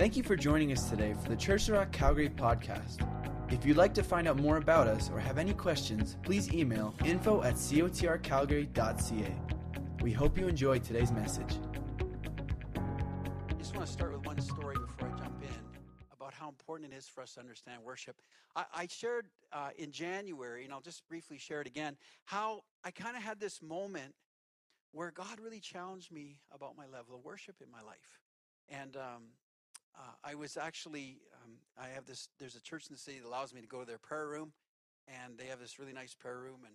Thank 0.00 0.16
you 0.16 0.22
for 0.22 0.34
joining 0.34 0.72
us 0.72 0.88
today 0.88 1.14
for 1.22 1.28
the 1.28 1.36
Church 1.36 1.68
of 1.68 1.74
Rock 1.74 1.92
Calgary 1.92 2.30
podcast. 2.30 3.06
If 3.52 3.66
you'd 3.66 3.76
like 3.76 3.92
to 3.92 4.02
find 4.02 4.26
out 4.26 4.38
more 4.38 4.56
about 4.56 4.88
us 4.88 5.10
or 5.10 5.20
have 5.20 5.36
any 5.36 5.52
questions, 5.52 6.16
please 6.22 6.50
email 6.54 6.94
info 7.04 7.42
at 7.42 7.56
cotrcalgary.ca. 7.56 9.34
We 10.00 10.10
hope 10.10 10.38
you 10.38 10.48
enjoy 10.48 10.78
today's 10.78 11.12
message. 11.12 11.58
I 13.50 13.52
just 13.58 13.76
want 13.76 13.86
to 13.86 13.92
start 13.92 14.14
with 14.14 14.24
one 14.24 14.40
story 14.40 14.74
before 14.76 15.08
I 15.08 15.18
jump 15.18 15.42
in 15.42 15.78
about 16.10 16.32
how 16.32 16.48
important 16.48 16.94
it 16.94 16.96
is 16.96 17.06
for 17.06 17.20
us 17.20 17.34
to 17.34 17.40
understand 17.40 17.82
worship. 17.82 18.16
I, 18.56 18.64
I 18.74 18.86
shared 18.86 19.26
uh, 19.52 19.68
in 19.76 19.92
January, 19.92 20.64
and 20.64 20.72
I'll 20.72 20.80
just 20.80 21.06
briefly 21.10 21.36
share 21.36 21.60
it 21.60 21.66
again, 21.66 21.98
how 22.24 22.62
I 22.84 22.90
kind 22.90 23.18
of 23.18 23.22
had 23.22 23.38
this 23.38 23.60
moment 23.60 24.14
where 24.92 25.10
God 25.10 25.38
really 25.44 25.60
challenged 25.60 26.10
me 26.10 26.38
about 26.50 26.74
my 26.74 26.86
level 26.86 27.16
of 27.16 27.22
worship 27.22 27.56
in 27.62 27.70
my 27.70 27.82
life. 27.82 28.22
And 28.70 28.96
um, 28.96 29.24
uh, 29.96 30.12
I 30.24 30.34
was 30.34 30.56
actually, 30.56 31.18
um, 31.44 31.52
I 31.78 31.88
have 31.88 32.06
this, 32.06 32.28
there's 32.38 32.56
a 32.56 32.62
church 32.62 32.86
in 32.88 32.94
the 32.94 32.98
city 32.98 33.18
that 33.18 33.26
allows 33.26 33.54
me 33.54 33.60
to 33.60 33.66
go 33.66 33.80
to 33.80 33.86
their 33.86 33.98
prayer 33.98 34.28
room, 34.28 34.52
and 35.08 35.36
they 35.38 35.46
have 35.46 35.60
this 35.60 35.78
really 35.78 35.92
nice 35.92 36.14
prayer 36.14 36.38
room. 36.38 36.60
And, 36.64 36.74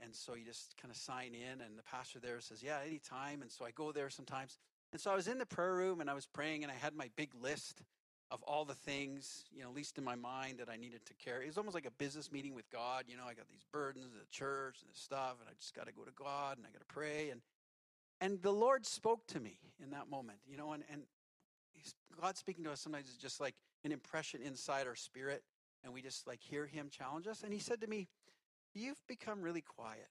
and 0.00 0.14
so 0.14 0.34
you 0.34 0.44
just 0.44 0.76
kind 0.80 0.90
of 0.90 0.96
sign 0.96 1.34
in, 1.34 1.60
and 1.60 1.78
the 1.78 1.82
pastor 1.82 2.18
there 2.18 2.40
says, 2.40 2.62
Yeah, 2.62 2.78
anytime. 2.86 3.42
And 3.42 3.50
so 3.50 3.64
I 3.64 3.70
go 3.70 3.92
there 3.92 4.10
sometimes. 4.10 4.58
And 4.92 5.00
so 5.00 5.10
I 5.10 5.14
was 5.14 5.28
in 5.28 5.38
the 5.38 5.46
prayer 5.46 5.74
room 5.74 6.00
and 6.00 6.08
I 6.08 6.14
was 6.14 6.26
praying, 6.26 6.62
and 6.62 6.70
I 6.70 6.76
had 6.76 6.94
my 6.94 7.10
big 7.16 7.30
list 7.40 7.82
of 8.30 8.42
all 8.42 8.64
the 8.64 8.74
things, 8.74 9.44
you 9.52 9.62
know, 9.62 9.68
at 9.68 9.74
least 9.74 9.98
in 9.98 10.04
my 10.04 10.16
mind 10.16 10.58
that 10.58 10.68
I 10.68 10.76
needed 10.76 11.04
to 11.06 11.14
carry. 11.14 11.44
It 11.44 11.48
was 11.48 11.58
almost 11.58 11.74
like 11.74 11.86
a 11.86 11.92
business 11.92 12.32
meeting 12.32 12.54
with 12.54 12.68
God. 12.70 13.04
You 13.06 13.16
know, 13.16 13.22
I 13.22 13.34
got 13.34 13.48
these 13.48 13.64
burdens 13.72 14.06
the 14.12 14.26
church 14.30 14.78
and 14.80 14.90
this 14.90 15.00
stuff, 15.00 15.36
and 15.40 15.48
I 15.48 15.52
just 15.60 15.74
got 15.74 15.86
to 15.86 15.92
go 15.92 16.02
to 16.02 16.10
God 16.12 16.58
and 16.58 16.66
I 16.66 16.70
got 16.70 16.80
to 16.80 16.92
pray. 16.92 17.30
And 17.30 17.40
and 18.20 18.40
the 18.42 18.52
Lord 18.52 18.86
spoke 18.86 19.26
to 19.28 19.40
me 19.40 19.58
in 19.82 19.90
that 19.90 20.08
moment, 20.08 20.38
you 20.48 20.56
know, 20.56 20.72
and, 20.72 20.82
and 20.90 21.02
God 22.20 22.36
speaking 22.36 22.64
to 22.64 22.72
us 22.72 22.80
sometimes 22.80 23.08
is 23.08 23.16
just 23.16 23.40
like 23.40 23.54
an 23.84 23.92
impression 23.92 24.40
inside 24.42 24.86
our 24.86 24.94
spirit, 24.94 25.42
and 25.84 25.92
we 25.92 26.02
just 26.02 26.26
like 26.26 26.40
hear 26.40 26.66
Him 26.66 26.88
challenge 26.90 27.26
us. 27.26 27.42
And 27.42 27.52
He 27.52 27.58
said 27.58 27.80
to 27.80 27.86
me, 27.86 28.08
You've 28.74 29.00
become 29.06 29.42
really 29.42 29.62
quiet. 29.62 30.08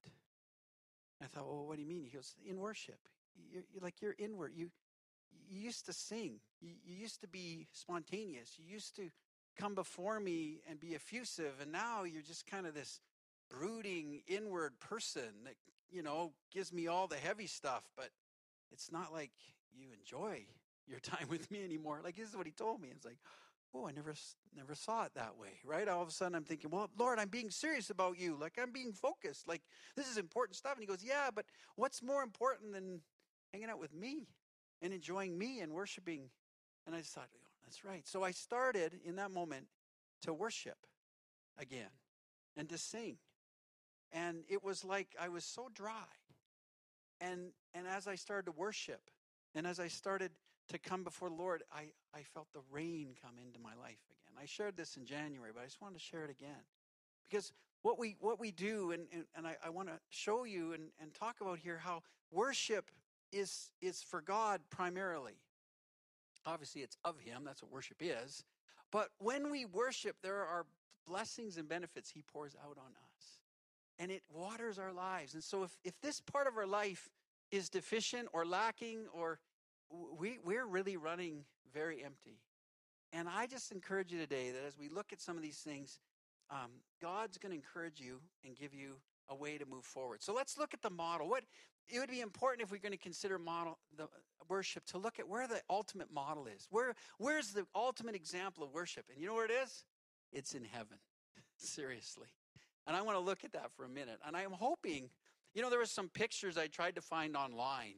I 1.21 1.25
thought, 1.25 1.47
Well, 1.47 1.65
what 1.67 1.75
do 1.75 1.81
you 1.81 1.87
mean? 1.87 2.03
He 2.03 2.09
goes, 2.09 2.35
In 2.47 2.59
worship. 2.59 2.99
You're, 3.51 3.63
you're 3.73 3.83
like 3.83 4.01
you're 4.01 4.15
inward. 4.17 4.53
You 4.55 4.69
you 5.47 5.59
used 5.61 5.85
to 5.87 5.93
sing. 5.93 6.39
You, 6.61 6.71
you 6.85 6.95
used 6.95 7.21
to 7.21 7.27
be 7.27 7.67
spontaneous. 7.71 8.53
You 8.57 8.65
used 8.71 8.95
to 8.95 9.09
come 9.57 9.75
before 9.75 10.19
me 10.19 10.61
and 10.69 10.79
be 10.79 10.95
effusive, 10.95 11.53
and 11.61 11.71
now 11.71 12.03
you're 12.03 12.21
just 12.21 12.47
kind 12.47 12.65
of 12.65 12.73
this 12.73 12.99
brooding 13.49 14.21
inward 14.27 14.79
person 14.79 15.43
that 15.43 15.55
you 15.91 16.01
know 16.01 16.31
gives 16.51 16.71
me 16.71 16.87
all 16.87 17.07
the 17.07 17.17
heavy 17.17 17.47
stuff, 17.47 17.83
but 17.95 18.09
it's 18.71 18.91
not 18.91 19.11
like 19.11 19.31
you 19.73 19.87
enjoy 19.97 20.45
your 20.87 20.99
time 20.99 21.27
with 21.29 21.49
me 21.51 21.63
anymore. 21.63 22.01
Like 22.03 22.15
this 22.15 22.29
is 22.29 22.35
what 22.37 22.45
he 22.45 22.51
told 22.51 22.81
me. 22.81 22.89
It's 22.91 23.05
like, 23.05 23.17
oh, 23.73 23.87
I 23.87 23.91
never 23.91 24.13
never 24.55 24.75
saw 24.75 25.05
it 25.05 25.11
that 25.15 25.37
way, 25.37 25.59
right? 25.65 25.87
All 25.87 26.01
of 26.01 26.07
a 26.07 26.11
sudden, 26.11 26.35
I'm 26.35 26.43
thinking, 26.43 26.69
well, 26.69 26.89
Lord, 26.97 27.19
I'm 27.19 27.27
being 27.27 27.49
serious 27.49 27.89
about 27.89 28.19
you. 28.19 28.37
Like 28.39 28.53
I'm 28.61 28.71
being 28.71 28.93
focused. 28.93 29.47
Like 29.47 29.61
this 29.95 30.09
is 30.09 30.17
important 30.17 30.55
stuff. 30.55 30.73
And 30.73 30.81
he 30.81 30.87
goes, 30.87 31.03
yeah, 31.03 31.29
but 31.33 31.45
what's 31.75 32.01
more 32.01 32.23
important 32.23 32.73
than 32.73 33.01
hanging 33.53 33.69
out 33.69 33.79
with 33.79 33.93
me 33.93 34.27
and 34.81 34.93
enjoying 34.93 35.37
me 35.37 35.59
and 35.59 35.73
worshiping? 35.73 36.29
And 36.85 36.95
I 36.95 36.99
decided, 36.99 37.29
oh, 37.35 37.47
that's 37.63 37.83
right. 37.83 38.07
So 38.07 38.23
I 38.23 38.31
started 38.31 38.99
in 39.03 39.15
that 39.17 39.31
moment 39.31 39.65
to 40.21 40.33
worship 40.33 40.77
again 41.57 41.89
and 42.55 42.69
to 42.69 42.77
sing. 42.77 43.17
And 44.11 44.43
it 44.47 44.63
was 44.63 44.85
like 44.85 45.15
I 45.19 45.29
was 45.29 45.43
so 45.43 45.69
dry. 45.73 45.91
And 47.19 47.51
and 47.73 47.87
as 47.87 48.07
I 48.07 48.15
started 48.15 48.45
to 48.45 48.51
worship 48.51 49.01
and 49.53 49.65
as 49.65 49.79
I 49.79 49.87
started 49.87 50.31
to 50.69 50.77
come 50.77 51.03
before 51.03 51.29
the 51.29 51.35
Lord, 51.35 51.63
I, 51.73 51.87
I 52.13 52.23
felt 52.33 52.47
the 52.53 52.61
rain 52.71 53.15
come 53.21 53.35
into 53.43 53.59
my 53.59 53.75
life 53.81 53.99
again. 54.09 54.41
I 54.41 54.45
shared 54.45 54.75
this 54.77 54.97
in 54.97 55.05
January, 55.05 55.51
but 55.53 55.61
I 55.61 55.65
just 55.65 55.81
wanted 55.81 55.99
to 55.99 56.03
share 56.03 56.23
it 56.23 56.29
again. 56.29 56.63
Because 57.29 57.53
what 57.81 57.99
we 57.99 58.15
what 58.19 58.39
we 58.39 58.51
do, 58.51 58.91
and, 58.91 59.07
and, 59.13 59.25
and 59.35 59.47
I, 59.47 59.55
I 59.63 59.69
want 59.69 59.89
to 59.89 59.99
show 60.09 60.43
you 60.43 60.73
and, 60.73 60.89
and 60.99 61.13
talk 61.13 61.37
about 61.41 61.59
here 61.59 61.79
how 61.83 62.01
worship 62.31 62.89
is 63.31 63.71
is 63.81 64.01
for 64.01 64.21
God 64.21 64.61
primarily. 64.69 65.39
Obviously, 66.45 66.81
it's 66.81 66.97
of 67.03 67.19
Him, 67.19 67.43
that's 67.45 67.61
what 67.61 67.71
worship 67.71 67.97
is. 67.99 68.43
But 68.91 69.09
when 69.19 69.51
we 69.51 69.65
worship, 69.65 70.17
there 70.21 70.37
are 70.45 70.65
blessings 71.07 71.57
and 71.57 71.67
benefits 71.67 72.09
He 72.11 72.21
pours 72.21 72.55
out 72.63 72.77
on 72.77 72.91
us. 72.91 73.39
And 73.97 74.11
it 74.11 74.23
waters 74.33 74.77
our 74.77 74.93
lives. 74.93 75.33
And 75.33 75.43
so 75.43 75.63
if, 75.63 75.77
if 75.83 75.99
this 76.01 76.19
part 76.19 76.47
of 76.47 76.57
our 76.57 76.67
life 76.67 77.09
is 77.51 77.69
deficient 77.69 78.27
or 78.33 78.45
lacking 78.45 79.05
or 79.13 79.39
we, 79.89 80.39
we're 80.43 80.65
really 80.65 80.97
running 80.97 81.43
very 81.73 82.03
empty. 82.03 82.39
And 83.13 83.27
I 83.29 83.47
just 83.47 83.71
encourage 83.71 84.11
you 84.11 84.19
today 84.19 84.51
that 84.51 84.65
as 84.67 84.77
we 84.77 84.89
look 84.89 85.13
at 85.13 85.21
some 85.21 85.37
of 85.37 85.43
these 85.43 85.59
things, 85.59 85.99
um, 86.49 86.71
God's 87.01 87.37
going 87.37 87.51
to 87.51 87.55
encourage 87.55 87.99
you 87.99 88.19
and 88.43 88.55
give 88.55 88.73
you 88.73 88.95
a 89.29 89.35
way 89.35 89.57
to 89.57 89.65
move 89.65 89.85
forward. 89.85 90.21
So 90.21 90.33
let's 90.33 90.57
look 90.57 90.73
at 90.73 90.81
the 90.81 90.89
model. 90.89 91.29
What 91.29 91.43
it 91.87 91.99
would 91.99 92.09
be 92.09 92.21
important 92.21 92.63
if 92.63 92.71
we're 92.71 92.79
going 92.79 92.91
to 92.91 92.97
consider 92.97 93.37
model 93.37 93.77
the 93.95 94.07
worship 94.49 94.85
to 94.85 94.97
look 94.97 95.19
at 95.19 95.27
where 95.27 95.47
the 95.47 95.61
ultimate 95.69 96.11
model 96.11 96.47
is. 96.47 96.67
Where 96.69 96.93
where's 97.17 97.51
the 97.51 97.65
ultimate 97.75 98.15
example 98.15 98.63
of 98.63 98.73
worship? 98.73 99.05
And 99.11 99.19
you 99.19 99.27
know 99.27 99.33
where 99.33 99.45
it 99.45 99.51
is? 99.51 99.85
It's 100.31 100.53
in 100.53 100.63
heaven. 100.63 100.97
Seriously. 101.57 102.27
And 102.87 102.95
I 102.95 103.01
want 103.01 103.17
to 103.17 103.21
look 103.21 103.43
at 103.43 103.53
that 103.53 103.71
for 103.75 103.85
a 103.85 103.89
minute. 103.89 104.19
And 104.25 104.35
I'm 104.35 104.51
hoping, 104.51 105.09
you 105.53 105.61
know, 105.61 105.69
there 105.69 105.79
were 105.79 105.85
some 105.85 106.09
pictures 106.09 106.57
I 106.57 106.67
tried 106.67 106.95
to 106.95 107.01
find 107.01 107.35
online 107.35 107.95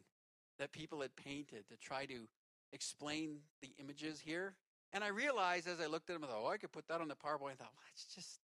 that 0.59 0.71
people 0.71 1.01
had 1.01 1.15
painted 1.15 1.67
to 1.69 1.77
try 1.77 2.05
to 2.05 2.27
explain 2.73 3.39
the 3.61 3.71
images 3.79 4.19
here. 4.19 4.55
And 4.93 5.03
I 5.03 5.07
realized 5.07 5.67
as 5.67 5.79
I 5.79 5.87
looked 5.87 6.09
at 6.09 6.13
them, 6.13 6.23
I 6.23 6.27
thought, 6.27 6.41
oh, 6.43 6.49
I 6.49 6.57
could 6.57 6.71
put 6.71 6.87
that 6.87 7.01
on 7.01 7.07
the 7.07 7.15
PowerPoint. 7.15 7.51
I 7.51 7.55
thought, 7.55 7.73
well, 7.75 7.87
it's 7.93 8.13
just 8.15 8.39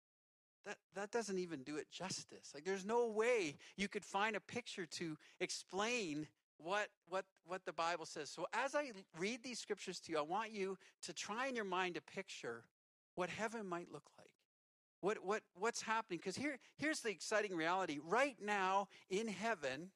that 0.66 0.76
that 0.94 1.10
doesn't 1.10 1.38
even 1.38 1.62
do 1.62 1.76
it 1.76 1.90
justice. 1.90 2.52
Like 2.54 2.64
there's 2.64 2.84
no 2.84 3.06
way 3.06 3.56
you 3.76 3.88
could 3.88 4.04
find 4.04 4.36
a 4.36 4.40
picture 4.40 4.86
to 4.86 5.16
explain 5.40 6.26
what 6.58 6.88
what 7.08 7.24
what 7.46 7.64
the 7.64 7.72
Bible 7.72 8.06
says. 8.06 8.30
So 8.30 8.46
as 8.52 8.74
I 8.74 8.92
read 9.18 9.42
these 9.42 9.58
scriptures 9.58 10.00
to 10.00 10.12
you, 10.12 10.18
I 10.18 10.22
want 10.22 10.52
you 10.52 10.76
to 11.02 11.12
try 11.12 11.46
in 11.46 11.56
your 11.56 11.64
mind 11.64 11.94
to 11.94 12.02
picture 12.02 12.64
what 13.14 13.30
heaven 13.30 13.66
might 13.66 13.90
look 13.92 14.04
like. 14.18 14.30
What 15.00 15.24
what 15.24 15.42
what's 15.54 15.82
happening? 15.82 16.18
Because 16.18 16.36
here 16.36 16.58
here's 16.76 17.00
the 17.00 17.10
exciting 17.10 17.56
reality. 17.56 17.98
Right 18.06 18.36
now 18.42 18.88
in 19.08 19.28
heaven, 19.28 19.90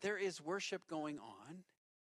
there 0.00 0.18
is 0.18 0.40
worship 0.40 0.86
going 0.88 1.18
on. 1.18 1.64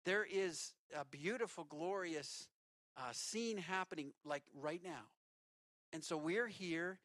There 0.04 0.26
is 0.30 0.72
a 0.96 1.04
beautiful, 1.04 1.64
glorious 1.64 2.48
uh, 2.96 3.12
scene 3.12 3.58
happening 3.58 4.12
like 4.24 4.42
right 4.54 4.80
now. 4.82 5.10
And 5.92 6.02
so 6.02 6.16
we're 6.16 6.48
here, 6.48 6.98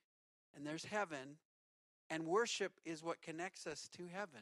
and 0.56 0.66
there's 0.66 0.86
heaven, 0.86 1.38
and 2.10 2.26
worship 2.26 2.74
is 2.86 3.04
what 3.04 3.22
connects 3.22 3.68
us 3.68 3.90
to 3.98 4.04
heaven. 4.12 4.42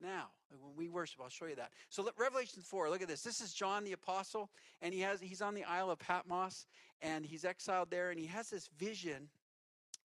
Now, 0.00 0.28
when 0.48 0.74
we 0.76 0.88
worship, 0.88 1.20
I'll 1.22 1.28
show 1.28 1.46
you 1.46 1.56
that. 1.56 1.72
So 1.90 2.08
Revelation 2.18 2.62
4, 2.62 2.88
look 2.88 3.02
at 3.02 3.08
this. 3.08 3.22
This 3.22 3.40
is 3.40 3.52
John 3.52 3.84
the 3.84 3.92
apostle, 3.92 4.50
and 4.80 4.94
he 4.94 5.00
has 5.00 5.20
he's 5.20 5.42
on 5.42 5.54
the 5.54 5.64
Isle 5.64 5.90
of 5.90 5.98
Patmos, 5.98 6.66
and 7.02 7.26
he's 7.26 7.44
exiled 7.44 7.90
there, 7.90 8.10
and 8.10 8.18
he 8.18 8.26
has 8.26 8.48
this 8.48 8.68
vision 8.78 9.28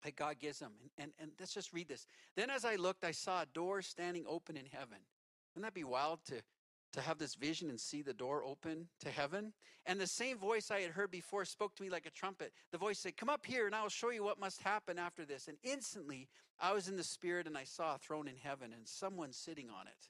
that 0.02 0.16
God 0.16 0.38
gives 0.40 0.58
him. 0.58 0.72
And, 0.80 0.90
and, 0.98 1.12
and 1.20 1.30
let's 1.38 1.54
just 1.54 1.72
read 1.72 1.88
this. 1.88 2.06
Then 2.36 2.50
as 2.50 2.64
I 2.64 2.74
looked, 2.74 3.04
I 3.04 3.12
saw 3.12 3.42
a 3.42 3.46
door 3.46 3.82
standing 3.82 4.24
open 4.28 4.56
in 4.56 4.66
heaven. 4.66 4.98
Wouldn't 5.54 5.72
that 5.72 5.78
be 5.78 5.84
wild 5.84 6.20
to, 6.26 6.42
to 6.92 7.00
have 7.00 7.18
this 7.18 7.34
vision 7.34 7.70
and 7.70 7.80
see 7.80 8.02
the 8.02 8.14
door 8.14 8.44
open 8.44 8.88
to 9.00 9.10
heaven? 9.10 9.52
And 9.86 10.00
the 10.00 10.06
same 10.06 10.38
voice 10.38 10.70
I 10.70 10.80
had 10.80 10.90
heard 10.90 11.10
before 11.10 11.44
spoke 11.44 11.74
to 11.76 11.82
me 11.82 11.90
like 11.90 12.06
a 12.06 12.10
trumpet. 12.10 12.52
The 12.72 12.78
voice 12.78 12.98
said, 12.98 13.16
Come 13.16 13.28
up 13.28 13.46
here 13.46 13.66
and 13.66 13.74
I 13.74 13.82
will 13.82 13.88
show 13.88 14.10
you 14.10 14.24
what 14.24 14.40
must 14.40 14.62
happen 14.62 14.98
after 14.98 15.24
this. 15.24 15.46
And 15.46 15.58
instantly 15.62 16.28
I 16.58 16.72
was 16.72 16.88
in 16.88 16.96
the 16.96 17.04
spirit 17.04 17.46
and 17.46 17.56
I 17.56 17.64
saw 17.64 17.94
a 17.94 17.98
throne 17.98 18.26
in 18.26 18.36
heaven 18.36 18.72
and 18.72 18.88
someone 18.88 19.32
sitting 19.32 19.70
on 19.70 19.86
it. 19.86 20.08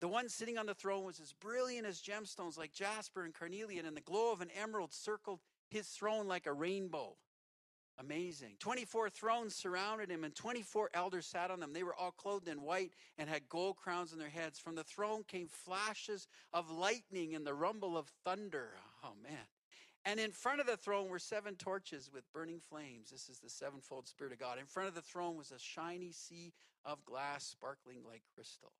The 0.00 0.08
one 0.08 0.28
sitting 0.30 0.56
on 0.56 0.66
the 0.66 0.74
throne 0.74 1.04
was 1.04 1.20
as 1.20 1.34
brilliant 1.34 1.86
as 1.86 2.00
gemstones 2.00 2.56
like 2.56 2.72
jasper 2.72 3.24
and 3.24 3.34
carnelian, 3.34 3.84
and 3.84 3.94
the 3.94 4.00
glow 4.00 4.32
of 4.32 4.40
an 4.40 4.48
emerald 4.58 4.94
circled 4.94 5.40
his 5.68 5.88
throne 5.88 6.26
like 6.26 6.46
a 6.46 6.52
rainbow. 6.54 7.16
Amazing. 8.00 8.54
24 8.60 9.10
thrones 9.10 9.54
surrounded 9.54 10.10
him, 10.10 10.24
and 10.24 10.34
24 10.34 10.90
elders 10.94 11.26
sat 11.26 11.50
on 11.50 11.60
them. 11.60 11.74
They 11.74 11.82
were 11.82 11.94
all 11.94 12.12
clothed 12.12 12.48
in 12.48 12.62
white 12.62 12.92
and 13.18 13.28
had 13.28 13.48
gold 13.50 13.76
crowns 13.76 14.14
on 14.14 14.18
their 14.18 14.30
heads. 14.30 14.58
From 14.58 14.74
the 14.74 14.84
throne 14.84 15.22
came 15.28 15.48
flashes 15.48 16.26
of 16.52 16.70
lightning 16.70 17.34
and 17.34 17.46
the 17.46 17.52
rumble 17.52 17.98
of 17.98 18.06
thunder. 18.24 18.70
Oh, 19.04 19.12
man. 19.22 19.46
And 20.06 20.18
in 20.18 20.30
front 20.30 20.60
of 20.60 20.66
the 20.66 20.78
throne 20.78 21.08
were 21.08 21.18
seven 21.18 21.56
torches 21.56 22.10
with 22.12 22.32
burning 22.32 22.60
flames. 22.60 23.10
This 23.10 23.28
is 23.28 23.38
the 23.38 23.50
sevenfold 23.50 24.08
Spirit 24.08 24.32
of 24.32 24.38
God. 24.38 24.58
In 24.58 24.64
front 24.64 24.88
of 24.88 24.94
the 24.94 25.02
throne 25.02 25.36
was 25.36 25.50
a 25.50 25.58
shiny 25.58 26.10
sea 26.10 26.54
of 26.86 27.04
glass 27.04 27.44
sparkling 27.44 27.98
like 28.08 28.22
crystal. 28.34 28.72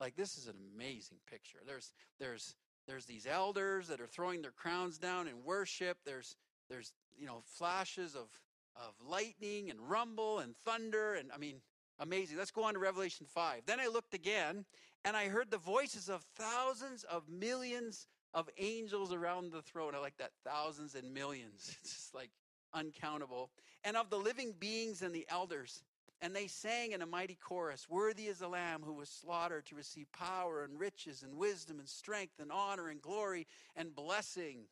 Like 0.00 0.14
this 0.14 0.38
is 0.38 0.46
an 0.46 0.54
amazing 0.76 1.18
picture. 1.28 1.58
There's 1.66 1.92
there's 2.20 2.54
there's 2.86 3.04
these 3.04 3.26
elders 3.26 3.88
that 3.88 4.00
are 4.00 4.06
throwing 4.06 4.42
their 4.42 4.52
crowns 4.52 4.96
down 4.96 5.26
in 5.26 5.44
worship. 5.44 5.98
There's 6.04 6.36
there's 6.68 6.92
you 7.16 7.26
know 7.26 7.42
flashes 7.44 8.14
of 8.14 8.28
of 8.76 8.94
lightning 9.08 9.70
and 9.70 9.80
rumble 9.80 10.38
and 10.38 10.56
thunder 10.56 11.14
and 11.14 11.30
I 11.34 11.38
mean 11.38 11.60
amazing. 11.98 12.38
Let's 12.38 12.50
go 12.50 12.64
on 12.64 12.74
to 12.74 12.80
Revelation 12.80 13.26
5. 13.26 13.62
Then 13.66 13.80
I 13.80 13.86
looked 13.86 14.14
again 14.14 14.64
and 15.04 15.16
I 15.16 15.28
heard 15.28 15.50
the 15.50 15.58
voices 15.58 16.08
of 16.08 16.22
thousands 16.36 17.04
of 17.04 17.28
millions 17.28 18.06
of 18.34 18.48
angels 18.58 19.12
around 19.12 19.52
the 19.52 19.62
throne. 19.62 19.94
I 19.94 19.98
like 19.98 20.16
that 20.18 20.30
thousands 20.44 20.94
and 20.94 21.12
millions. 21.12 21.76
It's 21.82 21.94
just 21.94 22.14
like 22.14 22.30
uncountable. 22.72 23.50
And 23.84 23.96
of 23.96 24.10
the 24.10 24.18
living 24.18 24.54
beings 24.58 25.02
and 25.02 25.14
the 25.14 25.26
elders. 25.28 25.82
And 26.20 26.34
they 26.34 26.48
sang 26.48 26.92
in 26.92 27.02
a 27.02 27.06
mighty 27.06 27.36
chorus 27.40 27.88
Worthy 27.88 28.26
is 28.26 28.38
the 28.38 28.48
Lamb 28.48 28.82
who 28.84 28.92
was 28.92 29.08
slaughtered 29.08 29.66
to 29.66 29.76
receive 29.76 30.10
power 30.12 30.64
and 30.64 30.78
riches 30.78 31.22
and 31.22 31.34
wisdom 31.36 31.78
and 31.78 31.88
strength 31.88 32.40
and 32.40 32.50
honor 32.50 32.88
and 32.88 33.00
glory 33.00 33.46
and 33.76 33.94
blessing. 33.94 34.64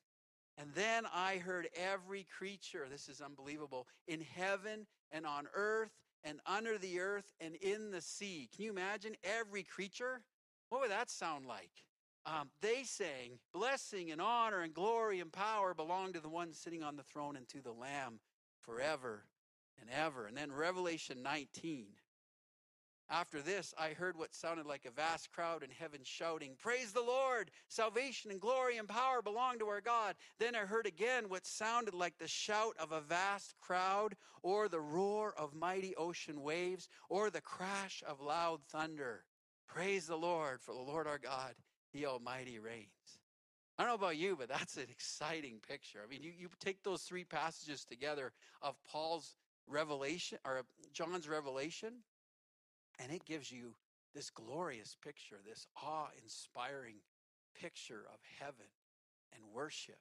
And 0.58 0.70
then 0.75 1.05
I 1.12 1.37
heard 1.37 1.69
every 1.76 2.26
creature, 2.38 2.87
this 2.91 3.08
is 3.08 3.20
unbelievable, 3.20 3.87
in 4.08 4.20
heaven 4.20 4.87
and 5.12 5.26
on 5.26 5.47
earth 5.55 5.93
and 6.25 6.41
under 6.47 6.79
the 6.79 6.99
earth 7.00 7.32
and 7.41 7.56
in 7.56 7.91
the 7.91 8.00
sea. 8.00 8.49
Can 8.55 8.64
you 8.64 8.70
imagine 8.70 9.14
every 9.23 9.62
creature? 9.62 10.23
What 10.70 10.81
would 10.81 10.91
that 10.91 11.11
sound 11.11 11.47
like? 11.47 11.70
Um, 12.25 12.49
they 12.61 12.82
sang, 12.82 13.38
Blessing 13.53 14.11
and 14.11 14.20
honor 14.20 14.62
and 14.62 14.75
glory 14.75 15.20
and 15.20 15.31
power 15.31 15.75
belong 15.75 16.12
to 16.14 16.20
the 16.20 16.29
one 16.29 16.53
sitting 16.53 16.82
on 16.82 16.97
the 16.97 17.05
throne 17.05 17.37
and 17.37 17.47
to 17.49 17.62
the 17.62 17.73
Lamb 17.73 18.19
forever 18.62 19.25
and 19.81 19.88
ever. 19.91 20.26
And 20.26 20.37
then 20.37 20.50
Revelation 20.50 21.23
19. 21.23 21.87
After 23.08 23.41
this, 23.41 23.73
I 23.79 23.91
heard 23.91 24.17
what 24.17 24.35
sounded 24.35 24.67
like 24.67 24.85
a 24.85 24.91
vast 24.91 25.31
crowd 25.31 25.62
in 25.62 25.70
heaven 25.70 26.00
shouting, 26.03 26.56
Praise 26.58 26.93
the 26.93 27.03
Lord! 27.03 27.53
Salvation 27.69 28.32
and 28.32 28.41
glory 28.41 28.79
and 28.79 28.88
power 28.88 29.23
belong 29.23 29.61
to 29.61 29.69
our 29.69 29.81
God. 29.81 30.17
Then 30.41 30.56
I 30.56 30.61
heard 30.61 30.87
again 30.87 31.29
what 31.29 31.47
sounded 31.47 31.94
like 31.94 32.19
the 32.19 32.26
shout 32.26 32.75
of 32.81 32.91
a 32.91 33.00
vast 33.00 33.55
crowd, 33.61 34.17
or 34.43 34.69
the 34.69 34.81
roar 34.81 35.32
of 35.38 35.55
mighty 35.55 35.94
ocean 35.94 36.43
waves, 36.43 36.88
or 37.08 37.31
the 37.31 37.41
crash 37.41 38.03
of 38.08 38.20
loud 38.20 38.61
thunder. 38.69 39.25
Praise 39.69 40.09
the 40.09 40.17
Lord, 40.17 40.61
for 40.61 40.75
the 40.75 40.81
Lord 40.81 41.06
our 41.06 41.19
God, 41.19 41.55
He 41.93 42.06
Almighty 42.06 42.59
reigns. 42.59 43.20
I 43.79 43.82
don't 43.82 43.91
know 43.91 44.06
about 44.06 44.17
you, 44.17 44.35
but 44.37 44.49
that's 44.49 44.79
an 44.79 44.87
exciting 44.91 45.61
picture. 45.69 46.00
I 46.05 46.09
mean, 46.09 46.23
you, 46.23 46.32
you 46.37 46.49
take 46.59 46.82
those 46.82 47.02
three 47.02 47.25
passages 47.25 47.85
together 47.85 48.32
of 48.62 48.75
Paul's 48.91 49.37
revelation, 49.69 50.38
or 50.44 50.62
John's 50.93 51.29
revelation, 51.29 52.02
and 52.98 53.12
it 53.12 53.25
gives 53.25 53.50
you 53.50 53.75
this 54.14 54.31
glorious 54.31 54.96
picture, 55.02 55.37
this 55.46 55.66
awe 55.76 56.08
inspiring 56.22 56.96
picture 57.54 58.04
of 58.12 58.19
heaven 58.38 58.66
and 59.32 59.43
worship 59.54 60.00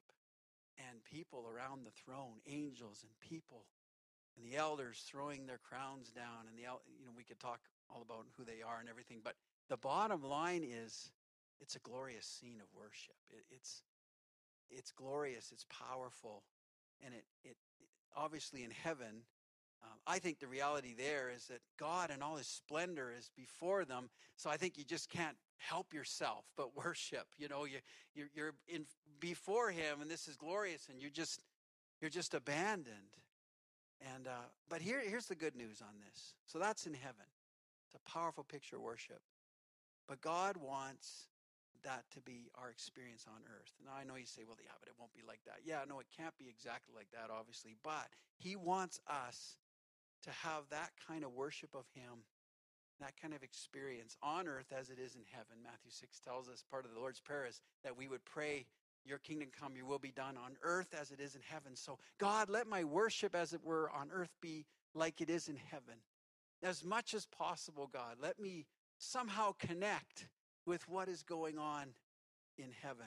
and 0.78 1.04
people 1.04 1.48
around 1.48 1.86
the 1.86 1.92
throne, 1.92 2.40
angels 2.48 3.04
and 3.04 3.12
people, 3.20 3.66
and 4.36 4.46
the 4.46 4.58
elders 4.58 5.04
throwing 5.08 5.46
their 5.46 5.60
crowns 5.60 6.10
down. 6.12 6.48
And 6.48 6.58
the, 6.58 6.64
you 6.64 7.06
know, 7.06 7.14
we 7.16 7.24
could 7.24 7.40
talk 7.40 7.60
all 7.90 8.02
about 8.02 8.26
who 8.38 8.44
they 8.44 8.62
are 8.66 8.80
and 8.80 8.90
everything, 8.90 9.20
but 9.24 9.36
the 9.70 9.78
bottom 9.78 10.24
line 10.24 10.64
is 10.64 11.12
it's 11.62 11.76
a 11.76 11.80
glorious 11.80 12.26
scene 12.26 12.60
of 12.62 12.68
worship. 12.76 13.16
It, 13.30 13.46
it's, 13.52 13.84
it's 14.70 14.92
glorious, 14.92 15.52
it's 15.52 15.66
powerful, 15.70 16.44
and 17.04 17.14
it, 17.14 17.26
it, 17.44 17.58
it 17.80 17.88
obviously 18.16 18.64
in 18.64 18.72
heaven, 18.72 19.24
um, 19.84 20.00
I 20.08 20.20
think 20.20 20.40
the 20.40 20.48
reality 20.48 20.94
there 20.98 21.32
is 21.36 21.46
that 21.46 21.62
God 21.78 22.10
and 22.12 22.24
all 22.24 22.36
his 22.36 22.48
splendor 22.48 23.12
is 23.18 23.30
before 23.36 23.86
them. 23.86 24.10
So 24.36 24.50
I 24.50 24.58
think 24.58 24.78
you 24.78 24.84
just 24.84 25.10
can't 25.10 25.38
help 25.58 25.94
yourself 25.94 26.46
but 26.58 26.76
worship. 26.76 27.28
You 27.38 27.48
know, 27.48 27.66
you, 27.66 27.80
you're, 28.14 28.28
you're 28.34 28.54
in 28.68 28.86
before 29.20 29.72
him 29.72 30.02
and 30.02 30.10
this 30.10 30.28
is 30.28 30.36
glorious 30.36 30.88
and 30.90 31.02
you're 31.02 31.12
just, 31.12 31.42
you're 32.02 32.10
just 32.10 32.34
abandoned. 32.34 33.18
And, 34.14 34.28
uh, 34.28 34.48
but 34.70 34.82
here, 34.82 35.02
here's 35.06 35.28
the 35.28 35.36
good 35.36 35.56
news 35.56 35.82
on 35.82 35.96
this. 36.06 36.34
So 36.46 36.60
that's 36.60 36.86
in 36.86 36.94
heaven. 36.94 37.26
It's 37.88 37.96
a 37.96 38.10
powerful 38.10 38.44
picture 38.44 38.76
of 38.76 38.82
worship. 38.82 39.22
But 40.08 40.22
God 40.22 40.58
wants 40.58 41.28
that 41.84 42.04
to 42.14 42.22
be 42.22 42.50
our 42.60 42.70
experience 42.70 43.26
on 43.28 43.42
earth. 43.46 43.72
Now, 43.86 43.94
I 43.98 44.04
know 44.04 44.16
you 44.16 44.26
say, 44.26 44.42
well, 44.46 44.58
yeah, 44.60 44.74
but 44.80 44.90
it 44.90 44.96
won't 45.00 45.14
be 45.14 45.22
like 45.26 45.40
that. 45.46 45.62
Yeah, 45.64 45.86
no, 45.88 46.00
it 46.00 46.08
can't 46.16 46.36
be 46.38 46.50
exactly 46.50 46.94
like 46.96 47.10
that, 47.14 47.32
obviously. 47.32 47.76
But 47.84 48.10
He 48.38 48.56
wants 48.56 49.00
us 49.08 49.58
to 50.26 50.32
have 50.32 50.64
that 50.70 50.92
kind 51.08 51.24
of 51.24 51.34
worship 51.34 51.74
of 51.74 51.86
Him, 51.96 52.26
that 53.00 53.14
kind 53.22 53.34
of 53.34 53.44
experience 53.44 54.18
on 54.22 54.48
earth 54.48 54.74
as 54.78 54.90
it 54.90 55.00
is 55.00 55.16
in 55.16 55.22
heaven. 55.32 55.58
Matthew 55.64 55.92
6 55.92 56.20
tells 56.20 56.50
us 56.50 56.64
part 56.70 56.86
of 56.86 56.94
the 56.94 57.00
Lord's 57.00 57.20
Prayer 57.20 57.46
is 57.48 57.62
that 57.84 57.98
we 57.98 58.08
would 58.08 58.24
pray, 58.26 58.66
Your 59.06 59.20
kingdom 59.20 59.50
come, 59.58 59.76
your 59.76 59.86
will 59.86 60.00
be 60.00 60.12
done 60.12 60.36
on 60.38 60.58
earth 60.64 60.96
as 61.00 61.12
it 61.12 61.20
is 61.20 61.36
in 61.36 61.42
heaven. 61.48 61.76
So, 61.76 62.00
God, 62.18 62.50
let 62.50 62.68
my 62.68 62.84
worship, 62.84 63.36
as 63.36 63.54
it 63.54 63.64
were, 63.64 63.90
on 63.92 64.10
earth 64.12 64.36
be 64.42 64.66
like 64.94 65.22
it 65.22 65.30
is 65.30 65.48
in 65.48 65.58
heaven. 65.58 65.96
As 66.64 66.84
much 66.84 67.14
as 67.14 67.26
possible, 67.28 67.90
God, 67.92 68.18
let 68.22 68.40
me 68.40 68.66
somehow 68.98 69.54
connect 69.60 70.28
with 70.66 70.88
what 70.90 71.08
is 71.08 71.22
going 71.22 71.60
on 71.60 71.90
in 72.58 72.72
heaven. 72.82 73.06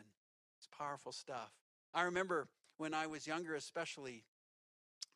It's 0.59 0.69
powerful 0.77 1.13
stuff. 1.13 1.51
I 1.95 2.03
remember 2.03 2.47
when 2.77 2.95
I 2.95 3.07
was 3.07 3.27
younger, 3.27 3.55
especially, 3.55 4.25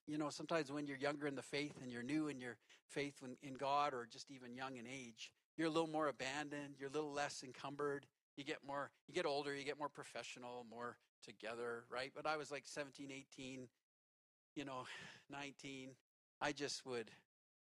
you 0.07 0.19
know, 0.19 0.31
sometimes 0.31 0.71
when 0.73 0.87
you're 0.87 0.97
younger 0.97 1.27
in 1.27 1.35
the 1.35 1.43
faith 1.43 1.75
and 1.83 1.93
you're 1.93 2.03
new 2.03 2.29
in 2.29 2.41
your 2.41 2.57
faith 2.89 3.23
in 3.43 3.55
God 3.55 3.95
or 3.95 4.07
just 4.11 4.31
even 4.31 4.55
young 4.55 4.77
in 4.77 4.87
age, 4.87 5.31
you're 5.57 5.69
a 5.69 5.71
little 5.71 5.89
more 5.89 6.09
abandoned, 6.09 6.75
you're 6.79 6.89
a 6.89 6.93
little 6.93 7.13
less 7.13 7.43
encumbered. 7.45 8.07
You 8.37 8.45
get 8.45 8.59
more, 8.67 8.91
you 9.07 9.15
get 9.15 9.27
older, 9.27 9.55
you 9.55 9.65
get 9.65 9.79
more 9.79 9.91
professional, 9.91 10.67
more 10.71 10.97
together, 11.23 11.85
right? 11.91 12.11
But 12.15 12.27
I 12.27 12.37
was 12.37 12.51
like 12.51 12.63
17, 12.65 13.11
18, 13.11 13.69
you 14.57 14.65
know, 14.65 14.85
19. 15.31 15.91
I 16.41 16.53
just 16.53 16.85
would, 16.87 17.11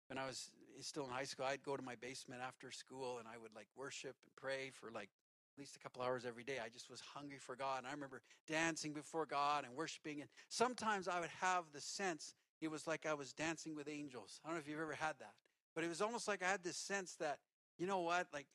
when 0.08 0.18
I 0.18 0.26
was 0.26 0.50
eh, 0.78 0.82
still 0.82 1.04
in 1.04 1.12
high 1.12 1.26
school, 1.26 1.46
I'd 1.46 1.64
go 1.64 1.76
to 1.76 1.84
my 1.84 1.96
basement 1.96 2.42
after 2.46 2.72
school 2.72 3.20
and 3.20 3.28
I 3.28 3.38
would 3.38 3.54
like 3.56 3.68
worship 3.76 4.16
and 4.24 4.32
pray 4.36 4.72
for 4.74 4.92
like 4.92 5.10
least 5.58 5.76
a 5.76 5.80
couple 5.80 6.02
hours 6.02 6.26
every 6.26 6.44
day. 6.44 6.58
I 6.64 6.70
just 6.70 6.90
was 6.90 7.02
hungry 7.02 7.40
for 7.40 7.56
God. 7.56 7.80
And 7.80 7.88
I 7.88 7.92
remember 7.92 8.22
dancing 8.48 8.94
before 8.94 9.26
God 9.26 9.66
and 9.66 9.76
worshiping. 9.76 10.22
And 10.22 10.30
sometimes 10.50 11.08
I 11.08 11.20
would 11.20 11.30
have 11.42 11.66
the 11.74 11.82
sense 11.82 12.34
it 12.62 12.70
was 12.70 12.86
like 12.86 13.06
I 13.06 13.14
was 13.14 13.34
dancing 13.34 13.76
with 13.76 13.88
angels. 13.88 14.40
I 14.44 14.48
don't 14.48 14.56
know 14.56 14.60
if 14.60 14.68
you've 14.68 14.80
ever 14.80 14.94
had 14.94 15.16
that, 15.20 15.34
but 15.74 15.84
it 15.84 15.88
was 15.88 16.02
almost 16.02 16.28
like 16.28 16.44
I 16.44 16.48
had 16.48 16.64
this 16.64 16.78
sense 16.78 17.16
that, 17.16 17.40
you 17.78 17.88
know 17.88 18.02
what, 18.02 18.28
like, 18.32 18.46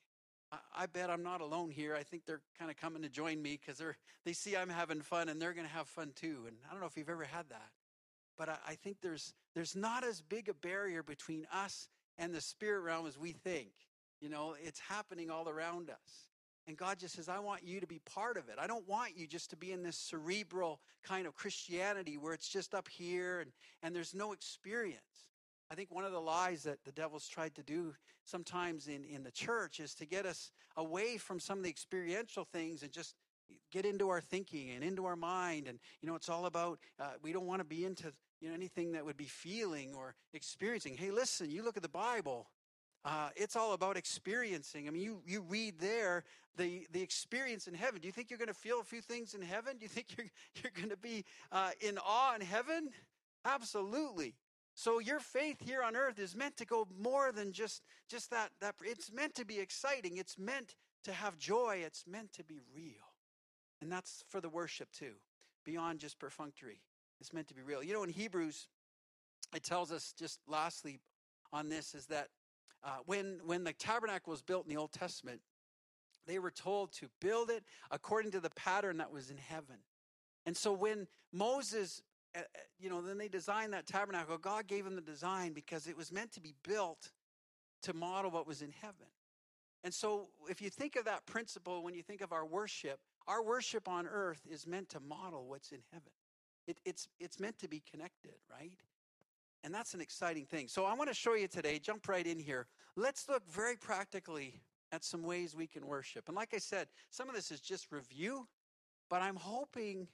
I, 0.73 0.85
bet 0.85 1.09
I'm 1.09 1.23
not 1.23 1.41
alone 1.41 1.71
here. 1.71 1.93
I 1.93 2.03
think 2.03 2.25
they're 2.25 2.41
kind 2.57 2.71
of 2.71 2.77
coming 2.77 3.01
to 3.01 3.09
join 3.09 3.41
me 3.41 3.59
because 3.59 3.77
they're 3.77 3.97
they 4.23 4.31
see 4.31 4.55
I'm 4.55 4.69
having 4.69 5.01
fun 5.01 5.27
and 5.27 5.41
they're 5.41 5.53
going 5.53 5.67
to 5.67 5.73
have 5.73 5.87
fun 5.87 6.13
too. 6.15 6.43
And 6.47 6.55
I 6.65 6.71
don't 6.71 6.79
know 6.79 6.87
if 6.87 6.95
you've 6.95 7.09
ever 7.09 7.25
had 7.25 7.49
that, 7.49 7.69
but 8.37 8.47
I, 8.47 8.57
I 8.65 8.75
think 8.75 8.97
there's 9.01 9.33
there's 9.55 9.75
not 9.75 10.05
as 10.05 10.21
big 10.21 10.47
a 10.47 10.53
barrier 10.53 11.03
between 11.03 11.45
us 11.51 11.89
and 12.17 12.33
the 12.33 12.39
spirit 12.39 12.81
realm 12.81 13.07
as 13.07 13.17
we 13.17 13.33
think. 13.33 13.71
You 14.21 14.29
know, 14.29 14.55
it's 14.63 14.79
happening 14.79 15.29
all 15.29 15.49
around 15.49 15.89
us. 15.89 16.29
And 16.67 16.75
God 16.75 16.99
just 16.99 17.15
says, 17.15 17.29
I 17.29 17.39
want 17.39 17.63
you 17.63 17.79
to 17.79 17.87
be 17.87 17.99
part 17.99 18.35
of 18.35 18.49
it. 18.49 18.55
I 18.59 18.67
don't 18.67 18.87
want 18.87 19.17
you 19.17 19.25
just 19.25 19.49
to 19.51 19.55
be 19.55 19.71
in 19.71 19.83
this 19.83 19.97
cerebral 19.97 20.81
kind 21.01 21.25
of 21.25 21.33
Christianity 21.33 22.17
where 22.17 22.33
it's 22.33 22.49
just 22.49 22.75
up 22.75 22.89
here 22.89 23.39
and, 23.39 23.51
and 23.81 23.95
there's 23.95 24.13
no 24.13 24.33
experience. 24.33 25.27
I 25.71 25.75
think 25.75 25.93
one 25.93 26.03
of 26.03 26.11
the 26.11 26.19
lies 26.19 26.63
that 26.63 26.83
the 26.83 26.91
devil's 26.91 27.27
tried 27.27 27.55
to 27.55 27.63
do 27.63 27.93
sometimes 28.25 28.87
in, 28.87 29.03
in 29.05 29.23
the 29.23 29.31
church 29.31 29.79
is 29.79 29.93
to 29.95 30.05
get 30.05 30.25
us 30.25 30.51
away 30.75 31.17
from 31.17 31.39
some 31.39 31.57
of 31.57 31.63
the 31.63 31.69
experiential 31.69 32.43
things 32.43 32.83
and 32.83 32.91
just 32.91 33.15
get 33.71 33.85
into 33.85 34.09
our 34.09 34.21
thinking 34.21 34.71
and 34.71 34.83
into 34.83 35.05
our 35.05 35.15
mind. 35.15 35.67
And, 35.67 35.79
you 36.01 36.09
know, 36.09 36.15
it's 36.15 36.29
all 36.29 36.45
about, 36.45 36.79
uh, 36.99 37.11
we 37.21 37.31
don't 37.31 37.45
want 37.45 37.59
to 37.59 37.65
be 37.65 37.85
into 37.85 38.11
you 38.41 38.49
know, 38.49 38.53
anything 38.53 38.91
that 38.91 39.05
would 39.05 39.17
be 39.17 39.25
feeling 39.25 39.93
or 39.95 40.15
experiencing. 40.33 40.95
Hey, 40.97 41.11
listen, 41.11 41.49
you 41.49 41.63
look 41.63 41.77
at 41.77 41.83
the 41.83 41.89
Bible. 41.89 42.49
Uh, 43.05 43.29
it's 43.35 43.55
all 43.55 43.73
about 43.73 43.95
experiencing. 43.95 44.87
I 44.87 44.91
mean, 44.91 45.01
you, 45.01 45.21
you 45.25 45.41
read 45.41 45.79
there 45.79 46.23
the, 46.57 46.87
the 46.91 47.01
experience 47.01 47.67
in 47.67 47.73
heaven. 47.73 48.01
Do 48.01 48.07
you 48.07 48.11
think 48.11 48.29
you're 48.29 48.39
going 48.39 48.47
to 48.47 48.53
feel 48.53 48.79
a 48.79 48.83
few 48.83 49.01
things 49.01 49.33
in 49.33 49.41
heaven? 49.41 49.77
Do 49.77 49.83
you 49.83 49.89
think 49.89 50.07
you're, 50.17 50.27
you're 50.61 50.73
going 50.75 50.89
to 50.89 50.97
be 50.97 51.23
uh, 51.51 51.71
in 51.79 51.97
awe 51.97 52.35
in 52.35 52.41
heaven? 52.41 52.89
Absolutely. 53.45 54.35
So 54.73 54.99
your 54.99 55.19
faith 55.19 55.57
here 55.65 55.81
on 55.81 55.95
earth 55.95 56.19
is 56.19 56.35
meant 56.35 56.57
to 56.57 56.65
go 56.65 56.87
more 57.01 57.31
than 57.31 57.51
just, 57.51 57.81
just 58.09 58.29
that, 58.31 58.51
that. 58.61 58.75
It's 58.83 59.11
meant 59.11 59.33
to 59.35 59.45
be 59.45 59.59
exciting. 59.59 60.17
It's 60.17 60.37
meant 60.37 60.75
to 61.05 61.13
have 61.13 61.37
joy. 61.39 61.81
It's 61.83 62.05
meant 62.05 62.33
to 62.33 62.43
be 62.43 62.59
real. 62.75 63.15
And 63.81 63.91
that's 63.91 64.23
for 64.29 64.41
the 64.41 64.49
worship 64.49 64.91
too, 64.91 65.13
beyond 65.65 65.99
just 65.99 66.19
perfunctory. 66.19 66.81
It's 67.19 67.33
meant 67.33 67.47
to 67.47 67.55
be 67.55 67.61
real. 67.61 67.81
You 67.81 67.93
know, 67.93 68.03
in 68.03 68.09
Hebrews, 68.09 68.67
it 69.55 69.63
tells 69.63 69.91
us 69.91 70.13
just 70.17 70.39
lastly 70.47 70.99
on 71.51 71.69
this 71.69 71.95
is 71.95 72.07
that 72.07 72.27
uh, 72.83 72.97
when 73.05 73.39
when 73.45 73.63
the 73.63 73.73
tabernacle 73.73 74.31
was 74.31 74.41
built 74.41 74.65
in 74.65 74.69
the 74.69 74.79
Old 74.79 74.91
Testament, 74.91 75.41
they 76.25 76.39
were 76.39 76.51
told 76.51 76.91
to 76.93 77.07
build 77.19 77.49
it 77.49 77.63
according 77.91 78.31
to 78.31 78.39
the 78.39 78.49
pattern 78.51 78.97
that 78.97 79.11
was 79.11 79.29
in 79.29 79.37
heaven. 79.37 79.77
And 80.45 80.55
so 80.55 80.71
when 80.71 81.07
Moses, 81.31 82.01
uh, 82.35 82.39
uh 82.39 82.43
you 82.79 82.89
know, 82.89 83.01
then 83.01 83.17
they 83.17 83.27
designed 83.27 83.73
that 83.73 83.87
tabernacle, 83.87 84.37
God 84.37 84.67
gave 84.67 84.85
them 84.85 84.95
the 84.95 85.01
design 85.01 85.53
because 85.53 85.87
it 85.87 85.97
was 85.97 86.11
meant 86.11 86.31
to 86.33 86.41
be 86.41 86.53
built 86.63 87.11
to 87.83 87.93
model 87.93 88.31
what 88.31 88.47
was 88.47 88.61
in 88.61 88.71
heaven. 88.71 89.07
And 89.83 89.93
so 89.93 90.27
if 90.49 90.61
you 90.61 90.69
think 90.69 90.95
of 90.95 91.05
that 91.05 91.25
principle 91.25 91.83
when 91.83 91.93
you 91.93 92.03
think 92.03 92.21
of 92.21 92.33
our 92.33 92.45
worship, 92.45 92.99
our 93.27 93.43
worship 93.43 93.87
on 93.87 94.07
earth 94.07 94.41
is 94.49 94.65
meant 94.65 94.89
to 94.89 94.99
model 94.99 95.47
what's 95.47 95.71
in 95.71 95.79
heaven. 95.91 96.11
It, 96.67 96.79
it's, 96.83 97.07
it's 97.19 97.39
meant 97.39 97.57
to 97.59 97.67
be 97.67 97.81
connected, 97.89 98.33
right? 98.51 98.71
And 99.67 99.75
that's 99.75 99.93
an 99.93 99.99
exciting 99.99 100.45
thing. 100.45 100.69
So 100.69 100.85
I 100.85 100.93
want 100.93 101.09
to 101.09 101.13
show 101.13 101.33
you 101.33 101.49
today, 101.49 101.77
jump 101.77 102.07
right 102.07 102.25
in 102.25 102.39
here. 102.39 102.67
Let's 102.95 103.27
look 103.27 103.43
very 103.51 103.75
practically 103.75 104.61
at 104.93 105.03
some 105.03 105.23
ways 105.23 105.57
we 105.57 105.67
can 105.67 105.85
worship. 105.85 106.29
And 106.29 106.37
like 106.37 106.53
I 106.53 106.57
said, 106.57 106.87
some 107.09 107.27
of 107.27 107.35
this 107.35 107.51
is 107.51 107.59
just 107.59 107.91
review. 107.91 108.47
but 109.09 109.21
I'm 109.21 109.35
hoping 109.35 110.07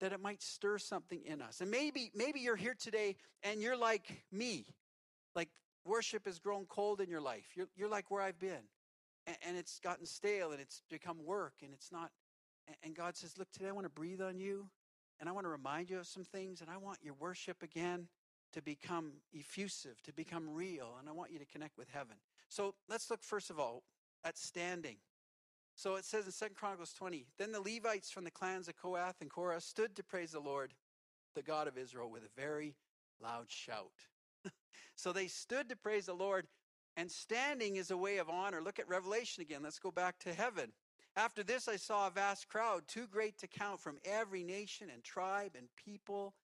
that 0.00 0.12
it 0.12 0.20
might 0.20 0.42
stir 0.42 0.76
something 0.76 1.22
in 1.24 1.40
us. 1.40 1.62
And 1.62 1.70
maybe 1.70 2.10
maybe 2.14 2.40
you're 2.40 2.56
here 2.56 2.76
today 2.78 3.16
and 3.42 3.62
you're 3.62 3.74
like 3.74 4.22
me. 4.30 4.66
Like 5.34 5.48
worship 5.86 6.26
has 6.26 6.38
grown 6.38 6.66
cold 6.66 7.00
in 7.00 7.08
your 7.08 7.22
life. 7.22 7.46
You're 7.54 7.68
you're 7.76 7.88
like 7.88 8.10
where 8.10 8.20
I've 8.20 8.38
been. 8.38 8.68
And, 9.26 9.36
and 9.48 9.56
it's 9.56 9.78
gotten 9.78 10.04
stale 10.04 10.52
and 10.52 10.60
it's 10.60 10.82
become 10.90 11.24
work 11.24 11.54
and 11.62 11.72
it's 11.72 11.90
not 11.90 12.10
and 12.82 12.94
God 12.94 13.16
says, 13.16 13.38
"Look, 13.38 13.50
today 13.50 13.68
I 13.68 13.72
want 13.72 13.86
to 13.86 13.90
breathe 14.00 14.20
on 14.20 14.38
you 14.38 14.68
and 15.18 15.26
I 15.26 15.32
want 15.32 15.46
to 15.46 15.50
remind 15.50 15.88
you 15.88 16.00
of 16.00 16.06
some 16.06 16.24
things 16.24 16.60
and 16.60 16.68
I 16.68 16.76
want 16.76 16.98
your 17.02 17.14
worship 17.14 17.62
again 17.62 18.08
to 18.52 18.62
become 18.62 19.12
effusive, 19.32 20.02
to 20.02 20.12
become 20.12 20.54
real, 20.54 20.96
and 20.98 21.08
I 21.08 21.12
want 21.12 21.30
you 21.32 21.38
to 21.38 21.46
connect 21.46 21.78
with 21.78 21.88
heaven." 21.88 22.16
So, 22.48 22.74
let's 22.88 23.10
look 23.10 23.22
first 23.22 23.50
of 23.50 23.58
all 23.58 23.82
at 24.24 24.36
standing. 24.36 24.98
So 25.80 25.96
it 25.96 26.04
says 26.04 26.26
in 26.26 26.32
Second 26.32 26.56
Chronicles 26.56 26.92
20, 26.92 27.24
then 27.38 27.52
the 27.52 27.60
Levites 27.60 28.10
from 28.10 28.24
the 28.24 28.30
clans 28.30 28.68
of 28.68 28.76
Kohath 28.76 29.22
and 29.22 29.30
Korah 29.30 29.62
stood 29.62 29.96
to 29.96 30.04
praise 30.04 30.32
the 30.32 30.38
Lord, 30.38 30.74
the 31.34 31.42
God 31.42 31.68
of 31.68 31.78
Israel, 31.78 32.10
with 32.10 32.22
a 32.22 32.40
very 32.40 32.74
loud 33.18 33.46
shout. 33.50 33.92
so 34.94 35.10
they 35.10 35.26
stood 35.26 35.70
to 35.70 35.76
praise 35.76 36.04
the 36.04 36.12
Lord, 36.12 36.46
and 36.98 37.10
standing 37.10 37.76
is 37.76 37.90
a 37.90 37.96
way 37.96 38.18
of 38.18 38.28
honor. 38.28 38.60
Look 38.60 38.78
at 38.78 38.88
Revelation 38.88 39.40
again. 39.40 39.62
Let's 39.62 39.78
go 39.78 39.90
back 39.90 40.18
to 40.18 40.34
heaven. 40.34 40.72
After 41.16 41.42
this, 41.42 41.66
I 41.66 41.76
saw 41.76 42.06
a 42.06 42.10
vast 42.10 42.48
crowd, 42.48 42.82
too 42.86 43.06
great 43.06 43.38
to 43.38 43.48
count, 43.48 43.80
from 43.80 43.98
every 44.04 44.44
nation 44.44 44.88
and 44.92 45.02
tribe 45.02 45.52
and 45.56 45.68
people 45.82 46.34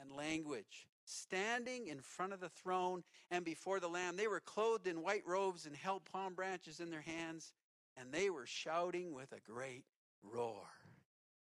and 0.00 0.10
language, 0.10 0.88
standing 1.06 1.86
in 1.86 2.00
front 2.00 2.32
of 2.32 2.40
the 2.40 2.48
throne 2.48 3.02
and 3.30 3.44
before 3.44 3.80
the 3.80 3.88
Lamb. 3.88 4.16
They 4.16 4.28
were 4.28 4.40
clothed 4.40 4.86
in 4.86 5.02
white 5.02 5.26
robes 5.26 5.66
and 5.66 5.74
held 5.74 6.04
palm 6.04 6.34
branches 6.34 6.80
in 6.80 6.90
their 6.90 7.00
hands 7.00 7.52
and 7.96 8.12
they 8.12 8.30
were 8.30 8.46
shouting 8.46 9.14
with 9.14 9.32
a 9.32 9.40
great 9.40 9.84
roar. 10.22 10.62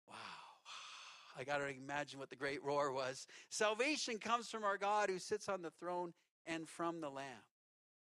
Wow. 0.10 0.16
I 1.38 1.44
got 1.44 1.58
to 1.58 1.68
imagine 1.68 2.20
what 2.20 2.30
the 2.30 2.36
great 2.36 2.64
roar 2.64 2.92
was. 2.92 3.28
Salvation 3.50 4.18
comes 4.18 4.50
from 4.50 4.64
our 4.64 4.78
God 4.78 5.10
who 5.10 5.20
sits 5.20 5.48
on 5.48 5.62
the 5.62 5.70
throne 5.70 6.14
and 6.48 6.68
from 6.68 7.02
the 7.02 7.10
Lamb. 7.10 7.46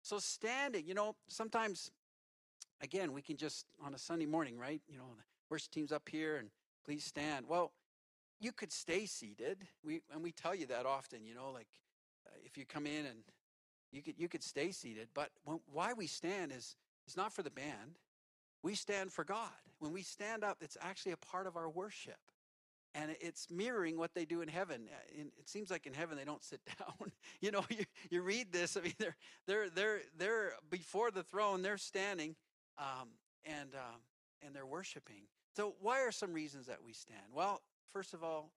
So, 0.03 0.19
standing, 0.19 0.87
you 0.87 0.95
know, 0.95 1.17
sometimes, 1.29 1.91
again, 2.81 3.13
we 3.13 3.23
can 3.23 3.37
just 3.37 3.67
on 3.85 3.95
a 3.95 3.99
Sunday 3.99 4.27
morning, 4.27 4.59
right? 4.59 4.81
You 4.89 4.99
know, 4.99 5.09
the 5.17 5.23
worship 5.51 5.73
team's 5.73 5.93
up 5.93 6.09
here 6.09 6.37
and 6.37 6.51
please 6.85 7.05
stand. 7.05 7.47
Well, 7.49 7.73
you 8.41 8.53
could 8.53 8.73
stay 8.73 9.07
seated. 9.07 9.67
We 9.85 10.03
and 10.13 10.23
we 10.23 10.33
tell 10.33 10.55
you 10.55 10.67
that 10.67 10.87
often, 10.87 11.25
you 11.25 11.35
know, 11.35 11.51
like 11.53 11.69
uh, 12.27 12.37
if 12.45 12.57
you 12.57 12.65
come 12.67 12.87
in 12.87 13.07
and 13.07 13.19
you 13.93 14.03
could 14.03 14.19
you 14.19 14.29
could 14.29 14.43
stay 14.43 14.71
seated, 14.73 15.09
but 15.15 15.31
when, 15.45 15.61
why 15.73 15.93
we 15.93 16.07
stand 16.07 16.53
is 16.53 16.77
is 17.07 17.17
not 17.17 17.33
for 17.33 17.43
the 17.43 17.51
band. 17.51 17.99
We 18.63 18.75
stand 18.75 19.13
for 19.13 19.25
God. 19.25 19.51
When 19.79 19.93
we 19.93 20.03
stand 20.03 20.43
up, 20.43 20.59
it's 20.61 20.77
actually 20.81 21.13
a 21.13 21.17
part 21.19 21.47
of 21.47 21.57
our 21.57 21.69
worship. 21.69 22.19
And 22.95 23.15
it's 23.21 23.49
mirroring 23.51 23.99
what 23.99 24.15
they 24.15 24.25
do 24.25 24.41
in 24.41 24.49
heaven. 24.49 24.89
Uh, 24.91 25.23
it 25.39 25.49
seems 25.49 25.71
like 25.71 25.87
in 25.87 25.93
heaven 25.93 26.17
they 26.17 26.25
don't 26.25 26.43
sit 26.43 26.61
down. 26.79 27.13
you 27.41 27.51
know, 27.51 27.63
you, 27.69 27.85
you 28.11 28.23
read 28.23 28.53
this. 28.53 28.77
I 28.77 28.81
mean, 28.81 28.95
they're 28.99 29.17
they're 29.47 29.69
they're 29.71 30.01
they're 30.19 30.53
before 30.71 31.11
the 31.11 31.23
throne. 31.23 31.63
They're 31.63 31.79
standing, 31.79 32.37
um, 32.79 33.09
and 33.45 33.75
um, 33.75 34.01
and 34.45 34.55
they're 34.55 34.67
worshiping. 34.67 35.23
So, 35.57 35.75
why 35.81 36.01
are 36.03 36.13
some 36.13 36.33
reasons 36.33 36.67
that 36.67 36.79
we 36.85 36.93
stand? 36.93 37.23
Well, 37.33 37.61
first 37.93 38.15
of 38.15 38.23
all, 38.23 38.51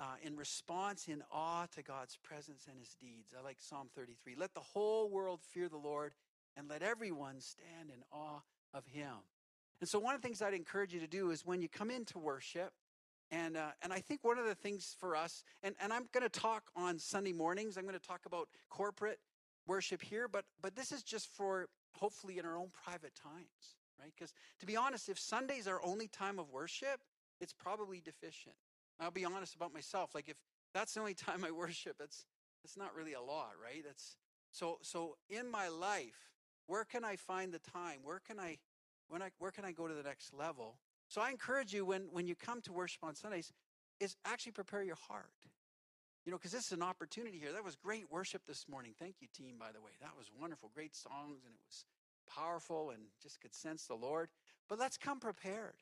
uh, 0.00 0.04
in 0.22 0.36
response, 0.36 1.08
in 1.08 1.22
awe 1.30 1.66
to 1.74 1.82
God's 1.82 2.16
presence 2.22 2.66
and 2.68 2.78
His 2.78 2.94
deeds. 2.94 3.34
I 3.38 3.44
like 3.44 3.58
Psalm 3.60 3.88
33. 3.94 4.34
Let 4.36 4.54
the 4.54 4.60
whole 4.60 5.10
world 5.10 5.40
fear 5.42 5.68
the 5.68 5.76
Lord, 5.76 6.14
and 6.56 6.68
let 6.68 6.82
everyone 6.82 7.40
stand 7.40 7.90
in 7.90 8.02
awe 8.10 8.40
of 8.72 8.86
Him. 8.86 9.12
And 9.80 9.88
so, 9.88 9.98
one 9.98 10.14
of 10.14 10.22
the 10.22 10.26
things 10.26 10.42
I'd 10.42 10.54
encourage 10.54 10.94
you 10.94 11.00
to 11.00 11.06
do 11.06 11.30
is 11.30 11.44
when 11.44 11.60
you 11.60 11.68
come 11.68 11.90
into 11.90 12.18
worship, 12.18 12.72
and, 13.30 13.56
uh, 13.56 13.70
and 13.82 13.92
I 13.92 14.00
think 14.00 14.24
one 14.24 14.38
of 14.38 14.46
the 14.46 14.54
things 14.54 14.96
for 14.98 15.14
us, 15.14 15.44
and, 15.62 15.74
and 15.80 15.92
I'm 15.92 16.06
going 16.12 16.28
to 16.28 16.40
talk 16.40 16.64
on 16.74 16.98
Sunday 16.98 17.32
mornings, 17.32 17.76
I'm 17.76 17.84
going 17.84 17.98
to 17.98 18.06
talk 18.06 18.26
about 18.26 18.48
corporate 18.68 19.20
worship 19.66 20.02
here, 20.02 20.26
but, 20.26 20.44
but 20.60 20.74
this 20.74 20.90
is 20.90 21.02
just 21.02 21.28
for 21.28 21.68
hopefully 21.94 22.38
in 22.38 22.44
our 22.44 22.56
own 22.56 22.70
private 22.84 23.14
times, 23.14 23.76
right? 24.00 24.12
Because 24.16 24.32
to 24.58 24.66
be 24.66 24.76
honest, 24.76 25.08
if 25.08 25.18
Sunday's 25.18 25.68
our 25.68 25.80
only 25.84 26.08
time 26.08 26.38
of 26.38 26.50
worship, 26.50 27.00
it's 27.40 27.52
probably 27.52 28.00
deficient. 28.00 28.54
I'll 28.98 29.10
be 29.10 29.24
honest 29.24 29.54
about 29.54 29.72
myself. 29.72 30.14
Like 30.14 30.28
if 30.28 30.36
that's 30.74 30.94
the 30.94 31.00
only 31.00 31.14
time 31.26 31.44
I 31.44 31.50
worship, 31.50 31.96
it's, 32.02 32.26
it's 32.64 32.76
not 32.76 32.94
really 32.94 33.14
a 33.14 33.22
lot, 33.22 33.52
right? 33.62 33.82
That's, 33.84 34.16
so, 34.52 34.78
so 34.82 35.16
in 35.28 35.50
my 35.50 35.68
life, 35.68 36.30
where 36.66 36.84
can 36.84 37.04
I 37.04 37.16
find 37.16 37.52
the 37.52 37.58
time? 37.58 38.00
Where 38.02 38.20
can 38.20 38.38
I, 38.38 38.58
when 39.08 39.22
I, 39.22 39.30
where 39.38 39.50
can 39.50 39.64
I 39.64 39.72
go 39.72 39.88
to 39.88 39.94
the 39.94 40.02
next 40.02 40.32
level? 40.34 40.76
So 41.08 41.20
I 41.20 41.30
encourage 41.30 41.72
you 41.72 41.84
when, 41.84 42.08
when 42.12 42.26
you 42.26 42.36
come 42.36 42.60
to 42.62 42.72
worship 42.72 43.02
on 43.02 43.14
Sundays, 43.14 43.52
is 43.98 44.16
actually 44.24 44.52
prepare 44.52 44.82
your 44.82 44.98
heart. 45.08 45.32
You 46.24 46.32
know, 46.32 46.38
because 46.38 46.52
this 46.52 46.66
is 46.66 46.72
an 46.72 46.82
opportunity 46.82 47.38
here. 47.38 47.52
That 47.52 47.64
was 47.64 47.76
great 47.76 48.10
worship 48.10 48.42
this 48.46 48.66
morning. 48.68 48.92
Thank 48.98 49.16
you, 49.20 49.28
team, 49.34 49.56
by 49.58 49.72
the 49.72 49.80
way. 49.80 49.92
That 50.00 50.16
was 50.16 50.30
wonderful. 50.38 50.70
Great 50.74 50.94
songs, 50.94 51.40
and 51.44 51.54
it 51.54 51.60
was 51.66 51.84
powerful 52.28 52.90
and 52.90 53.02
just 53.22 53.40
could 53.40 53.54
sense 53.54 53.86
the 53.86 53.94
Lord. 53.94 54.28
But 54.68 54.78
let's 54.78 54.96
come 54.96 55.18
prepared. 55.18 55.74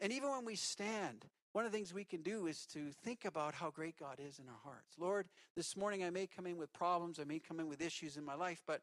And 0.00 0.12
even 0.12 0.30
when 0.30 0.44
we 0.44 0.56
stand, 0.56 1.24
one 1.52 1.64
of 1.64 1.72
the 1.72 1.78
things 1.78 1.94
we 1.94 2.04
can 2.04 2.22
do 2.22 2.46
is 2.46 2.66
to 2.72 2.90
think 3.04 3.24
about 3.24 3.54
how 3.54 3.70
great 3.70 3.98
God 3.98 4.18
is 4.18 4.38
in 4.38 4.48
our 4.48 4.60
hearts. 4.64 4.98
Lord, 4.98 5.28
this 5.56 5.76
morning 5.76 6.04
I 6.04 6.10
may 6.10 6.26
come 6.26 6.46
in 6.46 6.56
with 6.56 6.72
problems, 6.72 7.18
I 7.20 7.24
may 7.24 7.38
come 7.38 7.60
in 7.60 7.68
with 7.68 7.80
issues 7.80 8.16
in 8.16 8.24
my 8.24 8.34
life, 8.34 8.62
but 8.66 8.80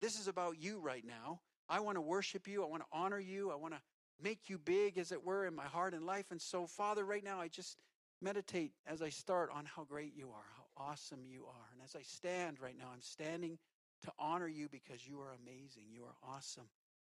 this 0.00 0.18
is 0.18 0.28
about 0.28 0.60
you 0.60 0.78
right 0.78 1.04
now. 1.04 1.40
I 1.68 1.80
want 1.80 1.96
to 1.96 2.00
worship 2.00 2.46
you. 2.46 2.62
I 2.62 2.66
want 2.66 2.82
to 2.82 2.88
honor 2.92 3.18
you. 3.18 3.50
I 3.50 3.54
want 3.54 3.74
to 3.74 3.80
make 4.22 4.48
you 4.48 4.58
big, 4.58 4.98
as 4.98 5.12
it 5.12 5.24
were, 5.24 5.46
in 5.46 5.54
my 5.54 5.64
heart 5.64 5.94
and 5.94 6.04
life. 6.04 6.26
And 6.30 6.40
so, 6.40 6.66
Father, 6.66 7.04
right 7.04 7.24
now, 7.24 7.40
I 7.40 7.48
just 7.48 7.78
meditate 8.20 8.72
as 8.86 9.02
I 9.02 9.08
start 9.08 9.50
on 9.52 9.64
how 9.64 9.84
great 9.84 10.12
you 10.14 10.28
are, 10.30 10.44
how 10.56 10.90
awesome 10.90 11.20
you 11.26 11.44
are. 11.46 11.68
And 11.72 11.80
as 11.82 11.96
I 11.96 12.02
stand 12.02 12.60
right 12.60 12.76
now, 12.78 12.90
I'm 12.92 13.00
standing 13.00 13.58
to 14.04 14.12
honor 14.18 14.48
you 14.48 14.68
because 14.68 15.06
you 15.06 15.20
are 15.20 15.34
amazing. 15.42 15.84
You 15.90 16.04
are 16.04 16.34
awesome 16.34 16.66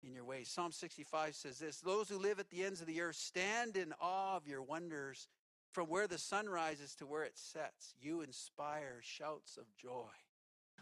in 0.04 0.12
your 0.12 0.24
ways. 0.24 0.48
Psalm 0.48 0.72
65 0.72 1.34
says 1.34 1.58
this 1.58 1.80
Those 1.80 2.08
who 2.08 2.18
live 2.18 2.38
at 2.38 2.50
the 2.50 2.64
ends 2.64 2.80
of 2.80 2.86
the 2.86 3.00
earth 3.00 3.16
stand 3.16 3.76
in 3.76 3.92
awe 4.00 4.36
of 4.36 4.46
your 4.46 4.62
wonders. 4.62 5.28
From 5.70 5.88
where 5.88 6.06
the 6.06 6.18
sun 6.18 6.50
rises 6.50 6.94
to 6.96 7.06
where 7.06 7.22
it 7.22 7.38
sets, 7.38 7.94
you 7.98 8.20
inspire 8.20 9.00
shouts 9.00 9.56
of 9.56 9.64
joy. 9.74 10.10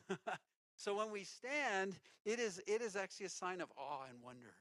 So 0.80 0.96
when 0.96 1.10
we 1.10 1.24
stand, 1.24 1.98
it 2.24 2.40
is 2.40 2.58
it 2.66 2.80
is 2.80 2.96
actually 2.96 3.26
a 3.26 3.28
sign 3.30 3.60
of 3.60 3.68
awe 3.76 4.06
and 4.08 4.22
wonder. 4.22 4.54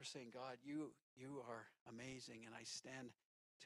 We're 0.00 0.06
saying, 0.06 0.28
God, 0.32 0.56
you 0.64 0.92
you 1.14 1.42
are 1.46 1.66
amazing, 1.90 2.44
and 2.46 2.54
I 2.54 2.62
stand 2.64 3.10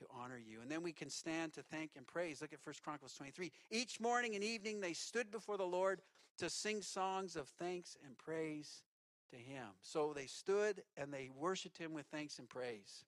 to 0.00 0.06
honor 0.10 0.36
you. 0.36 0.60
And 0.60 0.68
then 0.68 0.82
we 0.82 0.92
can 0.92 1.08
stand 1.08 1.52
to 1.52 1.62
thank 1.62 1.92
and 1.96 2.04
praise. 2.04 2.42
Look 2.42 2.52
at 2.52 2.58
1 2.64 2.74
Chronicles 2.82 3.14
23. 3.14 3.52
Each 3.70 4.00
morning 4.00 4.34
and 4.34 4.42
evening 4.42 4.80
they 4.80 4.94
stood 4.94 5.30
before 5.30 5.56
the 5.56 5.64
Lord 5.64 6.02
to 6.38 6.50
sing 6.50 6.82
songs 6.82 7.36
of 7.36 7.46
thanks 7.50 7.96
and 8.04 8.18
praise 8.18 8.82
to 9.30 9.36
him. 9.36 9.66
So 9.82 10.12
they 10.14 10.26
stood 10.26 10.82
and 10.96 11.12
they 11.12 11.30
worshiped 11.34 11.78
him 11.78 11.92
with 11.92 12.06
thanks 12.06 12.38
and 12.38 12.48
praise. 12.48 13.04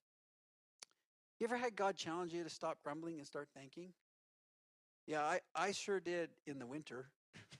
You 1.38 1.46
ever 1.46 1.56
had 1.56 1.76
God 1.76 1.96
challenge 1.96 2.32
you 2.32 2.42
to 2.42 2.50
stop 2.50 2.78
grumbling 2.82 3.18
and 3.18 3.26
start 3.26 3.48
thanking? 3.54 3.92
Yeah, 5.06 5.22
I, 5.22 5.40
I 5.54 5.72
sure 5.72 6.00
did 6.00 6.30
in 6.46 6.58
the 6.58 6.66
winter. 6.66 7.06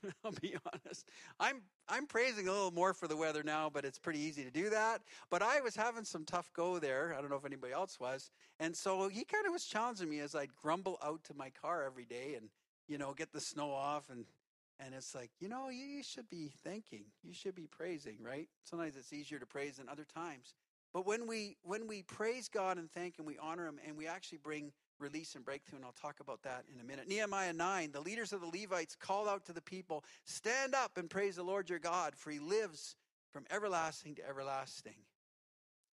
I'll 0.25 0.33
be 0.33 0.55
honest. 0.67 1.09
I'm 1.41 1.63
I'm 1.89 2.07
praising 2.07 2.49
a 2.49 2.53
little 2.53 2.71
more 2.71 2.93
for 2.93 3.09
the 3.09 3.17
weather 3.17 3.43
now, 3.43 3.71
but 3.73 3.85
it's 3.85 3.99
pretty 3.99 4.19
easy 4.21 4.45
to 4.45 4.51
do 4.51 4.69
that. 4.71 5.01
But 5.31 5.43
I 5.43 5.61
was 5.61 5.75
having 5.75 6.05
some 6.05 6.25
tough 6.25 6.53
go 6.53 6.79
there. 6.79 7.15
I 7.17 7.21
don't 7.21 7.31
know 7.31 7.37
if 7.37 7.47
anybody 7.47 7.73
else 7.73 7.99
was. 7.99 8.31
And 8.61 8.77
so 8.77 9.09
he 9.09 9.25
kind 9.25 9.47
of 9.47 9.53
was 9.53 9.65
challenging 9.65 10.11
me 10.11 10.21
as 10.21 10.35
I'd 10.35 10.55
grumble 10.55 10.99
out 11.03 11.25
to 11.25 11.35
my 11.35 11.51
car 11.51 11.85
every 11.85 12.05
day 12.05 12.35
and, 12.37 12.51
you 12.89 12.99
know, 12.99 13.15
get 13.15 13.33
the 13.33 13.41
snow 13.41 13.71
off 13.71 14.11
and 14.11 14.27
and 14.81 14.95
it's 14.95 15.15
like, 15.15 15.31
you 15.41 15.49
know, 15.49 15.69
you 15.71 16.03
should 16.03 16.29
be 16.29 16.51
thanking. 16.63 17.05
You 17.23 17.35
should 17.35 17.55
be 17.55 17.67
praising, 17.67 18.19
right? 18.23 18.49
Sometimes 18.65 18.97
it's 18.97 19.13
easier 19.13 19.39
to 19.39 19.47
praise 19.47 19.77
than 19.77 19.89
other 19.89 20.05
times. 20.05 20.55
But 20.93 21.07
when 21.07 21.27
we 21.27 21.57
when 21.63 21.87
we 21.87 22.03
praise 22.03 22.49
God 22.49 22.79
and 22.79 22.91
thank 22.91 23.19
and 23.19 23.27
we 23.27 23.37
honor 23.39 23.67
him 23.67 23.79
and 23.87 23.97
we 23.97 24.07
actually 24.07 24.39
bring 24.39 24.73
release 24.99 25.35
and 25.35 25.45
breakthrough, 25.45 25.77
and 25.79 25.85
I'll 25.85 25.93
talk 25.93 26.21
about 26.21 26.43
that 26.43 26.65
in 26.73 26.81
a 26.81 26.85
minute. 26.85 27.09
Nehemiah 27.09 27.53
9, 27.53 27.93
the 27.93 28.01
leaders 28.01 28.33
of 28.33 28.41
the 28.41 28.47
Levites 28.47 28.97
called 28.97 29.29
out 29.29 29.45
to 29.47 29.53
the 29.53 29.61
people, 29.61 30.05
Stand 30.25 30.75
up 30.75 30.97
and 30.97 31.11
praise 31.11 31.37
the 31.37 31.43
Lord 31.43 31.69
your 31.69 31.79
God, 31.79 32.15
for 32.17 32.31
he 32.31 32.39
lives 32.39 32.97
from 33.33 33.45
everlasting 33.51 34.15
to 34.17 34.29
everlasting. 34.29 34.95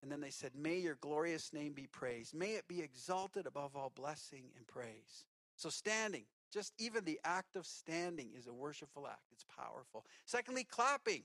And 0.01 0.11
then 0.11 0.21
they 0.21 0.29
said, 0.29 0.51
May 0.55 0.79
your 0.79 0.95
glorious 0.95 1.53
name 1.53 1.73
be 1.73 1.87
praised. 1.87 2.33
May 2.33 2.51
it 2.51 2.67
be 2.67 2.81
exalted 2.81 3.45
above 3.45 3.75
all 3.75 3.91
blessing 3.93 4.45
and 4.57 4.65
praise. 4.65 5.25
So, 5.55 5.69
standing, 5.69 6.23
just 6.53 6.73
even 6.79 7.05
the 7.05 7.19
act 7.23 7.55
of 7.55 7.65
standing 7.65 8.31
is 8.37 8.47
a 8.47 8.53
worshipful 8.53 9.07
act. 9.07 9.23
It's 9.31 9.45
powerful. 9.57 10.05
Secondly, 10.25 10.63
clapping. 10.63 11.23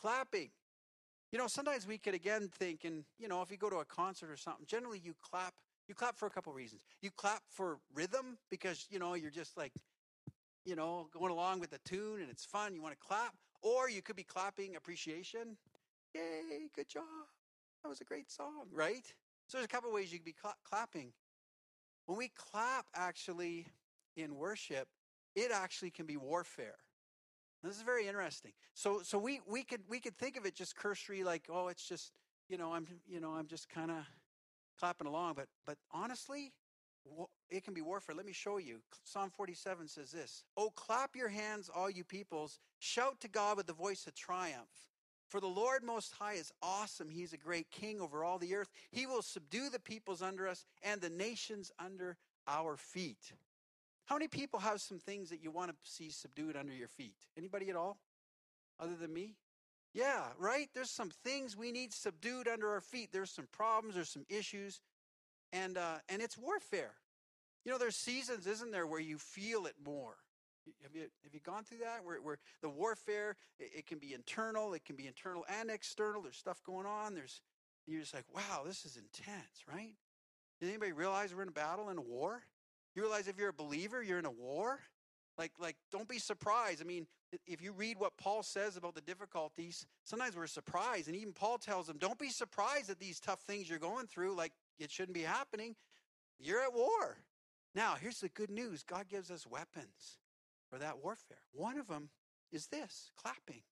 Clapping. 0.00 0.50
You 1.32 1.38
know, 1.38 1.48
sometimes 1.48 1.86
we 1.86 1.98
could 1.98 2.14
again 2.14 2.48
think, 2.52 2.84
and, 2.84 3.04
you 3.18 3.28
know, 3.28 3.42
if 3.42 3.50
you 3.50 3.56
go 3.56 3.70
to 3.70 3.78
a 3.78 3.84
concert 3.84 4.30
or 4.30 4.36
something, 4.36 4.66
generally 4.66 5.00
you 5.02 5.14
clap 5.22 5.54
you 5.88 5.94
clap 5.94 6.16
for 6.16 6.26
a 6.26 6.30
couple 6.30 6.52
reasons. 6.52 6.82
You 7.02 7.10
clap 7.10 7.42
for 7.50 7.78
rhythm 7.94 8.38
because, 8.50 8.86
you 8.90 8.98
know, 8.98 9.14
you're 9.14 9.30
just 9.30 9.56
like, 9.56 9.72
you 10.64 10.76
know, 10.76 11.08
going 11.12 11.30
along 11.32 11.60
with 11.60 11.70
the 11.70 11.78
tune 11.84 12.20
and 12.20 12.30
it's 12.30 12.44
fun. 12.44 12.74
You 12.74 12.82
want 12.82 12.94
to 12.94 13.06
clap. 13.06 13.34
Or 13.62 13.90
you 13.90 14.02
could 14.02 14.16
be 14.16 14.24
clapping 14.24 14.76
appreciation. 14.76 15.58
Yay, 16.14 16.68
good 16.74 16.88
job. 16.88 17.04
That 17.82 17.88
was 17.88 18.00
a 18.00 18.04
great 18.04 18.30
song, 18.30 18.66
right? 18.72 19.06
So 19.48 19.58
there's 19.58 19.66
a 19.66 19.68
couple 19.68 19.92
ways 19.92 20.12
you 20.12 20.18
could 20.18 20.24
be 20.24 20.36
cl- 20.40 20.56
clapping. 20.64 21.12
when 22.06 22.18
we 22.18 22.30
clap 22.36 22.86
actually 22.94 23.66
in 24.16 24.34
worship, 24.36 24.88
it 25.34 25.50
actually 25.52 25.90
can 25.90 26.06
be 26.06 26.16
warfare. 26.16 26.76
This 27.62 27.76
is 27.76 27.82
very 27.82 28.06
interesting. 28.06 28.52
So 28.74 29.00
so 29.02 29.18
we 29.18 29.40
we 29.46 29.62
could 29.62 29.80
we 29.88 29.98
could 30.00 30.16
think 30.16 30.36
of 30.36 30.44
it 30.44 30.54
just 30.54 30.76
cursory 30.76 31.24
like 31.24 31.44
oh 31.50 31.68
it's 31.68 31.88
just 31.88 32.12
you 32.48 32.58
know 32.58 32.72
I'm 32.72 32.86
you 33.08 33.20
know 33.20 33.30
I'm 33.30 33.46
just 33.46 33.68
kind 33.70 33.90
of 33.90 33.96
clapping 34.78 35.06
along 35.06 35.34
but 35.34 35.46
but 35.64 35.78
honestly 35.90 36.52
it 37.50 37.64
can 37.64 37.74
be 37.74 37.82
warfare. 37.82 38.14
Let 38.14 38.26
me 38.26 38.32
show 38.32 38.58
you. 38.58 38.80
Psalm 39.04 39.30
47 39.30 39.88
says 39.88 40.10
this 40.10 40.44
Oh, 40.56 40.70
clap 40.70 41.16
your 41.16 41.28
hands, 41.28 41.70
all 41.74 41.90
you 41.90 42.04
peoples. 42.04 42.58
Shout 42.78 43.20
to 43.20 43.28
God 43.28 43.56
with 43.56 43.66
the 43.66 43.72
voice 43.72 44.06
of 44.06 44.14
triumph. 44.14 44.90
For 45.28 45.40
the 45.40 45.46
Lord 45.46 45.82
Most 45.82 46.12
High 46.12 46.34
is 46.34 46.52
awesome. 46.62 47.08
He's 47.08 47.32
a 47.32 47.38
great 47.38 47.70
king 47.70 48.00
over 48.00 48.22
all 48.22 48.38
the 48.38 48.54
earth. 48.54 48.70
He 48.90 49.06
will 49.06 49.22
subdue 49.22 49.68
the 49.70 49.80
peoples 49.80 50.22
under 50.22 50.46
us 50.46 50.64
and 50.82 51.00
the 51.00 51.08
nations 51.10 51.72
under 51.78 52.16
our 52.46 52.76
feet. 52.76 53.32
How 54.06 54.16
many 54.16 54.28
people 54.28 54.60
have 54.60 54.80
some 54.80 54.98
things 54.98 55.30
that 55.30 55.42
you 55.42 55.50
want 55.50 55.70
to 55.70 55.76
see 55.82 56.10
subdued 56.10 56.56
under 56.56 56.72
your 56.72 56.88
feet? 56.88 57.16
Anybody 57.38 57.70
at 57.70 57.76
all? 57.76 57.98
Other 58.78 58.96
than 58.96 59.12
me? 59.12 59.36
Yeah, 59.94 60.24
right? 60.38 60.68
There's 60.74 60.90
some 60.90 61.10
things 61.10 61.56
we 61.56 61.70
need 61.70 61.92
subdued 61.92 62.48
under 62.48 62.70
our 62.70 62.80
feet. 62.80 63.10
There's 63.12 63.30
some 63.30 63.46
problems, 63.52 63.94
there's 63.94 64.10
some 64.10 64.26
issues, 64.28 64.80
and 65.52 65.78
uh, 65.78 65.98
and 66.08 66.20
it's 66.20 66.36
warfare. 66.36 66.94
You 67.64 67.72
know, 67.72 67.78
there's 67.78 67.96
seasons, 67.96 68.46
isn't 68.46 68.72
there, 68.72 68.86
where 68.86 69.00
you 69.00 69.18
feel 69.18 69.66
it 69.66 69.74
more. 69.84 70.16
Have 70.82 70.94
you 70.94 71.02
have 71.22 71.32
you 71.32 71.40
gone 71.40 71.62
through 71.62 71.78
that? 71.78 72.04
Where 72.04 72.20
where 72.20 72.38
the 72.60 72.68
warfare 72.68 73.36
it, 73.58 73.70
it 73.78 73.86
can 73.86 73.98
be 73.98 74.12
internal, 74.12 74.74
it 74.74 74.84
can 74.84 74.96
be 74.96 75.06
internal 75.06 75.44
and 75.60 75.70
external. 75.70 76.22
There's 76.22 76.36
stuff 76.36 76.60
going 76.64 76.86
on. 76.86 77.14
There's 77.14 77.40
you're 77.86 78.00
just 78.00 78.14
like, 78.14 78.26
wow, 78.34 78.62
this 78.66 78.84
is 78.84 78.96
intense, 78.96 79.62
right? 79.72 79.94
Does 80.60 80.70
anybody 80.70 80.92
realize 80.92 81.34
we're 81.34 81.42
in 81.42 81.48
a 81.48 81.52
battle 81.52 81.90
in 81.90 81.98
a 81.98 82.02
war? 82.02 82.42
You 82.94 83.02
realize 83.02 83.28
if 83.28 83.38
you're 83.38 83.48
a 83.48 83.54
believer, 83.54 84.02
you're 84.02 84.18
in 84.18 84.24
a 84.24 84.30
war? 84.30 84.80
Like, 85.36 85.52
like, 85.58 85.76
don't 85.90 86.08
be 86.08 86.18
surprised. 86.18 86.80
I 86.80 86.84
mean, 86.84 87.06
if 87.46 87.60
you 87.60 87.72
read 87.72 87.98
what 87.98 88.16
Paul 88.16 88.42
says 88.42 88.76
about 88.76 88.94
the 88.94 89.00
difficulties, 89.00 89.86
sometimes 90.04 90.36
we're 90.36 90.46
surprised. 90.46 91.08
And 91.08 91.16
even 91.16 91.32
Paul 91.32 91.58
tells 91.58 91.86
them, 91.88 91.98
don't 91.98 92.18
be 92.18 92.28
surprised 92.28 92.90
at 92.90 93.00
these 93.00 93.18
tough 93.18 93.40
things 93.40 93.68
you're 93.68 93.78
going 93.78 94.06
through. 94.06 94.36
Like, 94.36 94.52
it 94.78 94.90
shouldn't 94.90 95.14
be 95.14 95.22
happening. 95.22 95.74
You're 96.38 96.60
at 96.60 96.72
war. 96.72 97.18
Now, 97.74 97.96
here's 98.00 98.20
the 98.20 98.28
good 98.28 98.50
news 98.50 98.84
God 98.84 99.08
gives 99.08 99.30
us 99.30 99.46
weapons 99.46 100.18
for 100.70 100.78
that 100.78 101.02
warfare. 101.02 101.38
One 101.52 101.78
of 101.78 101.88
them 101.88 102.10
is 102.52 102.68
this 102.68 103.10
clapping. 103.16 103.62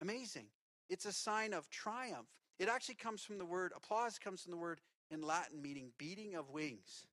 Amazing. 0.00 0.46
It's 0.88 1.06
a 1.06 1.12
sign 1.12 1.52
of 1.52 1.70
triumph. 1.70 2.26
It 2.58 2.68
actually 2.68 2.96
comes 2.96 3.22
from 3.22 3.38
the 3.38 3.44
word, 3.44 3.72
applause 3.76 4.18
comes 4.18 4.42
from 4.42 4.50
the 4.50 4.56
word 4.56 4.80
in 5.10 5.22
Latin 5.22 5.62
meaning 5.62 5.92
beating 5.98 6.34
of 6.34 6.50
wings. 6.50 7.06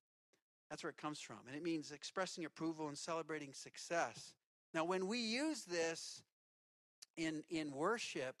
That's 0.70 0.84
where 0.84 0.90
it 0.90 0.96
comes 0.96 1.20
from. 1.20 1.38
And 1.48 1.56
it 1.56 1.62
means 1.62 1.90
expressing 1.90 2.44
approval 2.44 2.86
and 2.88 2.96
celebrating 2.96 3.52
success. 3.52 4.34
Now, 4.72 4.84
when 4.84 5.08
we 5.08 5.18
use 5.18 5.64
this 5.64 6.22
in, 7.16 7.42
in 7.50 7.72
worship, 7.72 8.36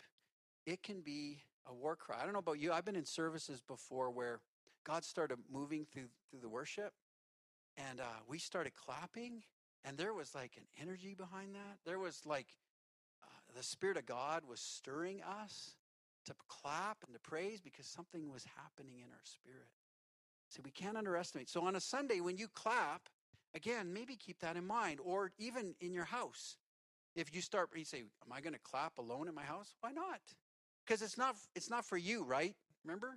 it 0.64 0.82
can 0.82 1.00
be 1.00 1.42
a 1.68 1.74
war 1.74 1.96
cry. 1.96 2.18
I 2.20 2.24
don't 2.24 2.32
know 2.32 2.38
about 2.38 2.60
you. 2.60 2.72
I've 2.72 2.84
been 2.84 2.96
in 2.96 3.04
services 3.04 3.60
before 3.60 4.10
where 4.10 4.40
God 4.84 5.04
started 5.04 5.38
moving 5.52 5.86
through, 5.92 6.08
through 6.30 6.40
the 6.40 6.48
worship, 6.48 6.92
and 7.76 8.00
uh, 8.00 8.20
we 8.28 8.38
started 8.38 8.72
clapping, 8.76 9.42
and 9.84 9.98
there 9.98 10.14
was 10.14 10.34
like 10.34 10.52
an 10.56 10.64
energy 10.80 11.14
behind 11.14 11.54
that. 11.54 11.78
There 11.84 11.98
was 11.98 12.22
like 12.24 12.46
uh, 13.24 13.26
the 13.56 13.62
Spirit 13.62 13.96
of 13.96 14.06
God 14.06 14.44
was 14.48 14.60
stirring 14.60 15.20
us 15.22 15.74
to 16.26 16.34
clap 16.48 16.98
and 17.04 17.14
to 17.14 17.20
praise 17.20 17.60
because 17.60 17.86
something 17.86 18.30
was 18.30 18.44
happening 18.56 18.98
in 18.98 19.10
our 19.10 19.24
spirit. 19.24 19.68
See, 20.50 20.62
we 20.64 20.70
can't 20.70 20.96
underestimate. 20.96 21.48
So 21.48 21.62
on 21.62 21.76
a 21.76 21.80
Sunday, 21.80 22.20
when 22.20 22.36
you 22.36 22.48
clap, 22.48 23.08
again, 23.54 23.92
maybe 23.92 24.16
keep 24.16 24.40
that 24.40 24.56
in 24.56 24.66
mind. 24.66 24.98
Or 25.02 25.30
even 25.38 25.74
in 25.80 25.94
your 25.94 26.04
house. 26.04 26.56
If 27.16 27.34
you 27.34 27.40
start, 27.40 27.70
you 27.74 27.84
say, 27.84 28.00
Am 28.00 28.32
I 28.32 28.40
going 28.40 28.52
to 28.52 28.60
clap 28.60 28.98
alone 28.98 29.28
in 29.28 29.34
my 29.34 29.42
house? 29.42 29.74
Why 29.80 29.92
not? 29.92 30.20
Because 30.84 31.02
it's 31.02 31.16
not 31.18 31.36
it's 31.54 31.70
not 31.70 31.84
for 31.84 31.96
you, 31.96 32.24
right? 32.24 32.54
Remember? 32.84 33.14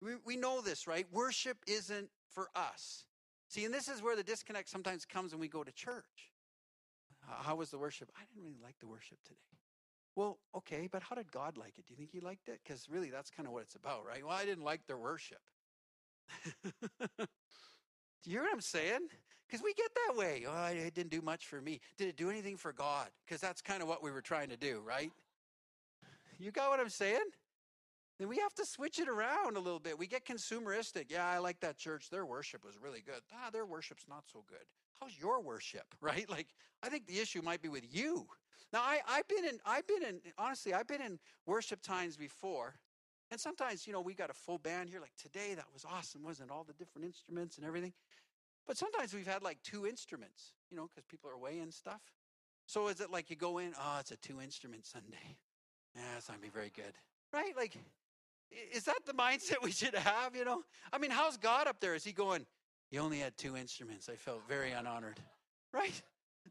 We, 0.00 0.12
we 0.24 0.36
know 0.36 0.60
this, 0.60 0.86
right? 0.86 1.06
Worship 1.12 1.58
isn't 1.66 2.08
for 2.30 2.48
us. 2.54 3.04
See, 3.48 3.64
and 3.64 3.72
this 3.72 3.88
is 3.88 4.02
where 4.02 4.16
the 4.16 4.22
disconnect 4.22 4.68
sometimes 4.68 5.04
comes 5.04 5.32
when 5.32 5.40
we 5.40 5.48
go 5.48 5.62
to 5.62 5.72
church. 5.72 6.32
How 7.26 7.56
was 7.56 7.70
the 7.70 7.78
worship? 7.78 8.10
I 8.16 8.24
didn't 8.24 8.42
really 8.42 8.58
like 8.62 8.78
the 8.80 8.86
worship 8.86 9.18
today. 9.24 9.38
Well, 10.16 10.38
okay, 10.54 10.88
but 10.90 11.02
how 11.02 11.16
did 11.16 11.32
God 11.32 11.56
like 11.56 11.78
it? 11.78 11.86
Do 11.86 11.92
you 11.92 11.96
think 11.96 12.10
he 12.10 12.20
liked 12.20 12.48
it? 12.48 12.60
Because 12.62 12.88
really, 12.88 13.10
that's 13.10 13.30
kind 13.30 13.46
of 13.46 13.52
what 13.52 13.62
it's 13.62 13.74
about, 13.74 14.06
right? 14.06 14.24
Well, 14.24 14.36
I 14.36 14.44
didn't 14.44 14.64
like 14.64 14.86
their 14.86 14.98
worship. 14.98 15.40
do 17.18 17.26
you 18.24 18.32
hear 18.32 18.42
what 18.42 18.52
I'm 18.52 18.60
saying? 18.60 19.08
Because 19.46 19.62
we 19.62 19.74
get 19.74 19.90
that 20.06 20.16
way. 20.16 20.44
Oh, 20.48 20.66
it 20.66 20.94
didn't 20.94 21.10
do 21.10 21.20
much 21.20 21.46
for 21.46 21.60
me. 21.60 21.80
Did 21.96 22.08
it 22.08 22.16
do 22.16 22.30
anything 22.30 22.56
for 22.56 22.72
God? 22.72 23.08
Because 23.24 23.40
that's 23.40 23.60
kind 23.60 23.82
of 23.82 23.88
what 23.88 24.02
we 24.02 24.10
were 24.10 24.22
trying 24.22 24.48
to 24.48 24.56
do, 24.56 24.82
right? 24.84 25.10
You 26.38 26.50
got 26.50 26.70
what 26.70 26.80
I'm 26.80 26.88
saying? 26.88 27.20
Then 28.18 28.28
we 28.28 28.38
have 28.38 28.54
to 28.54 28.66
switch 28.66 28.98
it 28.98 29.08
around 29.08 29.56
a 29.56 29.60
little 29.60 29.80
bit. 29.80 29.98
We 29.98 30.06
get 30.06 30.24
consumeristic. 30.24 31.06
Yeah, 31.08 31.26
I 31.26 31.38
like 31.38 31.60
that 31.60 31.76
church. 31.76 32.10
Their 32.10 32.26
worship 32.26 32.64
was 32.64 32.78
really 32.80 33.00
good. 33.00 33.20
Ah, 33.32 33.50
their 33.50 33.66
worship's 33.66 34.06
not 34.08 34.24
so 34.32 34.44
good. 34.48 34.64
How's 35.00 35.18
your 35.18 35.40
worship? 35.40 35.84
Right? 36.00 36.28
Like, 36.28 36.48
I 36.82 36.88
think 36.88 37.06
the 37.06 37.18
issue 37.18 37.42
might 37.42 37.62
be 37.62 37.68
with 37.68 37.84
you. 37.94 38.26
Now, 38.72 38.80
I, 38.80 39.00
I've 39.08 39.26
been 39.28 39.44
in, 39.44 39.58
I've 39.64 39.86
been 39.86 40.02
in, 40.04 40.20
honestly, 40.36 40.74
I've 40.74 40.86
been 40.86 41.00
in 41.00 41.18
worship 41.46 41.80
times 41.82 42.16
before 42.16 42.74
and 43.34 43.40
sometimes, 43.40 43.84
you 43.84 43.92
know, 43.92 44.00
we 44.00 44.14
got 44.14 44.30
a 44.30 44.32
full 44.32 44.58
band 44.58 44.88
here. 44.88 45.00
Like 45.00 45.16
today, 45.20 45.54
that 45.56 45.64
was 45.72 45.84
awesome, 45.84 46.22
wasn't 46.22 46.50
it? 46.50 46.52
All 46.52 46.62
the 46.62 46.72
different 46.72 47.04
instruments 47.04 47.56
and 47.56 47.66
everything. 47.66 47.92
But 48.64 48.76
sometimes 48.76 49.12
we've 49.12 49.26
had 49.26 49.42
like 49.42 49.58
two 49.64 49.88
instruments, 49.88 50.52
you 50.70 50.76
know, 50.76 50.86
because 50.86 51.04
people 51.04 51.28
are 51.30 51.32
away 51.32 51.58
and 51.58 51.74
stuff. 51.74 52.00
So 52.66 52.86
is 52.86 53.00
it 53.00 53.10
like 53.10 53.30
you 53.30 53.34
go 53.34 53.58
in, 53.58 53.72
oh, 53.76 53.96
it's 53.98 54.12
a 54.12 54.16
two 54.18 54.40
instrument 54.40 54.86
Sunday? 54.86 55.36
Yeah, 55.96 56.02
it's 56.16 56.28
not 56.28 56.38
going 56.38 56.48
to 56.48 56.54
be 56.54 56.56
very 56.56 56.70
good. 56.76 56.94
Right? 57.32 57.56
Like, 57.56 57.76
is 58.72 58.84
that 58.84 59.00
the 59.04 59.14
mindset 59.14 59.56
we 59.64 59.72
should 59.72 59.96
have, 59.96 60.36
you 60.36 60.44
know? 60.44 60.62
I 60.92 60.98
mean, 60.98 61.10
how's 61.10 61.36
God 61.36 61.66
up 61.66 61.80
there? 61.80 61.96
Is 61.96 62.04
he 62.04 62.12
going, 62.12 62.46
you 62.92 63.00
only 63.00 63.18
had 63.18 63.36
two 63.36 63.56
instruments? 63.56 64.08
I 64.08 64.14
felt 64.14 64.42
very 64.48 64.70
unhonored. 64.70 65.18
Right? 65.72 66.00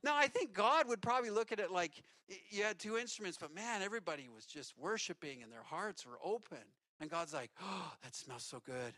Now, 0.03 0.15
I 0.15 0.27
think 0.27 0.53
God 0.53 0.87
would 0.89 1.01
probably 1.01 1.29
look 1.29 1.51
at 1.51 1.59
it 1.59 1.71
like 1.71 2.03
you 2.49 2.63
had 2.63 2.77
two 2.77 2.97
instruments, 2.97 3.37
but 3.39 3.53
man, 3.53 3.81
everybody 3.81 4.27
was 4.33 4.45
just 4.45 4.77
worshiping 4.77 5.43
and 5.43 5.51
their 5.51 5.63
hearts 5.63 6.05
were 6.05 6.19
open. 6.23 6.57
And 6.99 7.09
God's 7.09 7.33
like, 7.33 7.51
oh, 7.61 7.91
that 8.03 8.15
smells 8.15 8.43
so 8.43 8.61
good. 8.65 8.93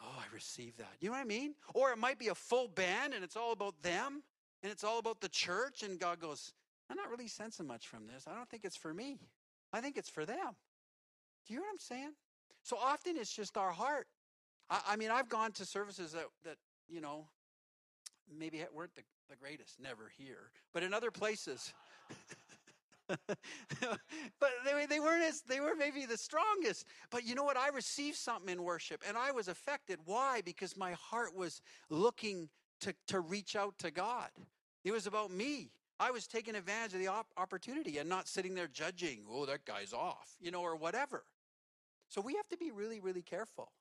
Oh, 0.00 0.18
I 0.18 0.34
received 0.34 0.78
that. 0.78 0.92
You 1.00 1.08
know 1.08 1.14
what 1.14 1.22
I 1.22 1.24
mean? 1.24 1.54
Or 1.74 1.90
it 1.90 1.98
might 1.98 2.18
be 2.18 2.28
a 2.28 2.34
full 2.34 2.68
band 2.68 3.14
and 3.14 3.24
it's 3.24 3.36
all 3.36 3.52
about 3.52 3.80
them 3.82 4.22
and 4.62 4.70
it's 4.70 4.84
all 4.84 4.98
about 4.98 5.20
the 5.20 5.28
church. 5.28 5.82
And 5.82 5.98
God 5.98 6.20
goes, 6.20 6.52
I'm 6.90 6.96
not 6.96 7.10
really 7.10 7.28
sensing 7.28 7.66
much 7.66 7.86
from 7.86 8.06
this. 8.06 8.24
I 8.26 8.34
don't 8.34 8.48
think 8.48 8.64
it's 8.64 8.76
for 8.76 8.92
me. 8.92 9.18
I 9.72 9.80
think 9.80 9.96
it's 9.96 10.08
for 10.08 10.26
them. 10.26 10.56
Do 11.46 11.54
you 11.54 11.58
hear 11.58 11.60
what 11.60 11.70
I'm 11.72 11.78
saying? 11.78 12.12
So 12.62 12.76
often 12.76 13.16
it's 13.16 13.34
just 13.34 13.56
our 13.56 13.70
heart. 13.70 14.06
I, 14.68 14.80
I 14.90 14.96
mean, 14.96 15.10
I've 15.10 15.28
gone 15.28 15.52
to 15.52 15.64
services 15.64 16.12
that, 16.12 16.26
that 16.44 16.56
you 16.88 17.00
know, 17.00 17.26
maybe 18.38 18.62
weren't 18.72 18.94
the 18.94 19.02
the 19.32 19.36
greatest, 19.36 19.80
never 19.80 20.12
here, 20.18 20.50
but 20.74 20.82
in 20.82 20.92
other 20.92 21.10
places. 21.10 21.72
but 23.08 23.38
they, 24.64 24.86
they 24.86 25.00
weren't 25.00 25.24
as 25.24 25.40
they 25.48 25.58
were 25.58 25.74
maybe 25.74 26.04
the 26.04 26.18
strongest. 26.18 26.86
But 27.10 27.24
you 27.24 27.34
know 27.34 27.44
what? 27.44 27.56
I 27.56 27.68
received 27.68 28.16
something 28.16 28.50
in 28.52 28.62
worship 28.62 29.02
and 29.08 29.16
i 29.16 29.32
was 29.32 29.48
affected. 29.48 30.00
Why? 30.04 30.42
Because 30.44 30.76
my 30.76 30.92
heart 30.92 31.34
was 31.34 31.62
looking 31.88 32.50
to, 32.82 32.94
to 33.08 33.20
reach 33.20 33.56
out 33.56 33.78
to 33.78 33.90
god. 33.90 34.28
It 34.84 34.92
was 34.92 35.06
about 35.06 35.30
me. 35.30 35.70
I 35.98 36.10
was 36.10 36.26
taking 36.26 36.54
advantage 36.54 36.92
of 36.92 37.00
the 37.00 37.08
op- 37.08 37.32
opportunity 37.38 37.98
and 37.98 38.08
not 38.08 38.28
sitting 38.28 38.54
there 38.54 38.68
judging 38.68 39.20
oh 39.30 39.46
that 39.46 39.64
guy's 39.64 39.94
off 39.94 40.36
you 40.40 40.50
know 40.50 40.60
or 40.60 40.76
whatever. 40.76 41.24
So 42.08 42.20
we 42.20 42.34
have 42.34 42.48
to 42.48 42.58
be 42.58 42.70
really 42.70 43.00
really 43.00 43.22
careful. 43.22 43.72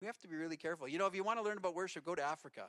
We 0.00 0.06
have 0.06 0.18
to 0.20 0.28
be 0.28 0.36
really 0.36 0.56
careful. 0.56 0.88
You 0.88 0.98
know 0.98 1.06
if 1.06 1.14
you 1.14 1.24
want 1.24 1.38
to 1.38 1.44
learn 1.44 1.58
about 1.58 1.74
worship 1.74 2.06
go 2.06 2.14
to 2.14 2.22
africa 2.22 2.68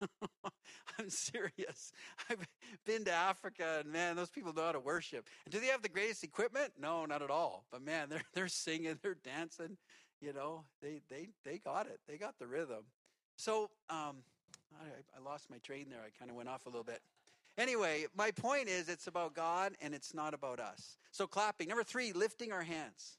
I'm 0.98 1.10
serious. 1.10 1.92
I've 2.28 2.46
been 2.84 3.04
to 3.04 3.12
Africa 3.12 3.78
and 3.80 3.92
man, 3.92 4.16
those 4.16 4.30
people 4.30 4.52
know 4.52 4.64
how 4.64 4.72
to 4.72 4.80
worship. 4.80 5.26
And 5.44 5.52
do 5.52 5.60
they 5.60 5.66
have 5.66 5.82
the 5.82 5.88
greatest 5.88 6.24
equipment? 6.24 6.72
No, 6.80 7.04
not 7.06 7.22
at 7.22 7.30
all. 7.30 7.64
But 7.70 7.82
man, 7.82 8.08
they're 8.08 8.24
they're 8.34 8.48
singing, 8.48 8.98
they're 9.02 9.14
dancing, 9.14 9.76
you 10.20 10.32
know, 10.32 10.64
they 10.82 11.00
they 11.08 11.28
they 11.44 11.58
got 11.58 11.86
it. 11.86 12.00
They 12.08 12.16
got 12.16 12.38
the 12.38 12.46
rhythm. 12.46 12.84
So 13.36 13.70
um 13.90 14.18
I, 14.80 15.18
I 15.18 15.24
lost 15.24 15.50
my 15.50 15.58
train 15.58 15.86
there. 15.90 16.00
I 16.00 16.10
kind 16.18 16.30
of 16.30 16.36
went 16.36 16.48
off 16.48 16.66
a 16.66 16.68
little 16.68 16.84
bit. 16.84 17.00
Anyway, 17.56 18.06
my 18.16 18.30
point 18.30 18.68
is 18.68 18.88
it's 18.88 19.08
about 19.08 19.34
God 19.34 19.72
and 19.80 19.94
it's 19.94 20.14
not 20.14 20.32
about 20.32 20.60
us. 20.60 20.96
So 21.10 21.26
clapping. 21.26 21.68
Number 21.68 21.82
three, 21.82 22.12
lifting 22.12 22.52
our 22.52 22.62
hands. 22.62 23.18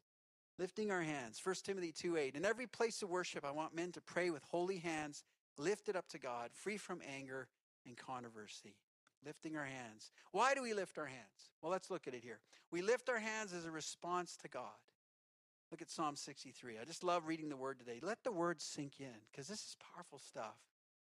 Lifting 0.57 0.91
our 0.91 1.01
hands. 1.01 1.41
1 1.43 1.55
Timothy 1.63 1.91
2 1.91 2.17
8. 2.17 2.35
In 2.35 2.45
every 2.45 2.67
place 2.67 3.01
of 3.01 3.09
worship, 3.09 3.43
I 3.45 3.51
want 3.51 3.75
men 3.75 3.91
to 3.93 4.01
pray 4.01 4.29
with 4.29 4.43
holy 4.43 4.77
hands 4.77 5.23
lifted 5.59 5.95
up 5.95 6.07
to 6.09 6.17
God, 6.17 6.49
free 6.53 6.77
from 6.77 7.01
anger 7.17 7.47
and 7.85 7.97
controversy. 7.97 8.75
Lifting 9.25 9.57
our 9.57 9.65
hands. 9.65 10.11
Why 10.31 10.53
do 10.53 10.61
we 10.61 10.73
lift 10.73 10.97
our 10.97 11.05
hands? 11.05 11.51
Well, 11.61 11.71
let's 11.71 11.91
look 11.91 12.07
at 12.07 12.13
it 12.13 12.23
here. 12.23 12.39
We 12.71 12.81
lift 12.81 13.09
our 13.09 13.19
hands 13.19 13.51
as 13.51 13.65
a 13.65 13.71
response 13.71 14.37
to 14.43 14.47
God. 14.47 14.79
Look 15.71 15.81
at 15.81 15.89
Psalm 15.89 16.15
63. 16.15 16.77
I 16.81 16.85
just 16.85 17.03
love 17.03 17.27
reading 17.27 17.49
the 17.49 17.57
word 17.57 17.79
today. 17.79 17.99
Let 18.01 18.23
the 18.23 18.31
word 18.31 18.61
sink 18.61 18.93
in 18.99 19.13
because 19.29 19.47
this 19.47 19.59
is 19.59 19.75
powerful 19.93 20.19
stuff. 20.19 20.55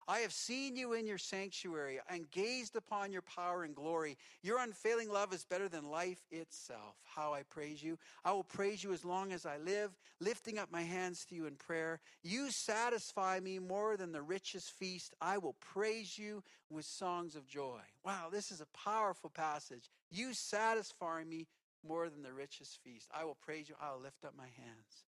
I 0.07 0.19
have 0.19 0.33
seen 0.33 0.75
you 0.75 0.93
in 0.93 1.05
your 1.05 1.17
sanctuary 1.17 1.99
and 2.09 2.29
gazed 2.31 2.75
upon 2.75 3.11
your 3.11 3.21
power 3.21 3.63
and 3.63 3.75
glory. 3.75 4.17
Your 4.41 4.59
unfailing 4.59 5.11
love 5.11 5.33
is 5.33 5.45
better 5.45 5.69
than 5.69 5.91
life 5.91 6.25
itself. 6.31 6.95
How 7.03 7.33
I 7.33 7.43
praise 7.43 7.83
you. 7.83 7.99
I 8.25 8.31
will 8.31 8.43
praise 8.43 8.83
you 8.83 8.91
as 8.91 9.05
long 9.05 9.31
as 9.31 9.45
I 9.45 9.57
live, 9.57 9.91
lifting 10.19 10.57
up 10.57 10.71
my 10.71 10.81
hands 10.81 11.25
to 11.25 11.35
you 11.35 11.45
in 11.45 11.55
prayer. 11.55 11.99
You 12.23 12.49
satisfy 12.49 13.39
me 13.39 13.59
more 13.59 13.97
than 13.97 14.11
the 14.11 14.21
richest 14.21 14.71
feast. 14.71 15.13
I 15.21 15.37
will 15.37 15.55
praise 15.59 16.17
you 16.17 16.43
with 16.69 16.85
songs 16.85 17.35
of 17.35 17.47
joy. 17.47 17.81
Wow, 18.03 18.29
this 18.31 18.51
is 18.51 18.61
a 18.61 18.77
powerful 18.77 19.29
passage. 19.29 19.89
You 20.09 20.33
satisfy 20.33 21.23
me 21.23 21.47
more 21.87 22.09
than 22.09 22.23
the 22.23 22.33
richest 22.33 22.79
feast. 22.83 23.09
I 23.13 23.25
will 23.25 23.37
praise 23.39 23.69
you. 23.69 23.75
I 23.81 23.93
will 23.93 24.01
lift 24.01 24.25
up 24.25 24.33
my 24.35 24.47
hands. 24.57 25.05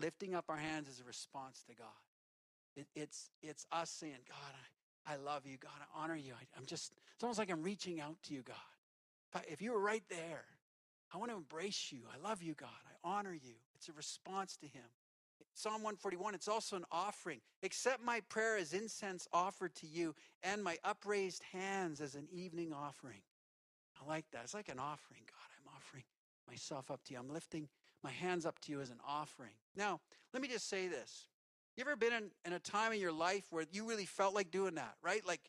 Lifting 0.00 0.34
up 0.34 0.46
our 0.48 0.56
hands 0.56 0.88
is 0.88 1.00
a 1.00 1.04
response 1.04 1.62
to 1.68 1.74
God. 1.74 2.05
It, 2.76 2.86
it's, 2.94 3.30
it's 3.42 3.66
us 3.72 3.90
saying, 3.90 4.18
God, 4.28 4.54
I, 5.06 5.14
I 5.14 5.16
love 5.16 5.46
you. 5.46 5.56
God, 5.56 5.72
I 5.80 6.02
honor 6.02 6.16
you. 6.16 6.32
I, 6.34 6.44
I'm 6.56 6.66
just, 6.66 6.92
it's 7.14 7.24
almost 7.24 7.38
like 7.38 7.50
I'm 7.50 7.62
reaching 7.62 8.00
out 8.00 8.16
to 8.24 8.34
you, 8.34 8.42
God. 8.42 8.56
If, 9.34 9.54
if 9.54 9.62
you 9.62 9.72
were 9.72 9.80
right 9.80 10.04
there, 10.08 10.44
I 11.12 11.18
want 11.18 11.30
to 11.30 11.36
embrace 11.36 11.90
you. 11.90 12.00
I 12.12 12.26
love 12.26 12.42
you, 12.42 12.54
God. 12.54 12.68
I 12.86 13.08
honor 13.08 13.32
you. 13.32 13.54
It's 13.74 13.88
a 13.88 13.92
response 13.92 14.56
to 14.58 14.66
Him. 14.66 14.84
Psalm 15.54 15.82
141, 15.82 16.34
it's 16.34 16.48
also 16.48 16.76
an 16.76 16.84
offering. 16.92 17.40
Accept 17.62 18.04
my 18.04 18.20
prayer 18.28 18.58
as 18.58 18.74
incense 18.74 19.26
offered 19.32 19.74
to 19.76 19.86
you 19.86 20.14
and 20.42 20.62
my 20.62 20.76
upraised 20.84 21.42
hands 21.50 22.02
as 22.02 22.14
an 22.14 22.28
evening 22.30 22.74
offering. 22.74 23.22
I 23.98 24.06
like 24.06 24.26
that. 24.32 24.42
It's 24.44 24.52
like 24.52 24.68
an 24.68 24.78
offering. 24.78 25.22
God, 25.26 25.48
I'm 25.58 25.74
offering 25.74 26.04
myself 26.46 26.90
up 26.90 27.02
to 27.04 27.14
you. 27.14 27.18
I'm 27.18 27.32
lifting 27.32 27.68
my 28.02 28.10
hands 28.10 28.44
up 28.44 28.58
to 28.60 28.72
you 28.72 28.82
as 28.82 28.90
an 28.90 28.98
offering. 29.06 29.54
Now, 29.74 30.00
let 30.34 30.42
me 30.42 30.48
just 30.48 30.68
say 30.68 30.88
this. 30.88 31.26
You 31.76 31.82
ever 31.82 31.96
been 31.96 32.12
in, 32.12 32.30
in 32.44 32.52
a 32.54 32.58
time 32.58 32.92
in 32.92 33.00
your 33.00 33.12
life 33.12 33.44
where 33.50 33.66
you 33.70 33.86
really 33.86 34.06
felt 34.06 34.34
like 34.34 34.50
doing 34.50 34.76
that, 34.76 34.94
right? 35.02 35.26
Like, 35.26 35.42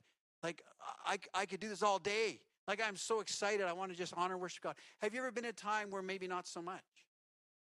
like 0.44 0.62
I, 1.06 1.18
I 1.34 1.46
could 1.46 1.60
do 1.60 1.70
this 1.70 1.82
all 1.82 2.00
day. 2.00 2.42
Like 2.68 2.82
I'm 2.86 2.98
so 2.98 3.22
excited. 3.22 3.66
I 3.66 3.74
want 3.74 3.92
to 3.92 3.98
just 3.98 4.14
honor 4.18 4.38
worship 4.38 4.64
God. 4.64 4.76
Have 5.02 5.14
you 5.14 5.22
ever 5.22 5.32
been 5.32 5.46
in 5.46 5.52
a 5.52 5.54
time 5.54 5.90
where 5.90 6.02
maybe 6.02 6.28
not 6.28 6.46
so 6.46 6.62
much? 6.62 6.84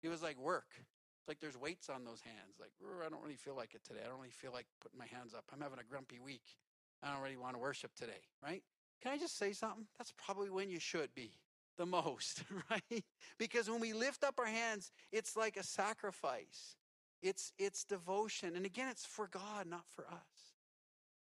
It 0.03 0.09
was 0.09 0.23
like 0.23 0.37
work. 0.39 0.67
It's 0.77 1.29
like 1.29 1.39
there's 1.39 1.57
weights 1.57 1.89
on 1.89 2.05
those 2.05 2.21
hands. 2.23 2.59
Like, 2.59 2.73
I 3.07 3.09
don't 3.09 3.23
really 3.23 3.37
feel 3.37 3.55
like 3.55 3.75
it 3.75 3.85
today. 3.85 4.01
I 4.05 4.09
don't 4.09 4.19
really 4.19 4.31
feel 4.31 4.53
like 4.53 4.67
putting 4.81 4.99
my 4.99 5.07
hands 5.07 5.33
up. 5.33 5.45
I'm 5.53 5.61
having 5.61 5.79
a 5.79 5.85
grumpy 5.85 6.19
week. 6.19 6.57
I 7.03 7.13
don't 7.13 7.23
really 7.23 7.37
want 7.37 7.55
to 7.55 7.61
worship 7.61 7.95
today, 7.95 8.23
right? 8.43 8.63
Can 9.03 9.13
I 9.13 9.19
just 9.19 9.39
say 9.39 9.53
something? 9.53 9.87
That's 9.99 10.13
probably 10.19 10.51
when 10.51 10.69
you 10.71 10.81
should 10.81 11.15
be 11.15 11.31
the 11.79 11.87
most, 11.87 12.43
right? 12.71 13.05
Because 13.39 13.71
when 13.71 13.81
we 13.81 13.93
lift 13.93 14.25
up 14.25 14.39
our 14.39 14.47
hands, 14.47 14.91
it's 15.13 15.37
like 15.37 15.57
a 15.57 15.63
sacrifice. 15.63 16.77
It's 17.22 17.52
it's 17.59 17.85
devotion. 17.85 18.56
And 18.56 18.64
again, 18.64 18.88
it's 18.88 19.04
for 19.04 19.28
God, 19.28 19.66
not 19.66 19.85
for 19.94 20.06
us. 20.06 20.54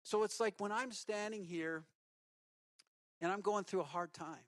So 0.03 0.23
it's 0.23 0.39
like 0.39 0.55
when 0.59 0.71
I'm 0.71 0.91
standing 0.91 1.43
here 1.43 1.83
and 3.21 3.31
I'm 3.31 3.41
going 3.41 3.63
through 3.63 3.81
a 3.81 3.85
hard 3.85 4.13
time, 4.13 4.45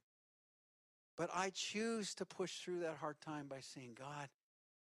but 1.17 1.30
I 1.34 1.51
choose 1.54 2.13
to 2.15 2.25
push 2.25 2.60
through 2.60 2.82
that 2.82 2.97
hard 2.99 3.19
time 3.21 3.47
by 3.47 3.60
saying, 3.60 3.97
God, 3.99 4.30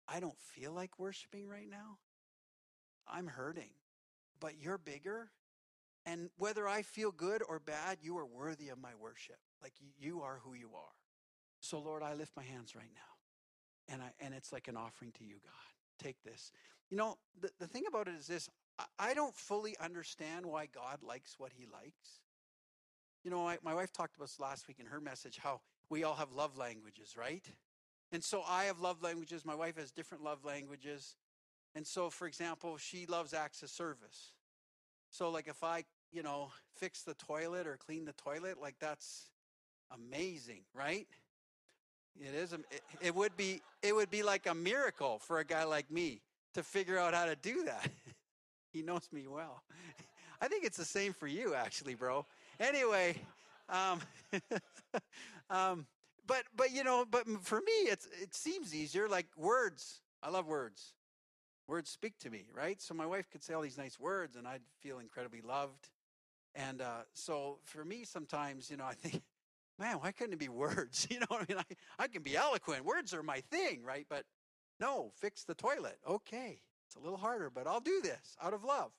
I 0.08 0.20
don't 0.20 0.38
feel 0.38 0.72
like 0.72 0.98
worshiping 1.00 1.48
right 1.48 1.70
now. 1.70 1.98
I'm 3.08 3.28
hurting, 3.28 3.72
but 4.40 4.54
you're 4.60 4.78
bigger. 4.78 5.30
And 6.06 6.30
whether 6.38 6.68
I 6.68 6.82
feel 6.82 7.12
good 7.12 7.42
or 7.48 7.60
bad, 7.60 7.98
you 8.02 8.18
are 8.18 8.26
worthy 8.26 8.70
of 8.70 8.78
my 8.78 8.92
worship. 9.00 9.38
Like 9.62 9.74
you 10.00 10.22
are 10.22 10.40
who 10.44 10.54
you 10.54 10.70
are. 10.76 10.96
So, 11.62 11.80
Lord, 11.80 12.04
I 12.04 12.14
lift 12.14 12.36
my 12.36 12.44
hands 12.44 12.76
right 12.76 12.92
now. 12.94 13.94
And, 13.94 14.02
I, 14.02 14.12
and 14.20 14.34
it's 14.34 14.52
like 14.52 14.68
an 14.68 14.76
offering 14.76 15.12
to 15.14 15.24
you, 15.24 15.36
God 15.44 15.73
take 16.00 16.22
this. 16.24 16.52
You 16.90 16.98
know, 16.98 17.18
the, 17.40 17.50
the 17.60 17.68
thing 17.68 17.84
about 17.88 18.08
it 18.08 18.16
is 18.16 18.28
this 18.28 18.50
I 18.98 19.14
don't 19.14 19.36
fully 19.36 19.76
understand 19.80 20.46
why 20.46 20.68
God 20.68 21.04
likes 21.04 21.36
what 21.38 21.52
he 21.56 21.66
likes. 21.66 22.22
You 23.24 23.32
know, 23.32 23.48
I, 23.48 23.58
my 23.64 23.74
wife 23.74 23.94
talked 23.94 24.16
about 24.16 24.26
us 24.26 24.40
last 24.40 24.68
week 24.68 24.80
in 24.80 24.88
her 24.88 25.00
message 25.00 25.38
how 25.38 25.62
we 25.90 26.04
all 26.04 26.16
have 26.16 26.32
love 26.32 26.58
languages, 26.58 27.16
right? 27.18 27.46
And 28.12 28.24
so 28.24 28.44
I 28.48 28.66
have 28.66 28.80
love 28.80 29.02
languages. 29.02 29.46
My 29.46 29.56
wife 29.56 29.78
has 29.78 29.92
different 29.92 30.24
love 30.24 30.44
languages. 30.44 31.16
And 31.76 31.86
so, 31.86 32.10
for 32.10 32.28
example, 32.28 32.78
she 32.78 33.06
loves 33.06 33.34
acts 33.34 33.64
of 33.64 33.70
service. 33.70 34.34
So, 35.10 35.30
like, 35.30 35.48
if 35.48 35.64
I, 35.64 35.86
you 36.12 36.24
know, 36.24 36.52
fix 36.76 37.04
the 37.04 37.16
toilet 37.16 37.66
or 37.66 37.78
clean 37.78 38.06
the 38.06 38.14
toilet, 38.14 38.60
like, 38.62 38.76
that's 38.80 39.32
amazing, 39.92 40.64
right? 40.74 41.08
It 42.20 42.34
is. 42.36 42.54
It, 42.54 42.62
it 43.02 43.16
would 43.16 43.36
be. 43.36 43.62
It 43.82 43.96
would 43.96 44.10
be 44.10 44.24
like 44.24 44.46
a 44.48 44.54
miracle 44.54 45.20
for 45.20 45.40
a 45.40 45.46
guy 45.46 45.64
like 45.64 45.90
me 45.92 46.22
to 46.54 46.64
figure 46.64 46.98
out 46.98 47.14
how 47.14 47.26
to 47.26 47.36
do 47.36 47.64
that. 47.66 47.90
he 48.74 48.82
knows 48.82 49.10
me 49.12 49.28
well. 49.28 49.64
I 50.42 50.48
think 50.48 50.66
it's 50.66 50.78
the 50.78 50.86
same 50.86 51.14
for 51.14 51.28
you, 51.28 51.54
actually, 51.56 51.96
bro. 51.96 52.26
Anyway, 52.60 53.16
um, 53.70 54.02
um, 55.50 55.86
but 56.28 56.44
but 56.56 56.72
you 56.72 56.84
know, 56.84 57.06
but 57.10 57.28
for 57.44 57.58
me, 57.60 57.72
it's 57.90 58.08
it 58.22 58.34
seems 58.36 58.74
easier. 58.76 59.08
Like 59.10 59.28
words, 59.38 60.02
I 60.22 60.30
love 60.30 60.48
words. 60.48 60.94
Words 61.68 61.90
speak 61.90 62.18
to 62.20 62.30
me, 62.30 62.46
right? 62.54 62.82
So 62.82 62.94
my 62.94 63.06
wife 63.06 63.30
could 63.32 63.44
say 63.44 63.54
all 63.54 63.62
these 63.62 63.78
nice 63.78 64.00
words, 64.00 64.36
and 64.36 64.48
I'd 64.48 64.62
feel 64.82 65.00
incredibly 65.00 65.42
loved. 65.42 65.90
And 66.56 66.82
uh, 66.82 67.04
so 67.14 67.60
for 67.66 67.86
me, 67.86 68.04
sometimes, 68.06 68.70
you 68.72 68.78
know, 68.78 68.86
I 68.86 68.94
think 68.96 69.24
man, 69.80 69.98
why 69.98 70.12
couldn't 70.12 70.34
it 70.34 70.40
be 70.40 70.50
words? 70.50 71.08
You 71.12 71.20
know 71.20 71.26
what 71.30 71.44
I 71.50 71.54
mean? 71.54 71.64
I, 72.00 72.04
I 72.04 72.08
can 72.08 72.24
be 72.24 72.36
eloquent. 72.36 72.86
Words 72.86 73.14
are 73.14 73.24
my 73.24 73.42
thing, 73.52 73.84
right? 73.84 74.06
But 74.10 74.26
no, 74.80 75.12
fix 75.16 75.44
the 75.44 75.54
toilet. 75.54 75.98
Okay. 76.08 76.60
It's 76.88 76.96
a 76.96 77.00
little 77.00 77.18
harder, 77.18 77.50
but 77.50 77.68
I'll 77.68 77.80
do 77.80 78.02
this 78.02 78.36
out 78.42 78.54
of 78.54 78.64
love. 78.64 78.92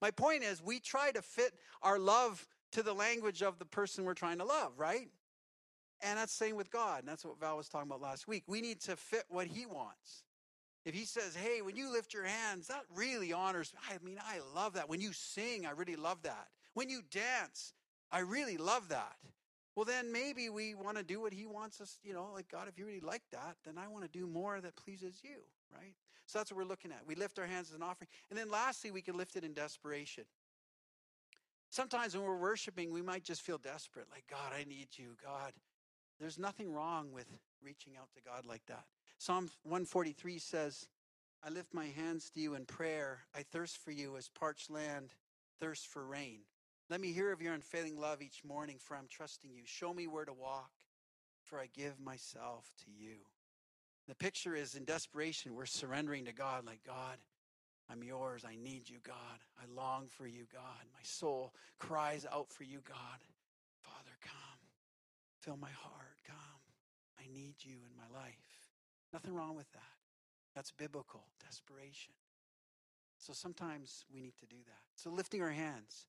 My 0.00 0.10
point 0.10 0.42
is, 0.42 0.62
we 0.62 0.80
try 0.80 1.10
to 1.12 1.22
fit 1.22 1.52
our 1.82 1.98
love 1.98 2.46
to 2.72 2.82
the 2.82 2.94
language 2.94 3.42
of 3.42 3.58
the 3.58 3.64
person 3.64 4.04
we're 4.04 4.14
trying 4.14 4.38
to 4.38 4.44
love, 4.44 4.72
right? 4.78 5.08
And 6.02 6.18
that's 6.18 6.36
the 6.36 6.46
same 6.46 6.56
with 6.56 6.70
God. 6.70 7.00
And 7.00 7.08
that's 7.08 7.24
what 7.24 7.38
Val 7.38 7.56
was 7.56 7.68
talking 7.68 7.88
about 7.88 8.00
last 8.00 8.26
week. 8.26 8.44
We 8.46 8.60
need 8.60 8.80
to 8.82 8.96
fit 8.96 9.24
what 9.28 9.46
He 9.46 9.66
wants. 9.66 10.24
If 10.84 10.94
He 10.94 11.04
says, 11.04 11.36
hey, 11.36 11.62
when 11.62 11.76
you 11.76 11.92
lift 11.92 12.12
your 12.12 12.24
hands, 12.24 12.66
that 12.68 12.82
really 12.94 13.32
honors 13.32 13.72
me. 13.72 13.80
I 13.94 14.04
mean, 14.04 14.18
I 14.24 14.40
love 14.54 14.74
that. 14.74 14.88
When 14.88 15.00
you 15.00 15.12
sing, 15.12 15.66
I 15.66 15.70
really 15.70 15.96
love 15.96 16.22
that. 16.22 16.48
When 16.74 16.88
you 16.88 17.02
dance, 17.10 17.72
I 18.10 18.20
really 18.20 18.56
love 18.56 18.88
that 18.88 19.16
well, 19.74 19.84
then 19.84 20.12
maybe 20.12 20.50
we 20.50 20.74
want 20.74 20.98
to 20.98 21.02
do 21.02 21.20
what 21.20 21.32
he 21.32 21.46
wants 21.46 21.80
us, 21.80 21.98
you 22.02 22.12
know, 22.12 22.28
like, 22.34 22.48
God, 22.48 22.68
if 22.68 22.78
you 22.78 22.84
really 22.84 23.00
like 23.00 23.22
that, 23.32 23.56
then 23.64 23.78
I 23.78 23.88
want 23.88 24.04
to 24.04 24.10
do 24.10 24.26
more 24.26 24.60
that 24.60 24.76
pleases 24.76 25.20
you, 25.22 25.38
right? 25.72 25.94
So 26.26 26.38
that's 26.38 26.50
what 26.50 26.58
we're 26.58 26.68
looking 26.68 26.92
at. 26.92 27.06
We 27.06 27.14
lift 27.14 27.38
our 27.38 27.46
hands 27.46 27.70
as 27.70 27.76
an 27.76 27.82
offering. 27.82 28.08
And 28.30 28.38
then 28.38 28.50
lastly, 28.50 28.90
we 28.90 29.02
can 29.02 29.16
lift 29.16 29.36
it 29.36 29.44
in 29.44 29.54
desperation. 29.54 30.24
Sometimes 31.70 32.14
when 32.14 32.24
we're 32.24 32.36
worshiping, 32.36 32.92
we 32.92 33.00
might 33.00 33.24
just 33.24 33.40
feel 33.40 33.56
desperate, 33.56 34.06
like, 34.10 34.24
God, 34.30 34.52
I 34.54 34.64
need 34.64 34.88
you. 34.96 35.16
God, 35.24 35.52
there's 36.20 36.38
nothing 36.38 36.72
wrong 36.72 37.10
with 37.12 37.26
reaching 37.64 37.94
out 37.96 38.08
to 38.14 38.20
God 38.22 38.44
like 38.44 38.66
that. 38.66 38.84
Psalm 39.18 39.50
143 39.62 40.38
says, 40.38 40.86
I 41.42 41.48
lift 41.48 41.72
my 41.72 41.86
hands 41.86 42.30
to 42.30 42.40
you 42.40 42.54
in 42.54 42.66
prayer. 42.66 43.20
I 43.34 43.42
thirst 43.42 43.78
for 43.78 43.90
you 43.90 44.16
as 44.16 44.28
parched 44.28 44.70
land 44.70 45.14
thirsts 45.60 45.84
for 45.84 46.04
rain. 46.04 46.40
Let 46.92 47.00
me 47.00 47.12
hear 47.12 47.32
of 47.32 47.40
your 47.40 47.54
unfailing 47.54 47.98
love 47.98 48.20
each 48.20 48.44
morning, 48.44 48.76
for 48.78 48.98
I'm 48.98 49.06
trusting 49.08 49.50
you. 49.50 49.62
Show 49.64 49.94
me 49.94 50.06
where 50.06 50.26
to 50.26 50.32
walk, 50.34 50.72
for 51.42 51.58
I 51.58 51.66
give 51.74 51.98
myself 51.98 52.70
to 52.84 52.90
you. 52.94 53.14
The 54.08 54.14
picture 54.14 54.54
is 54.54 54.74
in 54.74 54.84
desperation, 54.84 55.54
we're 55.54 55.64
surrendering 55.64 56.26
to 56.26 56.34
God, 56.34 56.66
like, 56.66 56.80
God, 56.86 57.16
I'm 57.88 58.04
yours. 58.04 58.44
I 58.46 58.56
need 58.62 58.90
you, 58.90 58.98
God. 59.02 59.16
I 59.58 59.64
long 59.74 60.08
for 60.08 60.26
you, 60.26 60.44
God. 60.52 60.84
My 60.92 61.00
soul 61.02 61.54
cries 61.78 62.26
out 62.30 62.50
for 62.52 62.64
you, 62.64 62.80
God. 62.86 63.20
Father, 63.80 64.12
come. 64.20 64.60
Fill 65.40 65.56
my 65.56 65.70
heart. 65.70 66.18
Come. 66.26 66.36
I 67.18 67.22
need 67.32 67.54
you 67.60 67.76
in 67.88 67.96
my 67.96 68.20
life. 68.20 68.68
Nothing 69.14 69.34
wrong 69.34 69.56
with 69.56 69.72
that. 69.72 69.80
That's 70.54 70.70
biblical 70.70 71.24
desperation. 71.42 72.12
So 73.16 73.32
sometimes 73.32 74.04
we 74.12 74.20
need 74.20 74.36
to 74.40 74.46
do 74.46 74.58
that. 74.66 74.82
So 74.94 75.08
lifting 75.08 75.40
our 75.40 75.52
hands. 75.52 76.04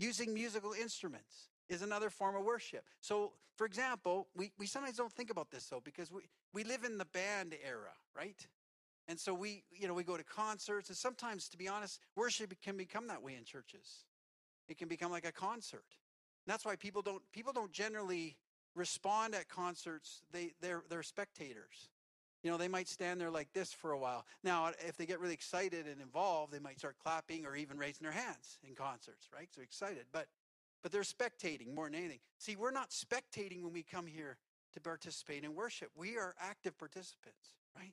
Using 0.00 0.32
musical 0.32 0.72
instruments 0.72 1.50
is 1.68 1.82
another 1.82 2.08
form 2.08 2.34
of 2.34 2.42
worship. 2.42 2.84
So, 3.02 3.32
for 3.56 3.66
example, 3.66 4.28
we, 4.34 4.50
we 4.58 4.66
sometimes 4.66 4.96
don't 4.96 5.12
think 5.12 5.28
about 5.28 5.50
this 5.50 5.66
though, 5.66 5.82
because 5.84 6.10
we, 6.10 6.22
we 6.54 6.64
live 6.64 6.84
in 6.84 6.96
the 6.96 7.04
band 7.04 7.54
era, 7.62 7.92
right? 8.16 8.46
And 9.08 9.20
so 9.20 9.34
we, 9.34 9.62
you 9.70 9.86
know, 9.86 9.92
we 9.92 10.02
go 10.02 10.16
to 10.16 10.24
concerts, 10.24 10.88
and 10.88 10.96
sometimes, 10.96 11.50
to 11.50 11.58
be 11.58 11.68
honest, 11.68 12.00
worship 12.16 12.54
can 12.62 12.78
become 12.78 13.08
that 13.08 13.22
way 13.22 13.34
in 13.34 13.44
churches. 13.44 14.06
It 14.68 14.78
can 14.78 14.88
become 14.88 15.12
like 15.12 15.26
a 15.26 15.32
concert. 15.32 15.84
And 16.46 16.52
that's 16.52 16.64
why 16.64 16.76
people 16.76 17.02
don't 17.02 17.22
people 17.30 17.52
don't 17.52 17.72
generally 17.72 18.38
respond 18.74 19.34
at 19.34 19.48
concerts. 19.48 20.22
They 20.32 20.52
they're 20.62 20.82
they're 20.88 21.02
spectators. 21.02 21.90
You 22.42 22.50
know, 22.50 22.56
they 22.56 22.68
might 22.68 22.88
stand 22.88 23.20
there 23.20 23.30
like 23.30 23.52
this 23.52 23.72
for 23.72 23.92
a 23.92 23.98
while. 23.98 24.24
Now, 24.42 24.70
if 24.86 24.96
they 24.96 25.04
get 25.04 25.20
really 25.20 25.34
excited 25.34 25.86
and 25.86 26.00
involved, 26.00 26.52
they 26.52 26.58
might 26.58 26.78
start 26.78 26.96
clapping 27.02 27.44
or 27.44 27.54
even 27.54 27.76
raising 27.76 28.02
their 28.02 28.12
hands 28.12 28.58
in 28.66 28.74
concerts, 28.74 29.28
right? 29.34 29.48
So 29.54 29.60
excited. 29.62 30.06
But 30.12 30.26
but 30.82 30.92
they're 30.92 31.02
spectating 31.02 31.74
more 31.74 31.86
than 31.86 31.94
anything. 31.96 32.20
See, 32.38 32.56
we're 32.56 32.70
not 32.70 32.90
spectating 32.90 33.62
when 33.62 33.72
we 33.72 33.82
come 33.82 34.06
here 34.06 34.38
to 34.72 34.80
participate 34.80 35.44
in 35.44 35.54
worship. 35.54 35.90
We 35.94 36.16
are 36.16 36.34
active 36.40 36.78
participants, 36.78 37.56
right? 37.76 37.92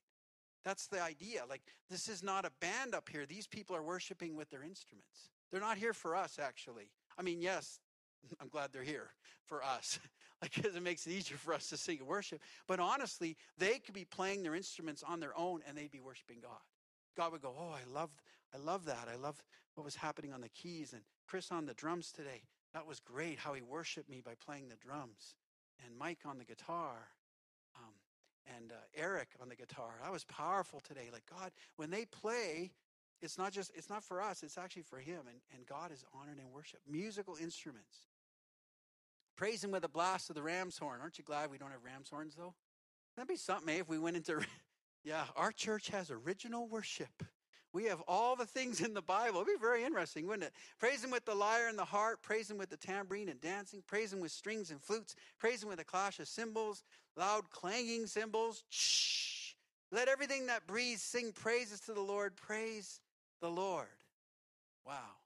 That's 0.64 0.88
the 0.88 1.02
idea. 1.02 1.44
Like, 1.50 1.64
this 1.90 2.08
is 2.08 2.24
not 2.24 2.46
a 2.46 2.52
band 2.62 2.96
up 2.96 3.10
here. 3.10 3.26
These 3.26 3.48
people 3.48 3.76
are 3.76 3.84
worshiping 3.84 4.36
with 4.36 4.50
their 4.50 4.64
instruments. 4.64 5.32
They're 5.52 5.62
not 5.62 5.78
here 5.78 5.94
for 5.94 6.16
us, 6.16 6.40
actually. 6.40 6.92
I 7.18 7.22
mean, 7.24 7.42
yes, 7.42 7.80
I'm 8.42 8.50
glad 8.50 8.72
they're 8.72 8.84
here 8.84 9.10
for 9.46 9.64
us, 9.64 10.00
because 10.42 10.76
it 10.76 10.84
makes 10.84 11.06
it 11.08 11.12
easier 11.12 11.38
for 11.38 11.54
us 11.54 11.68
to 11.70 11.78
sing 11.78 12.00
and 12.00 12.08
worship. 12.08 12.42
But 12.68 12.80
honestly, 12.80 13.38
they 13.58 13.80
could 13.80 13.94
be 13.94 14.06
playing 14.06 14.44
their 14.44 14.56
instruments 14.56 15.04
on 15.04 15.20
their 15.20 15.38
own, 15.38 15.62
and 15.68 15.78
they'd 15.78 15.92
be 15.92 16.00
worshiping 16.00 16.38
God. 16.42 16.60
God 17.16 17.32
would 17.32 17.42
go, 17.42 17.56
"Oh, 17.58 17.72
I 17.72 17.84
love, 17.92 18.12
I 18.54 18.58
love 18.58 18.86
that. 18.86 19.08
I 19.12 19.16
love 19.16 19.42
what 19.76 19.84
was 19.84 19.96
happening 19.96 20.34
on 20.34 20.42
the 20.42 20.50
keys 20.50 20.94
and 20.94 21.04
Chris 21.28 21.52
on 21.52 21.66
the 21.66 21.74
drums 21.74 22.12
today. 22.12 22.44
That 22.74 22.86
was 22.86 23.00
great. 23.00 23.40
How 23.40 23.54
he 23.54 23.62
worshiped 23.62 24.10
me 24.10 24.22
by 24.22 24.34
playing 24.36 24.70
the 24.70 24.76
drums, 24.76 25.36
and 25.84 25.98
Mike 25.98 26.20
on 26.26 26.38
the 26.38 26.46
guitar, 26.46 27.10
um, 27.76 27.94
and 28.56 28.72
uh, 28.72 28.76
Eric 28.96 29.30
on 29.42 29.50
the 29.50 29.56
guitar. 29.56 29.96
That 30.02 30.12
was 30.12 30.24
powerful 30.26 30.80
today. 30.80 31.10
Like 31.12 31.26
God, 31.26 31.52
when 31.76 31.90
they 31.90 32.06
play, 32.06 32.72
it's 33.22 33.38
not 33.38 33.52
just 33.52 33.72
it's 33.76 33.90
not 33.90 34.04
for 34.04 34.22
us 34.22 34.44
it's 34.44 34.58
actually 34.58 34.84
for 34.84 35.00
him 35.00 35.22
and, 35.28 35.38
and 35.56 35.66
god 35.66 35.92
is 35.92 36.04
honored 36.14 36.38
and 36.38 36.52
worship. 36.52 36.80
Musical 36.90 37.36
instruments. 37.42 38.08
Praise 39.36 39.64
him 39.64 39.72
with 39.72 39.84
a 39.84 39.90
blast 39.90 40.30
of 40.30 40.36
the 40.36 40.42
ram's 40.42 40.78
horn. 40.78 41.00
Aren't 41.02 41.20
you 41.20 41.24
glad 41.24 41.52
we 41.52 41.58
don't 41.58 41.72
have 41.72 41.84
ram's 41.84 42.10
horns 42.10 42.36
though? 42.36 42.54
That'd 43.16 43.30
be 43.30 43.36
something 43.36 43.74
eh, 43.74 43.80
if 43.80 43.90
we 43.90 44.00
went 44.00 44.18
into 44.18 44.42
yeah 45.04 45.26
our 45.36 45.52
church 45.52 45.90
has 45.90 46.12
original 46.12 46.68
worship. 46.68 47.24
We 47.74 47.84
have 47.86 48.02
all 48.08 48.36
the 48.36 48.46
things 48.46 48.82
in 48.82 48.94
the 48.94 49.02
bible. 49.02 49.42
It'd 49.42 49.54
be 49.54 49.62
very 49.62 49.84
interesting 49.84 50.26
wouldn't 50.26 50.46
it? 50.46 50.54
Praise 50.80 51.04
him 51.04 51.12
with 51.12 51.26
the 51.26 51.36
lyre 51.36 51.68
and 51.68 51.78
the 51.78 51.86
harp. 51.86 52.22
Praise 52.22 52.50
him 52.50 52.58
with 52.58 52.70
the 52.70 52.78
tambourine 52.78 53.30
and 53.30 53.40
dancing. 53.42 53.84
Praise 53.86 54.12
him 54.12 54.20
with 54.20 54.32
strings 54.32 54.72
and 54.72 54.82
flutes. 54.82 55.16
Praise 55.38 55.62
him 55.62 55.70
with 55.70 55.80
a 55.80 55.86
clash 55.86 56.20
of 56.20 56.28
cymbals 56.28 56.84
loud 57.18 57.50
clanging 57.50 58.06
cymbals. 58.08 58.64
Shh. 58.70 59.54
let 59.92 60.08
everything 60.08 60.48
that 60.48 60.68
breathes 60.68 61.02
sing 61.02 61.32
praises 61.34 61.80
to 61.82 61.94
the 61.94 62.02
lord. 62.02 62.36
Praise 62.36 63.02
the 63.42 63.50
Lord. 63.50 63.88
Wow. 64.86 65.18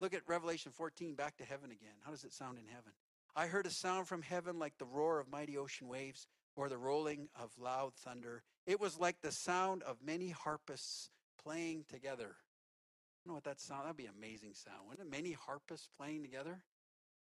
Look 0.00 0.14
at 0.14 0.22
Revelation 0.26 0.72
14, 0.72 1.14
back 1.14 1.36
to 1.36 1.44
heaven 1.44 1.70
again. 1.70 1.94
How 2.02 2.10
does 2.10 2.24
it 2.24 2.32
sound 2.32 2.58
in 2.58 2.66
heaven? 2.66 2.92
I 3.36 3.46
heard 3.46 3.66
a 3.66 3.70
sound 3.70 4.06
from 4.06 4.22
heaven 4.22 4.58
like 4.58 4.78
the 4.78 4.84
roar 4.84 5.18
of 5.18 5.30
mighty 5.30 5.56
ocean 5.56 5.88
waves 5.88 6.26
or 6.56 6.68
the 6.68 6.78
rolling 6.78 7.28
of 7.40 7.50
loud 7.58 7.94
thunder. 7.94 8.42
It 8.66 8.80
was 8.80 8.98
like 8.98 9.16
the 9.22 9.32
sound 9.32 9.82
of 9.82 9.96
many 10.04 10.30
harpists 10.30 11.10
playing 11.42 11.84
together. 11.88 12.36
I 12.36 13.26
don't 13.26 13.32
know 13.32 13.34
what 13.34 13.44
that 13.44 13.60
sound. 13.60 13.84
That'd 13.84 13.96
be 13.96 14.06
an 14.06 14.12
amazing 14.16 14.54
sound. 14.54 14.88
Wouldn't 14.88 15.06
it? 15.06 15.10
Many 15.10 15.32
harpists 15.32 15.88
playing 15.96 16.22
together. 16.22 16.62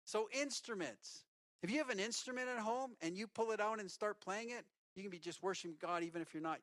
So 0.04 0.28
instruments. 0.32 1.24
If 1.62 1.70
you 1.70 1.78
have 1.78 1.90
an 1.90 2.00
instrument 2.00 2.48
at 2.48 2.58
home 2.58 2.92
and 3.00 3.16
you 3.16 3.26
pull 3.26 3.52
it 3.52 3.60
out 3.60 3.80
and 3.80 3.90
start 3.90 4.20
playing 4.20 4.50
it, 4.50 4.64
you 4.96 5.02
can 5.02 5.10
be 5.10 5.18
just 5.18 5.42
worshiping 5.42 5.76
God 5.80 6.02
even 6.02 6.20
if 6.20 6.34
you're 6.34 6.42
not 6.42 6.58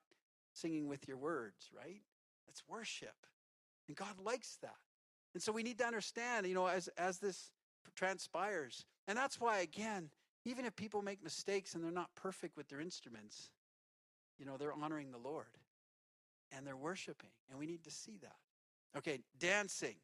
singing 0.53 0.87
with 0.87 1.07
your 1.07 1.17
words, 1.17 1.69
right? 1.75 2.01
That's 2.47 2.61
worship. 2.67 3.15
And 3.89 3.97
God 3.97 4.19
likes 4.23 4.57
that. 4.61 4.77
And 5.33 5.41
so 5.41 5.51
we 5.51 5.63
need 5.63 5.79
to 5.79 5.85
understand, 5.85 6.45
you 6.45 6.53
know, 6.53 6.67
as, 6.67 6.89
as 6.89 7.17
this 7.17 7.51
transpires. 7.95 8.85
And 9.07 9.17
that's 9.17 9.41
why, 9.41 9.59
again, 9.59 10.11
even 10.45 10.63
if 10.63 10.75
people 10.75 11.01
make 11.01 11.23
mistakes 11.23 11.73
and 11.73 11.83
they're 11.83 11.91
not 11.91 12.09
perfect 12.15 12.55
with 12.55 12.69
their 12.69 12.79
instruments, 12.79 13.49
you 14.37 14.45
know, 14.45 14.57
they're 14.57 14.73
honoring 14.73 15.11
the 15.11 15.17
Lord 15.17 15.57
and 16.55 16.67
they're 16.67 16.77
worshiping. 16.77 17.31
And 17.49 17.57
we 17.57 17.65
need 17.65 17.83
to 17.83 17.91
see 17.91 18.19
that. 18.21 18.37
Okay, 18.95 19.21
dancing. 19.39 19.95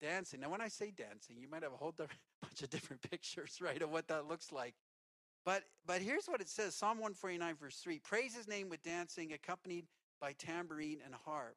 Dancing. 0.00 0.38
Now, 0.38 0.50
when 0.50 0.60
I 0.60 0.68
say 0.68 0.92
dancing, 0.96 1.36
you 1.40 1.48
might 1.48 1.64
have 1.64 1.72
a 1.72 1.76
whole 1.76 1.92
bunch 1.96 2.62
of 2.62 2.70
different 2.70 3.02
pictures, 3.10 3.58
right, 3.60 3.82
of 3.82 3.90
what 3.90 4.06
that 4.08 4.28
looks 4.28 4.52
like. 4.52 4.74
But 5.44 5.64
but 5.86 6.00
here's 6.00 6.26
what 6.26 6.40
it 6.40 6.48
says 6.48 6.76
Psalm 6.76 6.98
149, 6.98 7.56
verse 7.56 7.76
3 7.78 7.98
Praise 7.98 8.36
his 8.36 8.46
name 8.46 8.68
with 8.68 8.80
dancing, 8.84 9.32
accompanied 9.32 9.86
by 10.20 10.34
tambourine 10.34 10.98
and 11.04 11.14
harp. 11.26 11.56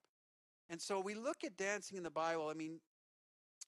And 0.70 0.82
so 0.82 1.00
we 1.00 1.14
look 1.14 1.44
at 1.44 1.58
dancing 1.58 1.98
in 1.98 2.04
the 2.04 2.10
Bible. 2.10 2.48
I 2.50 2.54
mean, 2.54 2.80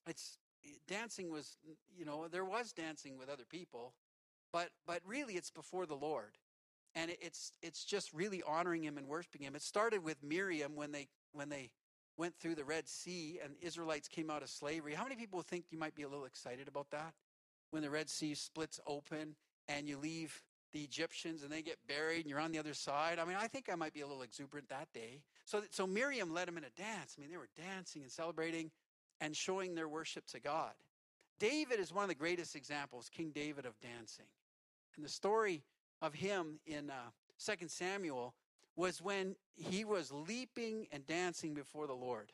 it's 0.08 0.40
eh, 0.66 0.70
dancing 0.88 1.30
was, 1.30 1.58
you 1.96 2.06
know, 2.06 2.28
there 2.28 2.46
was 2.46 2.74
dancing 2.74 3.18
with 3.18 3.30
other 3.30 3.46
people, 3.50 3.94
but 4.52 4.70
but 4.86 5.02
really 5.06 5.36
it's 5.36 5.52
before 5.52 5.86
the 5.86 5.96
Lord. 5.96 6.38
And 6.96 7.12
it's 7.22 7.52
it's 7.62 7.86
just 7.86 8.14
really 8.14 8.42
honoring 8.48 8.84
him 8.84 8.98
and 8.98 9.08
worshiping 9.08 9.44
him. 9.44 9.56
It 9.56 9.62
started 9.62 10.04
with 10.04 10.24
Miriam 10.24 10.76
when 10.76 10.92
they 10.92 11.08
when 11.34 11.50
they 11.50 11.72
went 12.18 12.36
through 12.40 12.56
the 12.56 12.64
Red 12.64 12.88
Sea 12.88 13.40
and 13.44 13.54
Israelites 13.62 14.08
came 14.08 14.32
out 14.32 14.42
of 14.42 14.50
slavery. 14.50 14.94
How 14.94 15.04
many 15.04 15.16
people 15.16 15.42
think 15.44 15.66
you 15.70 15.78
might 15.78 15.94
be 15.94 16.04
a 16.04 16.10
little 16.10 16.26
excited 16.26 16.68
about 16.68 16.90
that? 16.90 17.14
When 17.70 17.84
the 17.84 17.90
Red 17.92 18.10
Sea 18.10 18.34
splits 18.34 18.80
open 18.88 19.36
and 19.68 19.88
you 19.88 19.98
leave 19.98 20.42
the 20.74 20.82
Egyptians 20.82 21.44
and 21.44 21.52
they 21.52 21.62
get 21.62 21.78
buried 21.88 22.22
and 22.22 22.30
you're 22.30 22.40
on 22.40 22.52
the 22.52 22.60
other 22.60 22.74
side. 22.74 23.20
I 23.20 23.26
mean, 23.26 23.38
I 23.40 23.48
think 23.48 23.70
I 23.72 23.76
might 23.76 23.94
be 23.94 24.02
a 24.02 24.08
little 24.08 24.24
exuberant 24.24 24.70
that 24.70 24.88
day. 24.94 25.22
So, 25.46 25.64
so 25.72 25.88
Miriam 25.88 26.34
led 26.34 26.48
them 26.48 26.58
in 26.58 26.64
a 26.64 26.70
dance. 26.82 27.16
I 27.18 27.22
mean, 27.22 27.32
they 27.32 27.38
were 27.38 27.50
dancing 27.56 28.02
and 28.02 28.12
celebrating 28.12 28.72
and 29.22 29.36
showing 29.36 29.76
their 29.76 29.88
worship 29.88 30.26
to 30.28 30.40
God. 30.40 30.74
David 31.40 31.80
is 31.80 31.94
one 31.94 32.04
of 32.04 32.10
the 32.10 32.16
greatest 32.16 32.56
examples, 32.56 33.10
King 33.10 33.32
David 33.34 33.66
of 33.66 33.80
dancing. 33.80 34.26
And 34.96 35.06
the 35.06 35.10
story 35.10 35.64
of 36.02 36.14
him 36.14 36.60
in 36.66 36.90
uh, 36.90 37.12
2 37.44 37.68
Samuel 37.68 38.34
was 38.76 39.02
when 39.02 39.36
he 39.56 39.86
was 39.86 40.12
leaping 40.12 40.88
and 40.92 41.06
dancing 41.08 41.54
before 41.54 41.88
the 41.88 41.94
Lord. 41.94 42.32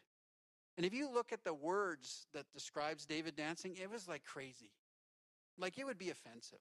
And 0.78 0.86
if 0.86 0.94
you 0.94 1.12
look 1.12 1.32
at 1.32 1.44
the 1.44 1.54
words 1.54 2.26
that 2.34 2.46
describes 2.52 3.06
David 3.06 3.36
dancing, 3.36 3.76
it 3.82 3.90
was 3.92 4.08
like 4.08 4.24
crazy. 4.24 4.72
Like 5.58 5.78
it 5.78 5.86
would 5.86 6.00
be 6.00 6.10
offensive. 6.10 6.60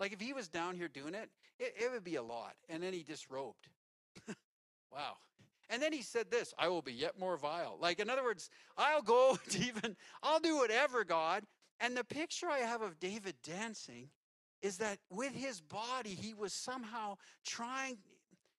Like 0.00 0.12
if 0.12 0.20
he 0.20 0.32
was 0.32 0.48
down 0.48 0.76
here 0.76 0.88
doing 0.88 1.14
it, 1.14 1.30
it, 1.58 1.74
it 1.80 1.92
would 1.92 2.04
be 2.04 2.16
a 2.16 2.22
lot. 2.22 2.54
And 2.68 2.82
then 2.82 2.92
he 2.92 3.02
disrobed. 3.02 3.68
wow. 4.92 5.16
And 5.70 5.82
then 5.82 5.92
he 5.92 6.02
said 6.02 6.30
this, 6.30 6.52
I 6.58 6.68
will 6.68 6.82
be 6.82 6.92
yet 6.92 7.18
more 7.18 7.36
vile. 7.36 7.78
Like, 7.80 7.98
in 7.98 8.10
other 8.10 8.22
words, 8.22 8.50
I'll 8.76 9.02
go 9.02 9.38
to 9.50 9.58
even, 9.58 9.96
I'll 10.22 10.40
do 10.40 10.56
whatever, 10.56 11.04
God. 11.04 11.44
And 11.80 11.96
the 11.96 12.04
picture 12.04 12.48
I 12.48 12.58
have 12.58 12.82
of 12.82 13.00
David 13.00 13.34
dancing 13.42 14.10
is 14.62 14.78
that 14.78 14.98
with 15.10 15.34
his 15.34 15.60
body, 15.60 16.10
he 16.10 16.34
was 16.34 16.52
somehow 16.52 17.16
trying, 17.44 17.98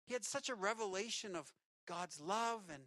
he 0.06 0.14
had 0.14 0.24
such 0.24 0.50
a 0.50 0.56
revelation 0.56 1.36
of 1.36 1.52
God's 1.88 2.20
love. 2.20 2.62
And, 2.72 2.84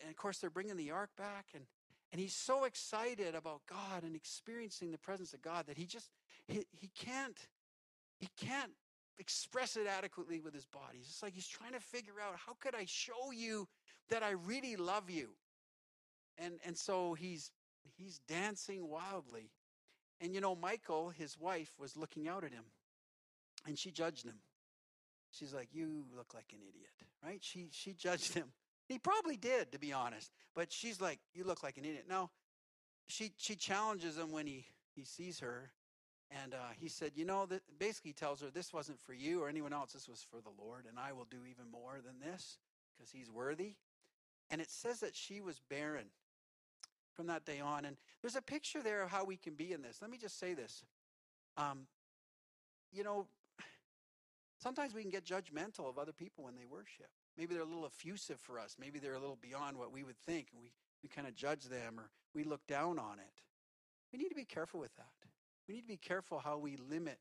and 0.00 0.10
of 0.10 0.16
course, 0.16 0.38
they're 0.38 0.50
bringing 0.50 0.76
the 0.76 0.90
ark 0.90 1.10
back. 1.16 1.46
And, 1.54 1.64
and 2.12 2.20
he's 2.20 2.34
so 2.34 2.64
excited 2.64 3.34
about 3.34 3.62
God 3.68 4.02
and 4.02 4.14
experiencing 4.14 4.92
the 4.92 4.98
presence 4.98 5.34
of 5.34 5.42
God 5.42 5.66
that 5.66 5.76
he 5.76 5.86
just, 5.86 6.10
he, 6.46 6.64
he 6.70 6.88
can't 6.94 7.38
he 8.18 8.28
can't 8.38 8.72
express 9.18 9.76
it 9.76 9.86
adequately 9.86 10.40
with 10.40 10.54
his 10.54 10.66
body. 10.66 10.98
It's 11.00 11.22
like 11.22 11.34
he's 11.34 11.48
trying 11.48 11.72
to 11.72 11.80
figure 11.80 12.14
out 12.22 12.36
how 12.46 12.54
could 12.60 12.74
I 12.74 12.84
show 12.86 13.30
you 13.32 13.68
that 14.10 14.22
I 14.22 14.30
really 14.30 14.76
love 14.76 15.10
you? 15.10 15.30
And 16.38 16.54
and 16.64 16.76
so 16.76 17.14
he's 17.14 17.52
he's 17.96 18.20
dancing 18.28 18.88
wildly. 18.88 19.50
And 20.20 20.34
you 20.34 20.40
know, 20.40 20.56
Michal, 20.56 21.10
his 21.10 21.38
wife, 21.38 21.72
was 21.78 21.96
looking 21.96 22.28
out 22.28 22.44
at 22.44 22.52
him 22.52 22.64
and 23.66 23.78
she 23.78 23.90
judged 23.90 24.24
him. 24.24 24.38
She's 25.30 25.52
like, 25.54 25.68
You 25.72 26.04
look 26.16 26.34
like 26.34 26.46
an 26.52 26.60
idiot, 26.68 26.92
right? 27.24 27.38
She 27.42 27.68
she 27.72 27.92
judged 27.92 28.34
him. 28.34 28.52
He 28.86 28.98
probably 28.98 29.36
did, 29.36 29.72
to 29.72 29.78
be 29.78 29.92
honest. 29.92 30.30
But 30.54 30.72
she's 30.72 31.00
like, 31.00 31.18
You 31.32 31.44
look 31.44 31.62
like 31.62 31.78
an 31.78 31.84
idiot. 31.84 32.04
Now, 32.08 32.30
she 33.08 33.32
she 33.36 33.56
challenges 33.56 34.18
him 34.18 34.30
when 34.32 34.46
he 34.46 34.66
he 34.94 35.04
sees 35.04 35.40
her 35.40 35.70
and 36.30 36.54
uh, 36.54 36.72
he 36.78 36.88
said, 36.88 37.12
You 37.14 37.24
know, 37.24 37.46
that 37.46 37.62
basically 37.78 38.12
tells 38.12 38.40
her, 38.40 38.48
This 38.52 38.72
wasn't 38.72 39.00
for 39.00 39.14
you 39.14 39.42
or 39.42 39.48
anyone 39.48 39.72
else. 39.72 39.92
This 39.92 40.08
was 40.08 40.24
for 40.28 40.40
the 40.40 40.62
Lord, 40.62 40.84
and 40.88 40.98
I 40.98 41.12
will 41.12 41.26
do 41.30 41.38
even 41.48 41.70
more 41.70 42.00
than 42.04 42.20
this 42.20 42.58
because 42.96 43.10
he's 43.10 43.30
worthy. 43.30 43.74
And 44.50 44.60
it 44.60 44.70
says 44.70 45.00
that 45.00 45.16
she 45.16 45.40
was 45.40 45.60
barren 45.70 46.06
from 47.14 47.26
that 47.28 47.44
day 47.44 47.60
on. 47.60 47.84
And 47.84 47.96
there's 48.20 48.36
a 48.36 48.42
picture 48.42 48.82
there 48.82 49.02
of 49.02 49.10
how 49.10 49.24
we 49.24 49.36
can 49.36 49.54
be 49.54 49.72
in 49.72 49.82
this. 49.82 49.98
Let 50.02 50.10
me 50.10 50.18
just 50.18 50.38
say 50.38 50.54
this. 50.54 50.84
Um, 51.56 51.86
you 52.92 53.04
know, 53.04 53.26
sometimes 54.62 54.94
we 54.94 55.02
can 55.02 55.10
get 55.10 55.24
judgmental 55.24 55.88
of 55.88 55.98
other 55.98 56.12
people 56.12 56.44
when 56.44 56.54
they 56.54 56.66
worship. 56.68 57.08
Maybe 57.36 57.54
they're 57.54 57.62
a 57.62 57.66
little 57.66 57.86
effusive 57.86 58.38
for 58.38 58.58
us. 58.58 58.76
Maybe 58.78 58.98
they're 58.98 59.14
a 59.14 59.20
little 59.20 59.38
beyond 59.40 59.76
what 59.76 59.92
we 59.92 60.04
would 60.04 60.18
think, 60.18 60.48
and 60.52 60.60
we, 60.60 60.72
we 61.02 61.08
kind 61.08 61.26
of 61.26 61.34
judge 61.34 61.64
them 61.64 61.98
or 61.98 62.10
we 62.34 62.44
look 62.44 62.66
down 62.66 62.98
on 62.98 63.18
it. 63.18 63.42
We 64.12 64.18
need 64.18 64.28
to 64.28 64.36
be 64.36 64.44
careful 64.44 64.78
with 64.78 64.94
that. 64.96 65.06
We 65.68 65.74
need 65.74 65.82
to 65.82 65.88
be 65.88 65.96
careful 65.96 66.38
how 66.38 66.58
we 66.58 66.76
limit 66.76 67.18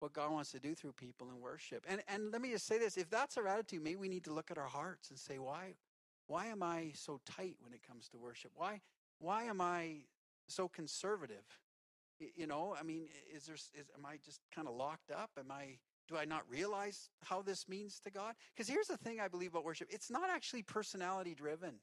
what 0.00 0.12
God 0.12 0.32
wants 0.32 0.50
to 0.52 0.60
do 0.60 0.74
through 0.74 0.92
people 0.92 1.28
in 1.30 1.40
worship. 1.40 1.84
And 1.88 2.02
and 2.08 2.32
let 2.32 2.40
me 2.40 2.50
just 2.50 2.66
say 2.66 2.78
this, 2.78 2.96
if 2.96 3.08
that's 3.10 3.36
our 3.36 3.46
attitude, 3.46 3.82
maybe 3.82 3.96
we 3.96 4.08
need 4.08 4.24
to 4.24 4.32
look 4.32 4.50
at 4.50 4.58
our 4.58 4.66
hearts 4.66 5.10
and 5.10 5.18
say, 5.18 5.38
why 5.38 5.74
why 6.26 6.46
am 6.46 6.62
I 6.62 6.92
so 6.94 7.20
tight 7.24 7.56
when 7.60 7.72
it 7.72 7.82
comes 7.86 8.08
to 8.10 8.18
worship? 8.18 8.52
Why 8.54 8.80
why 9.18 9.44
am 9.44 9.60
I 9.60 10.04
so 10.46 10.68
conservative? 10.68 11.44
You 12.18 12.46
know, 12.46 12.76
I 12.78 12.82
mean, 12.82 13.08
is 13.32 13.46
there 13.46 13.54
is 13.54 13.90
am 13.96 14.06
I 14.06 14.18
just 14.24 14.40
kind 14.54 14.68
of 14.68 14.74
locked 14.74 15.10
up? 15.10 15.30
Am 15.38 15.50
I 15.50 15.78
do 16.08 16.16
I 16.16 16.24
not 16.24 16.42
realize 16.50 17.08
how 17.24 17.42
this 17.42 17.68
means 17.68 17.98
to 18.00 18.10
God? 18.10 18.34
Because 18.54 18.68
here's 18.68 18.88
the 18.88 18.98
thing 18.98 19.20
I 19.20 19.28
believe 19.28 19.52
about 19.52 19.64
worship. 19.64 19.88
It's 19.90 20.10
not 20.10 20.28
actually 20.28 20.62
personality 20.62 21.34
driven. 21.34 21.80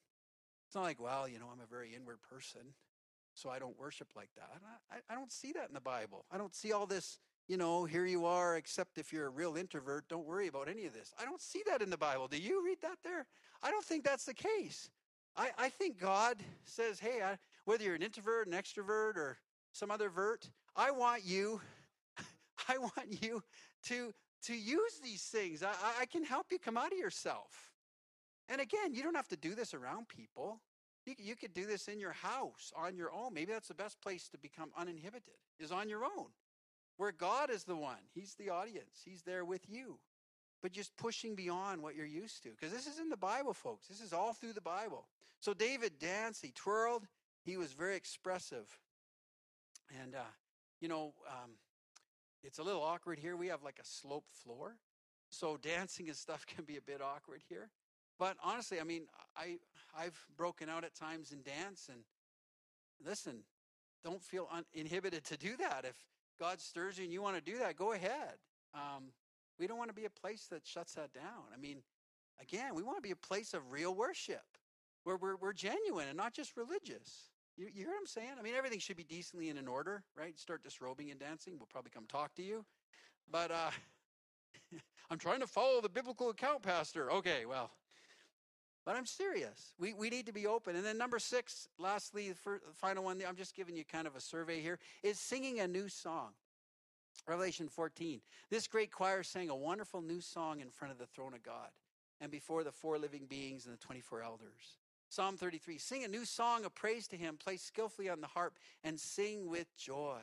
It's 0.68 0.76
not 0.76 0.84
like, 0.84 1.02
well, 1.02 1.28
you 1.28 1.40
know, 1.40 1.48
I'm 1.52 1.60
a 1.60 1.66
very 1.66 1.94
inward 1.96 2.20
person 2.22 2.62
so 3.34 3.50
I 3.50 3.60
don't 3.60 3.78
worship 3.80 4.10
like 4.16 4.30
that. 4.36 4.50
I, 4.92 4.98
I 5.12 5.16
don't 5.16 5.32
see 5.32 5.52
that 5.54 5.68
in 5.68 5.74
the 5.74 5.82
Bible. 5.82 6.26
I 6.32 6.38
don't 6.38 6.56
see 6.56 6.72
all 6.72 6.86
this 6.86 7.18
you 7.52 7.58
know, 7.58 7.84
here 7.84 8.06
you 8.06 8.26
are, 8.26 8.56
except 8.56 8.98
if 8.98 9.12
you're 9.12 9.28
a 9.28 9.30
real 9.30 9.58
introvert, 9.58 10.08
don't 10.08 10.26
worry 10.26 10.48
about 10.48 10.70
any 10.70 10.86
of 10.86 10.94
this. 10.94 11.14
I 11.20 11.26
don't 11.26 11.42
see 11.42 11.62
that 11.68 11.82
in 11.82 11.90
the 11.90 11.98
Bible. 11.98 12.30
Do 12.30 12.38
you 12.38 12.64
read 12.64 12.78
that 12.82 13.00
there? 13.04 13.26
I 13.62 13.72
don't 13.72 13.84
think 13.84 14.06
that's 14.06 14.24
the 14.24 14.34
case. 14.34 14.90
I, 15.36 15.50
I 15.58 15.68
think 15.68 16.00
God 16.00 16.38
says, 16.64 17.00
hey, 17.00 17.22
I, 17.22 17.38
whether 17.66 17.84
you're 17.84 17.96
an 17.96 18.04
introvert, 18.04 18.48
an 18.48 18.54
extrovert, 18.54 19.18
or 19.18 19.38
some 19.74 19.92
other 19.92 20.10
vert, 20.10 20.50
I 20.78 20.92
want 20.92 21.26
you, 21.26 21.60
I 22.70 22.78
want 22.78 23.22
you 23.22 23.44
to, 23.88 24.14
to 24.44 24.56
use 24.56 25.00
these 25.04 25.24
things. 25.24 25.62
I, 25.62 25.74
I 26.00 26.06
can 26.06 26.24
help 26.24 26.48
you 26.52 26.60
come 26.60 26.78
out 26.78 26.94
of 26.94 26.98
yourself. 26.98 27.72
And 28.48 28.62
again, 28.62 28.94
you 28.94 29.04
don't 29.04 29.16
have 29.16 29.28
to 29.30 29.38
do 29.38 29.56
this 29.56 29.74
around 29.74 30.08
people. 30.08 30.62
You, 31.06 31.16
you 31.18 31.36
could 31.36 31.54
do 31.54 31.66
this 31.66 31.88
in 31.88 32.00
your 32.00 32.14
house 32.14 32.72
on 32.76 32.96
your 32.96 33.12
own. 33.12 33.34
Maybe 33.34 33.52
that's 33.52 33.68
the 33.68 33.74
best 33.74 34.00
place 34.02 34.28
to 34.30 34.38
become 34.38 34.70
uninhibited, 34.78 35.34
is 35.60 35.72
on 35.72 35.90
your 35.90 36.04
own 36.04 36.28
where 37.02 37.12
God 37.12 37.50
is 37.50 37.64
the 37.64 37.76
one. 37.76 37.98
He's 38.14 38.36
the 38.36 38.52
audience, 38.52 39.02
He's 39.04 39.24
there 39.24 39.44
with 39.44 39.68
you. 39.68 39.98
But 40.62 40.72
just 40.72 40.96
pushing 40.96 41.34
beyond 41.34 41.82
what 41.82 41.96
you're 41.96 42.06
used 42.06 42.44
to. 42.44 42.50
Because 42.50 42.72
this 42.72 42.86
is 42.86 43.00
in 43.00 43.10
the 43.10 43.18
Bible, 43.18 43.56
folks. 43.56 43.88
This 43.88 44.00
is 44.00 44.14
all 44.14 44.34
through 44.34 44.54
the 44.54 44.62
Bible. 44.62 45.08
So 45.40 45.56
David 45.56 45.94
danced, 46.00 46.46
he 46.46 46.52
twirled, 46.52 47.08
he 47.44 47.58
was 47.58 47.74
very 47.74 47.96
expressive. 47.96 48.68
And, 50.00 50.14
uh, 50.14 50.30
you 50.80 50.88
know, 50.88 51.16
um, 51.28 51.54
it's 52.44 52.60
a 52.60 52.64
little 52.64 52.84
awkward 52.84 53.18
here. 53.18 53.36
We 53.36 53.48
have 53.48 53.64
like 53.64 53.80
a 53.82 53.86
sloped 53.86 54.36
floor. 54.36 54.76
So 55.32 55.58
dancing 55.58 56.08
and 56.08 56.16
stuff 56.16 56.46
can 56.56 56.66
be 56.66 56.78
a 56.78 56.82
bit 56.82 57.02
awkward 57.02 57.42
here. 57.50 57.72
But 58.20 58.38
honestly, 58.44 58.80
I 58.80 58.84
mean, 58.84 59.08
I, 59.36 59.58
I've 59.98 60.20
broken 60.38 60.70
out 60.70 60.84
at 60.84 60.96
times 60.96 61.32
in 61.32 61.42
dance. 61.42 61.90
And 61.92 62.02
listen, 63.06 63.44
don't 64.04 64.24
feel 64.24 64.48
uninhibited 64.76 65.24
to 65.26 65.38
do 65.38 65.56
that. 65.58 65.86
If 65.88 65.96
God 66.40 66.60
stirs 66.60 66.98
you 66.98 67.04
and 67.04 67.14
you 67.14 67.22
want 67.22 67.36
to 67.36 67.52
do 67.52 67.58
that, 67.60 67.76
go 67.76 67.94
ahead. 67.94 68.36
Um, 68.74 69.12
we 69.60 69.68
don't 69.68 69.78
want 69.78 69.90
to 69.90 69.96
be 69.96 70.06
a 70.06 70.10
place 70.10 70.48
that 70.50 70.66
shuts 70.66 70.94
that 70.96 71.14
down. 71.14 71.44
I 71.54 71.58
mean, 71.58 71.78
again, 72.42 72.74
we 72.74 72.84
want 72.84 72.98
to 72.98 73.02
be 73.02 73.12
a 73.12 73.16
place 73.16 73.54
of 73.54 73.72
real 73.72 73.94
worship 73.94 74.44
where 75.04 75.18
we're, 75.18 75.36
we're 75.36 75.54
genuine 75.54 76.08
and 76.08 76.18
not 76.18 76.34
just 76.34 76.58
religious. 76.58 77.30
You, 77.58 77.66
you 77.66 77.84
hear 77.84 77.90
what 77.90 78.00
I'm 78.00 78.08
saying? 78.08 78.32
I 78.40 78.42
mean, 78.42 78.56
everything 78.56 78.80
should 78.80 78.98
be 78.98 79.04
decently 79.04 79.50
and 79.50 79.60
in 79.60 79.68
order, 79.68 80.04
right? 80.18 80.38
Start 80.40 80.64
disrobing 80.64 81.12
and 81.12 81.20
dancing. 81.20 81.54
We'll 81.58 81.68
probably 81.70 81.92
come 81.94 82.06
talk 82.08 82.34
to 82.36 82.44
you. 82.44 82.66
But 83.30 83.52
uh, 83.52 83.72
I'm 85.12 85.18
trying 85.18 85.42
to 85.42 85.48
follow 85.48 85.82
the 85.82 85.90
biblical 85.90 86.30
account, 86.30 86.64
Pastor. 86.64 87.12
Okay, 87.12 87.46
well, 87.46 87.72
but 88.86 88.96
I'm 88.96 89.06
serious. 89.06 89.74
We, 89.80 89.94
we 89.94 90.10
need 90.10 90.26
to 90.26 90.34
be 90.34 90.48
open. 90.48 90.76
And 90.76 90.86
then 90.86 90.98
number 90.98 91.20
six, 91.20 91.68
lastly, 91.78 92.30
the, 92.30 92.36
first, 92.36 92.66
the 92.66 92.74
final 92.74 93.04
one, 93.04 93.22
I'm 93.28 93.36
just 93.36 93.56
giving 93.56 93.76
you 93.76 93.84
kind 93.84 94.08
of 94.08 94.16
a 94.16 94.22
survey 94.22 94.62
here, 94.62 94.80
is 95.04 95.20
singing 95.20 95.60
a 95.60 95.68
new 95.68 95.88
song. 95.88 96.30
Revelation 97.28 97.70
14. 97.70 98.22
This 98.50 98.68
great 98.68 98.92
choir 98.92 99.24
sang 99.24 99.50
a 99.50 99.56
wonderful 99.56 100.02
new 100.02 100.22
song 100.22 100.60
in 100.60 100.70
front 100.70 100.92
of 100.92 100.98
the 100.98 101.06
throne 101.06 101.34
of 101.34 101.44
God 101.44 101.70
and 102.20 102.32
before 102.32 102.64
the 102.64 102.72
four 102.72 102.98
living 102.98 103.26
beings 103.28 103.66
and 103.66 103.74
the 103.74 103.80
24 103.80 104.24
elders. 104.24 104.78
Psalm 105.10 105.38
33. 105.38 105.78
Sing 105.78 106.04
a 106.04 106.08
new 106.08 106.26
song 106.26 106.66
of 106.66 106.74
praise 106.74 107.08
to 107.10 107.18
him, 107.18 107.38
play 107.38 107.58
skillfully 107.58 108.10
on 108.10 108.22
the 108.22 108.28
harp, 108.28 108.58
and 108.84 109.00
sing 109.00 109.50
with 109.50 109.68
joy. 109.78 110.20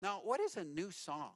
Now, 0.00 0.20
what 0.22 0.40
is 0.40 0.56
a 0.56 0.64
new 0.64 0.90
song? 0.90 1.32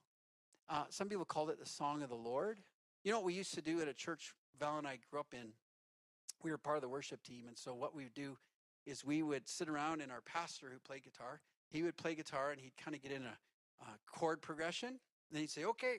Uh, 0.69 0.85
some 0.89 1.09
people 1.09 1.25
call 1.25 1.51
it 1.51 1.59
the 1.59 1.67
song 1.67 2.03
of 2.03 2.09
the 2.09 2.15
Lord. 2.15 2.59
You 3.03 3.11
know 3.11 3.19
what 3.19 3.27
we 3.27 3.35
used 3.35 3.55
to 3.55 3.63
do 3.63 3.81
at 3.81 3.89
a 3.89 3.95
church 3.95 4.33
Val 4.59 4.79
and 4.79 4.87
I 4.87 4.99
grew 5.11 5.19
up 5.19 5.35
in? 5.35 5.53
We 6.45 6.51
were 6.51 6.59
part 6.59 6.77
of 6.77 6.83
the 6.83 6.89
worship 6.89 7.23
team. 7.23 7.45
And 7.47 7.57
so 7.57 7.75
what 7.75 7.95
we 7.95 8.05
would 8.05 8.15
do 8.15 8.37
is 8.87 9.05
we 9.05 9.23
would 9.23 9.49
sit 9.49 9.69
around 9.69 10.01
and 10.01 10.11
our 10.11 10.21
pastor 10.21 10.69
who 10.73 10.79
played 10.79 11.05
guitar, 11.05 11.41
he 11.71 11.83
would 11.83 11.97
play 11.97 12.15
guitar 12.15 12.51
and 12.51 12.61
he'd 12.61 12.77
kind 12.77 12.95
of 12.95 13.03
get 13.03 13.13
in 13.13 13.23
a, 13.23 13.37
a 13.83 13.87
chord 14.07 14.43
progression. 14.43 14.89
And 14.89 14.99
then 15.31 15.41
he'd 15.41 15.51
say, 15.51 15.65
okay, 15.65 15.97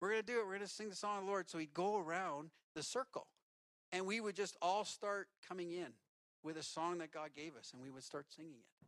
we're 0.00 0.10
going 0.10 0.20
to 0.20 0.26
do 0.26 0.38
it. 0.38 0.44
We're 0.44 0.56
going 0.56 0.60
to 0.60 0.68
sing 0.68 0.88
the 0.88 0.96
song 0.96 1.18
of 1.18 1.24
the 1.24 1.30
Lord. 1.30 1.48
So 1.48 1.58
he'd 1.58 1.72
go 1.72 1.98
around 1.98 2.50
the 2.74 2.82
circle 2.82 3.26
and 3.92 4.06
we 4.06 4.20
would 4.20 4.34
just 4.34 4.56
all 4.60 4.84
start 4.84 5.28
coming 5.48 5.70
in 5.70 5.92
with 6.42 6.56
a 6.56 6.62
song 6.62 6.98
that 6.98 7.12
God 7.12 7.30
gave 7.34 7.56
us 7.56 7.70
and 7.72 7.80
we 7.80 7.90
would 7.90 8.02
start 8.02 8.26
singing 8.28 8.54
it. 8.58 8.86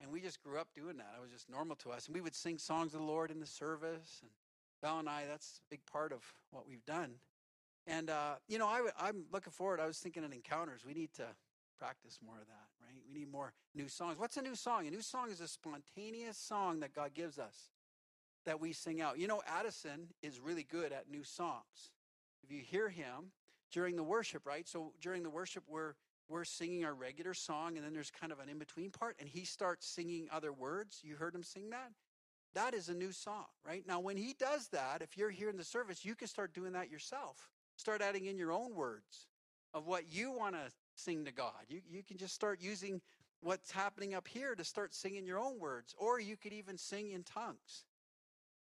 And 0.00 0.12
we 0.12 0.20
just 0.20 0.42
grew 0.42 0.58
up 0.58 0.68
doing 0.74 0.96
that. 0.98 1.14
It 1.16 1.20
was 1.20 1.30
just 1.30 1.50
normal 1.50 1.76
to 1.76 1.90
us. 1.90 2.06
And 2.06 2.14
we 2.14 2.20
would 2.20 2.34
sing 2.34 2.58
songs 2.58 2.94
of 2.94 3.00
the 3.00 3.06
Lord 3.06 3.30
in 3.30 3.40
the 3.40 3.46
service. 3.46 4.20
And 4.22 4.30
Val 4.82 5.00
and 5.00 5.08
I, 5.08 5.24
that's 5.28 5.60
a 5.60 5.70
big 5.70 5.80
part 5.90 6.12
of 6.12 6.22
what 6.50 6.68
we've 6.68 6.84
done. 6.84 7.14
And, 7.88 8.10
uh, 8.10 8.34
you 8.46 8.58
know, 8.58 8.66
I, 8.66 8.82
I'm 9.00 9.24
looking 9.32 9.52
forward. 9.52 9.80
I 9.80 9.86
was 9.86 9.98
thinking 9.98 10.22
in 10.22 10.32
encounters, 10.32 10.84
we 10.86 10.92
need 10.92 11.12
to 11.14 11.24
practice 11.78 12.18
more 12.24 12.36
of 12.36 12.46
that, 12.46 12.68
right? 12.82 13.02
We 13.10 13.18
need 13.18 13.32
more 13.32 13.54
new 13.74 13.88
songs. 13.88 14.18
What's 14.18 14.36
a 14.36 14.42
new 14.42 14.54
song? 14.54 14.86
A 14.86 14.90
new 14.90 15.00
song 15.00 15.30
is 15.30 15.40
a 15.40 15.48
spontaneous 15.48 16.36
song 16.36 16.80
that 16.80 16.94
God 16.94 17.14
gives 17.14 17.38
us 17.38 17.70
that 18.44 18.60
we 18.60 18.72
sing 18.72 19.00
out. 19.00 19.18
You 19.18 19.26
know, 19.26 19.40
Addison 19.46 20.08
is 20.22 20.38
really 20.38 20.64
good 20.64 20.92
at 20.92 21.10
new 21.10 21.24
songs. 21.24 21.92
If 22.42 22.52
you 22.52 22.60
hear 22.60 22.90
him 22.90 23.32
during 23.72 23.96
the 23.96 24.02
worship, 24.02 24.46
right? 24.46 24.68
So 24.68 24.92
during 25.00 25.22
the 25.22 25.30
worship, 25.30 25.64
we're 25.66 25.94
we're 26.28 26.44
singing 26.44 26.84
our 26.84 26.92
regular 26.92 27.32
song, 27.32 27.76
and 27.78 27.86
then 27.86 27.94
there's 27.94 28.10
kind 28.10 28.32
of 28.32 28.38
an 28.38 28.50
in 28.50 28.58
between 28.58 28.90
part, 28.90 29.16
and 29.18 29.26
he 29.26 29.46
starts 29.46 29.86
singing 29.86 30.28
other 30.30 30.52
words. 30.52 31.00
You 31.02 31.16
heard 31.16 31.34
him 31.34 31.42
sing 31.42 31.70
that? 31.70 31.90
That 32.54 32.74
is 32.74 32.90
a 32.90 32.94
new 32.94 33.12
song, 33.12 33.46
right? 33.66 33.82
Now, 33.86 34.00
when 34.00 34.18
he 34.18 34.34
does 34.38 34.68
that, 34.68 35.00
if 35.00 35.16
you're 35.16 35.30
here 35.30 35.48
in 35.48 35.56
the 35.56 35.64
service, 35.64 36.04
you 36.04 36.14
can 36.14 36.28
start 36.28 36.52
doing 36.52 36.72
that 36.72 36.90
yourself. 36.90 37.48
Start 37.78 38.02
adding 38.02 38.26
in 38.26 38.36
your 38.36 38.50
own 38.50 38.74
words 38.74 39.28
of 39.72 39.86
what 39.86 40.12
you 40.12 40.32
want 40.32 40.56
to 40.56 40.72
sing 40.96 41.24
to 41.24 41.32
God. 41.32 41.52
You, 41.68 41.80
you 41.88 42.02
can 42.02 42.16
just 42.16 42.34
start 42.34 42.60
using 42.60 43.00
what's 43.40 43.70
happening 43.70 44.14
up 44.14 44.26
here 44.26 44.56
to 44.56 44.64
start 44.64 44.92
singing 44.92 45.24
your 45.24 45.38
own 45.38 45.60
words, 45.60 45.94
or 45.96 46.18
you 46.18 46.36
could 46.36 46.52
even 46.52 46.76
sing 46.76 47.12
in 47.12 47.22
tongues. 47.22 47.84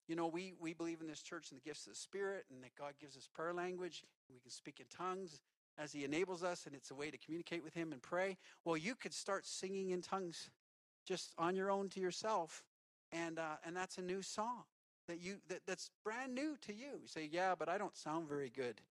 You 0.08 0.16
know, 0.16 0.28
we, 0.28 0.54
we 0.60 0.76
believe 0.76 1.02
in 1.02 1.08
this 1.08 1.24
church 1.24 1.48
in 1.50 1.58
the 1.58 1.68
gifts 1.68 1.88
of 1.88 1.94
the 1.94 2.00
Spirit 2.00 2.46
and 2.54 2.64
that 2.64 2.76
God 2.78 2.94
gives 3.02 3.18
us 3.18 3.28
prayer 3.34 3.56
language. 3.56 4.04
We 4.32 4.40
can 4.40 4.52
speak 4.52 4.80
in 4.80 4.86
tongues 4.86 5.42
as 5.80 5.92
He 5.92 6.06
enables 6.06 6.44
us, 6.44 6.68
and 6.68 6.76
it's 6.76 6.92
a 6.92 6.96
way 6.96 7.10
to 7.10 7.18
communicate 7.18 7.64
with 7.64 7.74
Him 7.74 7.92
and 7.94 8.02
pray. 8.04 8.38
Well, 8.66 8.78
you 8.78 8.94
could 8.94 9.16
start 9.16 9.48
singing 9.48 9.90
in 9.90 10.04
tongues 10.04 10.52
just 11.08 11.34
on 11.40 11.56
your 11.56 11.72
own 11.72 11.90
to 11.90 12.00
yourself, 12.00 12.64
and, 13.12 13.40
uh, 13.40 13.56
and 13.66 13.76
that's 13.76 13.98
a 13.98 14.04
new 14.04 14.22
song 14.22 14.66
that 15.08 15.22
you 15.22 15.38
that, 15.48 15.62
that's 15.66 15.90
brand 16.04 16.36
new 16.36 16.56
to 16.62 16.74
you. 16.74 17.00
You 17.02 17.08
say, 17.08 17.28
Yeah, 17.32 17.56
but 17.58 17.68
I 17.68 17.78
don't 17.78 17.96
sound 17.98 18.30
very 18.30 18.50
good. 18.50 18.82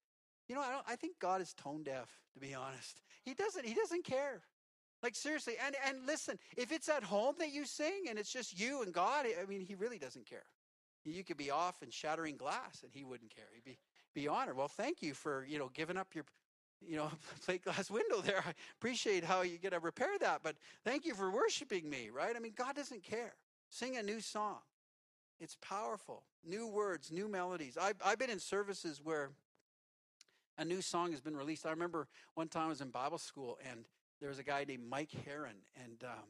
You 0.49 0.55
know, 0.55 0.61
I, 0.61 0.71
don't, 0.71 0.85
I 0.89 0.97
think 0.97 1.19
God 1.19 1.41
is 1.41 1.53
tone 1.55 1.83
deaf, 1.83 2.09
to 2.35 2.41
be 2.41 2.55
honest. 2.55 3.01
He 3.25 3.35
doesn't, 3.35 3.67
he 3.67 3.75
doesn't 3.75 4.05
care. 4.05 4.43
Like 5.03 5.15
seriously, 5.15 5.55
and 5.65 5.77
and 5.87 6.07
listen, 6.07 6.39
if 6.57 6.73
it's 6.73 6.89
at 6.89 7.03
home 7.03 7.35
that 7.39 7.53
you 7.53 7.67
sing 7.67 8.07
and 8.09 8.19
it's 8.19 8.33
just 8.33 8.59
you 8.59 8.83
and 8.83 8.95
God, 8.95 9.27
I 9.41 9.45
mean, 9.47 9.61
he 9.61 9.75
really 9.75 9.99
doesn't 9.99 10.27
care. 10.27 10.47
You 11.05 11.23
could 11.23 11.37
be 11.37 11.51
off 11.51 11.83
and 11.83 11.93
shattering 11.93 12.37
glass, 12.37 12.83
and 12.83 12.91
he 12.93 13.05
wouldn't 13.05 13.35
care. 13.35 13.45
He'd 13.55 13.65
be 13.65 13.79
be 14.15 14.27
honored. 14.27 14.57
Well, 14.57 14.69
thank 14.69 15.03
you 15.03 15.15
for 15.15 15.45
you 15.49 15.59
know 15.59 15.71
giving 15.75 15.97
up 15.97 16.09
your 16.15 16.25
you 16.81 16.97
know 16.97 17.11
plate 17.45 17.63
glass 17.63 17.91
window 17.91 18.21
there. 18.23 18.43
I 18.45 18.55
appreciate 18.81 19.23
how 19.23 19.43
you 19.43 19.59
get 19.59 19.73
to 19.73 19.79
repair 19.79 20.19
that, 20.21 20.41
but 20.43 20.57
thank 20.85 21.05
you 21.05 21.15
for 21.15 21.31
worshiping 21.31 21.89
me. 21.89 22.09
Right? 22.13 22.35
I 22.35 22.41
mean, 22.41 22.55
God 22.57 22.75
doesn't 22.75 23.05
care. 23.05 23.35
Sing 23.69 23.97
a 23.97 24.03
new 24.03 24.21
song. 24.21 24.59
It's 25.39 25.57
powerful. 25.61 26.23
New 26.45 26.67
words, 26.67 27.13
new 27.13 27.29
melodies. 27.29 27.77
I've 27.81 27.97
I've 28.05 28.19
been 28.19 28.31
in 28.31 28.41
services 28.41 29.01
where 29.05 29.31
a 30.59 30.65
new 30.65 30.81
song 30.81 31.13
has 31.13 31.21
been 31.21 31.37
released. 31.37 31.67
I 31.67 31.71
remember 31.71 32.09
one 32.35 32.49
time 32.49 32.67
I 32.67 32.69
was 32.69 32.81
in 32.81 32.91
Bible 32.91 33.19
school 33.19 33.59
and 33.69 33.85
there 34.21 34.29
was 34.29 34.39
a 34.39 34.43
guy 34.43 34.65
named 34.65 34.89
Mike 34.89 35.11
Heron, 35.25 35.57
and 35.85 36.03
um, 36.05 36.25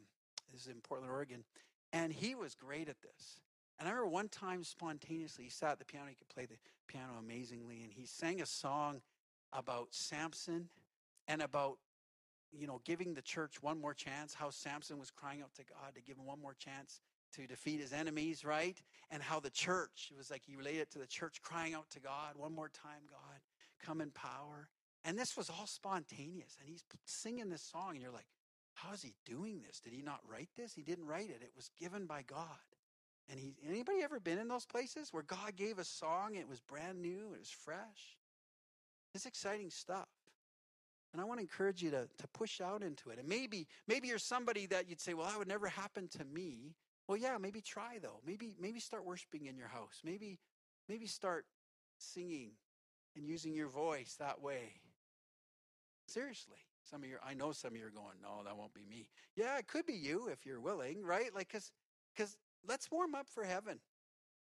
this 0.53 0.63
is 0.63 0.67
in 0.69 0.81
Portland, 0.81 1.13
Oregon, 1.13 1.45
and 1.93 2.13
he 2.13 2.35
was 2.35 2.55
great 2.55 2.89
at 2.89 3.01
this. 3.01 3.41
And 3.79 3.89
I 3.89 3.93
remember 3.93 4.11
one 4.11 4.29
time 4.29 4.65
spontaneously, 4.65 5.45
he 5.45 5.51
sat 5.51 5.73
at 5.73 5.79
the 5.79 5.85
piano, 5.85 6.07
he 6.09 6.17
could 6.17 6.29
play 6.29 6.47
the 6.47 6.57
piano 6.89 7.13
amazingly, 7.19 7.83
and 7.83 7.93
he 7.93 8.07
sang 8.07 8.41
a 8.41 8.47
song 8.47 9.03
about 9.53 9.89
Samson 9.91 10.69
and 11.29 11.43
about, 11.43 11.79
you 12.53 12.67
know, 12.67 12.81
giving 12.85 13.15
the 13.15 13.23
church 13.23 13.63
one 13.63 13.81
more 13.81 13.95
chance, 13.95 14.35
how 14.35 14.51
Samson 14.51 14.99
was 14.99 15.11
crying 15.11 15.43
out 15.43 15.55
to 15.55 15.63
God 15.63 15.95
to 15.95 16.01
give 16.01 16.17
him 16.17 16.27
one 16.27 16.41
more 16.41 16.55
chance 16.55 17.01
to 17.35 17.47
defeat 17.47 17.81
his 17.81 17.93
enemies, 17.93 18.45
right? 18.45 18.83
And 19.11 19.23
how 19.23 19.39
the 19.39 19.51
church, 19.51 20.11
it 20.11 20.17
was 20.17 20.31
like 20.31 20.43
he 20.45 20.57
related 20.57 20.81
it 20.81 20.91
to 20.93 20.99
the 20.99 21.07
church 21.07 21.41
crying 21.43 21.75
out 21.75 21.89
to 21.91 22.01
God, 22.01 22.35
one 22.37 22.53
more 22.53 22.69
time, 22.69 23.03
God 23.09 23.41
come 23.85 24.01
in 24.01 24.11
power. 24.11 24.69
And 25.05 25.19
this 25.19 25.37
was 25.37 25.51
all 25.51 25.67
spontaneous. 25.67 26.57
And 26.61 26.69
he's 26.69 26.85
singing 27.05 27.49
this 27.49 27.63
song, 27.63 27.91
and 27.93 28.03
you're 28.03 28.13
like, 28.13 28.27
how 28.75 28.93
is 28.93 29.03
he 29.03 29.15
doing 29.25 29.63
this? 29.67 29.81
Did 29.81 29.93
he 29.93 30.03
not 30.03 30.21
write 30.29 30.51
this? 30.57 30.75
He 30.75 30.83
didn't 30.83 31.07
write 31.07 31.31
it. 31.31 31.41
It 31.43 31.53
was 31.57 31.71
given 31.79 32.07
by 32.07 32.23
God. 32.23 32.47
And 33.29 33.41
he 33.41 33.55
anybody 33.67 34.03
ever 34.03 34.21
been 34.21 34.39
in 34.39 34.49
those 34.49 34.67
places 34.67 35.13
where 35.13 35.23
God 35.23 35.57
gave 35.57 35.79
a 35.79 35.85
song, 35.85 36.37
it 36.37 36.49
was 36.49 36.61
brand 36.61 37.01
new, 37.01 37.33
it 37.35 37.39
was 37.41 37.51
fresh? 37.51 38.19
It's 39.15 39.27
exciting 39.27 39.71
stuff. 39.71 40.09
And 41.13 41.21
I 41.21 41.25
want 41.25 41.39
to 41.39 41.43
encourage 41.43 41.83
you 41.83 41.91
to, 41.91 42.07
to 42.19 42.29
push 42.35 42.61
out 42.61 42.83
into 42.83 43.09
it. 43.11 43.19
And 43.19 43.27
maybe, 43.27 43.67
maybe 43.89 44.09
you're 44.09 44.19
somebody 44.19 44.67
that 44.67 44.89
you'd 44.89 45.01
say, 45.01 45.15
Well, 45.15 45.27
that 45.27 45.39
would 45.39 45.49
never 45.49 45.69
happen 45.69 46.09
to 46.09 46.25
me. 46.25 46.75
Well, 47.09 47.17
yeah, 47.17 47.39
maybe 47.41 47.61
try 47.63 47.99
though. 48.01 48.21
Maybe 48.27 48.55
maybe 48.61 48.81
start 48.81 49.05
worshiping 49.05 49.47
in 49.47 49.57
your 49.57 49.69
house. 49.69 50.03
Maybe 50.05 50.39
maybe 50.89 51.07
start 51.07 51.47
singing 51.99 52.51
and 53.17 53.27
using 53.27 53.55
your 53.55 53.69
voice 53.69 54.17
that 54.19 54.41
way. 54.43 54.81
Seriously. 56.07 56.59
Some 56.89 57.03
of 57.03 57.09
you, 57.09 57.17
I 57.27 57.35
know 57.35 57.51
some 57.51 57.73
of 57.73 57.77
you 57.77 57.87
are 57.87 57.91
going, 57.91 58.19
no, 58.23 58.45
that 58.45 58.57
won't 58.57 58.73
be 58.73 58.85
me. 58.89 59.09
Yeah, 59.35 59.59
it 59.59 59.67
could 59.67 59.87
be 59.87 59.95
you 59.95 60.29
if 60.31 60.47
you're 60.47 60.61
willing, 60.61 61.05
right? 61.05 61.35
Like, 61.35 61.51
cause, 61.51 61.73
cause 62.17 62.37
let's 62.69 62.91
warm 62.91 63.15
up 63.15 63.29
for 63.29 63.45
heaven. 63.45 63.81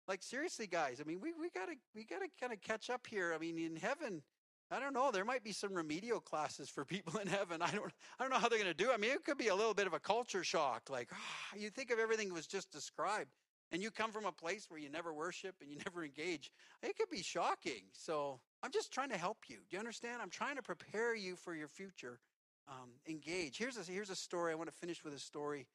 Like 0.07 0.23
seriously, 0.23 0.67
guys. 0.67 1.01
I 1.01 1.05
mean, 1.09 1.21
we 1.21 1.33
we 1.33 1.49
gotta 1.51 1.75
we 1.95 2.05
gotta 2.05 2.27
kind 2.39 2.53
of 2.53 2.61
catch 2.61 2.91
up 2.91 3.07
here. 3.07 3.33
I 3.35 3.39
mean, 3.39 3.59
in 3.59 3.77
heaven, 3.77 4.23
I 4.71 4.79
don't 4.79 4.93
know. 4.93 5.11
There 5.11 5.25
might 5.25 5.45
be 5.45 5.53
some 5.53 5.73
remedial 5.73 6.21
classes 6.21 6.69
for 6.69 6.85
people 6.85 7.19
in 7.21 7.27
heaven. 7.27 7.63
I 7.63 7.71
don't 7.71 7.91
I 8.19 8.25
don't 8.25 8.31
know 8.31 8.39
how 8.39 8.49
they're 8.49 8.59
gonna 8.59 8.75
do. 8.75 8.91
I 8.93 8.99
mean, 8.99 9.13
it 9.13 9.25
could 9.25 9.39
be 9.39 9.49
a 9.49 9.55
little 9.55 9.75
bit 9.75 9.87
of 9.87 9.95
a 9.95 10.01
culture 10.01 10.45
shock. 10.45 10.91
Like 10.91 11.09
oh, 11.13 11.57
you 11.59 11.71
think 11.71 11.91
of 11.91 11.99
everything 11.99 12.29
that 12.29 12.35
was 12.35 12.47
just 12.47 12.71
described, 12.71 13.31
and 13.73 13.83
you 13.83 13.91
come 13.91 14.13
from 14.13 14.27
a 14.27 14.33
place 14.33 14.67
where 14.69 14.79
you 14.79 14.91
never 14.91 15.13
worship 15.15 15.55
and 15.63 15.71
you 15.71 15.79
never 15.87 16.05
engage. 16.05 16.51
It 16.83 16.97
could 16.99 17.11
be 17.11 17.23
shocking. 17.23 17.85
So 17.93 18.41
I'm 18.65 18.71
just 18.71 18.91
trying 18.91 19.11
to 19.11 19.19
help 19.19 19.37
you. 19.49 19.57
Do 19.57 19.77
you 19.77 19.79
understand? 19.79 20.23
I'm 20.23 20.31
trying 20.31 20.57
to 20.57 20.63
prepare 20.63 21.15
you 21.15 21.37
for 21.37 21.55
your 21.55 21.69
future. 21.69 22.19
Um, 22.67 22.93
engage. 23.07 23.59
Here's 23.59 23.77
a 23.77 23.83
here's 23.83 24.09
a 24.09 24.17
story. 24.17 24.53
I 24.53 24.55
want 24.55 24.71
to 24.71 24.75
finish 24.75 25.05
with 25.05 25.13
a 25.13 25.19
story. 25.19 25.67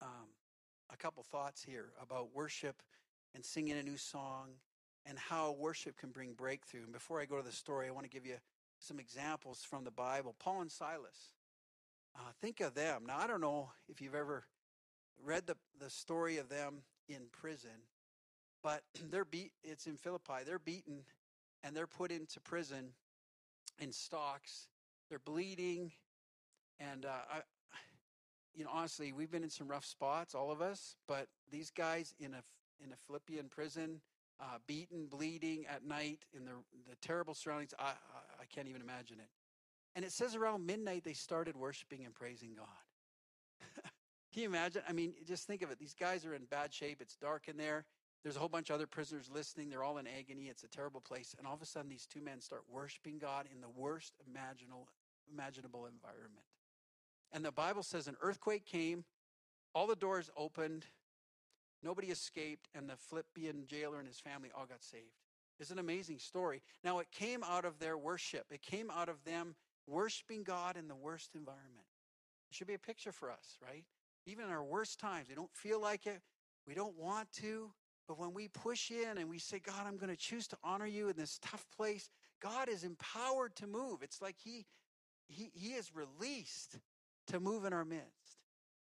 Um, 0.00 0.28
a 0.90 0.96
couple 0.96 1.22
thoughts 1.22 1.62
here 1.62 1.90
about 2.00 2.34
worship 2.34 2.80
and 3.34 3.44
singing 3.44 3.76
a 3.76 3.82
new 3.82 3.98
song 3.98 4.52
and 5.04 5.18
how 5.18 5.56
worship 5.58 5.98
can 5.98 6.08
bring 6.08 6.32
breakthrough. 6.32 6.84
And 6.84 6.92
before 6.92 7.20
I 7.20 7.26
go 7.26 7.36
to 7.36 7.42
the 7.42 7.52
story, 7.52 7.86
I 7.86 7.90
want 7.90 8.04
to 8.04 8.10
give 8.10 8.24
you 8.24 8.36
some 8.78 8.98
examples 8.98 9.62
from 9.62 9.84
the 9.84 9.90
Bible. 9.90 10.34
Paul 10.38 10.62
and 10.62 10.72
Silas. 10.72 11.34
Uh, 12.16 12.30
think 12.40 12.60
of 12.60 12.74
them. 12.74 13.02
Now, 13.06 13.18
I 13.18 13.26
don't 13.26 13.42
know 13.42 13.72
if 13.90 14.00
you've 14.00 14.14
ever 14.14 14.46
read 15.22 15.46
the, 15.46 15.56
the 15.78 15.90
story 15.90 16.38
of 16.38 16.48
them 16.48 16.78
in 17.10 17.26
prison, 17.30 17.84
but 18.62 18.84
they're 19.10 19.26
beat. 19.26 19.52
It's 19.62 19.86
in 19.86 19.98
Philippi. 19.98 20.44
They're 20.46 20.58
beaten 20.58 21.02
and 21.62 21.76
they're 21.76 21.86
put 21.86 22.10
into 22.10 22.40
prison 22.40 22.90
in 23.78 23.92
stocks. 23.92 24.68
They're 25.08 25.18
bleeding. 25.18 25.92
And 26.80 27.04
uh, 27.04 27.10
I, 27.32 27.40
you 28.54 28.64
know, 28.64 28.70
honestly, 28.72 29.12
we've 29.12 29.30
been 29.30 29.42
in 29.42 29.50
some 29.50 29.68
rough 29.68 29.84
spots, 29.84 30.34
all 30.34 30.50
of 30.50 30.60
us. 30.60 30.96
But 31.06 31.28
these 31.50 31.70
guys 31.70 32.14
in 32.18 32.34
a 32.34 32.42
in 32.82 32.92
a 32.92 32.96
Philippian 33.06 33.48
prison, 33.48 34.00
uh, 34.40 34.58
beaten, 34.66 35.06
bleeding 35.06 35.66
at 35.66 35.84
night 35.84 36.20
in 36.32 36.44
the 36.44 36.52
the 36.88 36.96
terrible 37.00 37.34
surroundings, 37.34 37.74
I, 37.78 37.90
I 37.90 38.42
I 38.42 38.44
can't 38.54 38.68
even 38.68 38.82
imagine 38.82 39.18
it. 39.20 39.28
And 39.96 40.04
it 40.04 40.12
says 40.12 40.36
around 40.36 40.66
midnight 40.66 41.04
they 41.04 41.12
started 41.12 41.56
worshiping 41.56 42.04
and 42.04 42.14
praising 42.14 42.54
God. 42.54 42.66
Can 44.32 44.42
you 44.42 44.48
imagine? 44.48 44.82
I 44.88 44.92
mean, 44.92 45.14
just 45.26 45.46
think 45.46 45.62
of 45.62 45.70
it. 45.70 45.78
These 45.78 45.94
guys 45.94 46.24
are 46.24 46.34
in 46.34 46.44
bad 46.44 46.72
shape. 46.72 46.98
It's 47.00 47.16
dark 47.16 47.48
in 47.48 47.56
there. 47.56 47.84
There's 48.22 48.36
a 48.36 48.40
whole 48.40 48.48
bunch 48.48 48.70
of 48.70 48.74
other 48.74 48.86
prisoners 48.86 49.30
listening. 49.32 49.70
They're 49.70 49.84
all 49.84 49.98
in 49.98 50.06
agony. 50.06 50.48
It's 50.48 50.64
a 50.64 50.68
terrible 50.68 51.00
place. 51.00 51.34
And 51.38 51.46
all 51.46 51.54
of 51.54 51.62
a 51.62 51.66
sudden, 51.66 51.88
these 51.88 52.06
two 52.06 52.20
men 52.20 52.40
start 52.40 52.62
worshiping 52.68 53.18
God 53.18 53.46
in 53.52 53.60
the 53.60 53.68
worst 53.68 54.14
imaginable, 54.28 54.88
imaginable 55.32 55.86
environment. 55.86 56.46
And 57.32 57.44
the 57.44 57.52
Bible 57.52 57.82
says 57.82 58.08
an 58.08 58.16
earthquake 58.20 58.64
came, 58.64 59.04
all 59.74 59.86
the 59.86 59.96
doors 59.96 60.30
opened, 60.36 60.86
nobody 61.82 62.08
escaped, 62.08 62.68
and 62.74 62.88
the 62.88 62.96
Philippian 62.96 63.66
jailer 63.66 63.98
and 63.98 64.08
his 64.08 64.18
family 64.18 64.50
all 64.56 64.66
got 64.66 64.82
saved. 64.82 65.04
It's 65.60 65.70
an 65.70 65.78
amazing 65.78 66.18
story. 66.18 66.62
Now, 66.84 67.00
it 67.00 67.10
came 67.10 67.42
out 67.42 67.64
of 67.64 67.78
their 67.78 67.98
worship, 67.98 68.46
it 68.50 68.62
came 68.62 68.90
out 68.90 69.08
of 69.08 69.24
them 69.24 69.54
worshiping 69.86 70.42
God 70.42 70.76
in 70.76 70.88
the 70.88 70.94
worst 70.94 71.34
environment. 71.34 71.86
It 72.50 72.56
should 72.56 72.66
be 72.66 72.74
a 72.74 72.78
picture 72.78 73.12
for 73.12 73.30
us, 73.30 73.58
right? 73.62 73.84
Even 74.26 74.44
in 74.46 74.50
our 74.50 74.64
worst 74.64 74.98
times, 74.98 75.28
we 75.28 75.34
don't 75.34 75.54
feel 75.54 75.80
like 75.80 76.06
it, 76.06 76.20
we 76.66 76.74
don't 76.74 76.96
want 76.96 77.30
to, 77.40 77.70
but 78.08 78.18
when 78.18 78.32
we 78.32 78.48
push 78.48 78.90
in 78.90 79.18
and 79.18 79.28
we 79.28 79.38
say, 79.38 79.60
God, 79.60 79.86
I'm 79.86 79.98
going 79.98 80.10
to 80.10 80.16
choose 80.16 80.48
to 80.48 80.56
honor 80.64 80.86
you 80.86 81.10
in 81.10 81.16
this 81.16 81.38
tough 81.42 81.66
place, 81.76 82.08
God 82.40 82.68
is 82.68 82.82
empowered 82.82 83.54
to 83.56 83.66
move. 83.66 84.02
It's 84.02 84.22
like 84.22 84.36
He 84.42 84.64
He, 85.28 85.50
he 85.54 85.74
is 85.74 85.92
released 85.94 86.78
to 87.28 87.38
move 87.38 87.66
in 87.66 87.72
our 87.74 87.84
midst. 87.84 88.38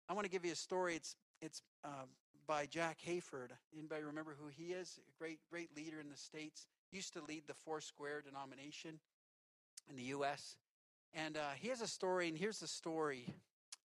I 0.09 0.13
want 0.13 0.27
to 0.27 0.31
give 0.31 0.45
you 0.45 0.53
a 0.53 0.57
story. 0.57 0.95
It's 0.95 1.17
it's 1.41 1.63
um, 1.85 2.11
by 2.47 2.67
Jack 2.67 2.99
Hayford. 3.07 3.51
Anybody 3.77 4.03
remember 4.03 4.37
who 4.39 4.49
he 4.49 4.73
is? 4.73 5.01
A 5.09 5.19
great 5.19 5.39
great 5.51 5.75
leader 5.75 6.01
in 6.01 6.11
the 6.11 6.17
states. 6.17 6.67
Used 6.93 7.15
to 7.15 7.23
lead 7.27 7.45
the 7.47 7.55
Foursquare 7.55 8.23
denomination 8.23 9.01
in 9.89 9.97
the 9.97 10.03
U.S. 10.05 10.57
And 11.15 11.37
uh, 11.37 11.41
he 11.57 11.69
has 11.69 11.81
a 11.81 11.87
story. 11.87 12.29
And 12.29 12.37
here's 12.37 12.59
the 12.59 12.67
story. 12.67 13.27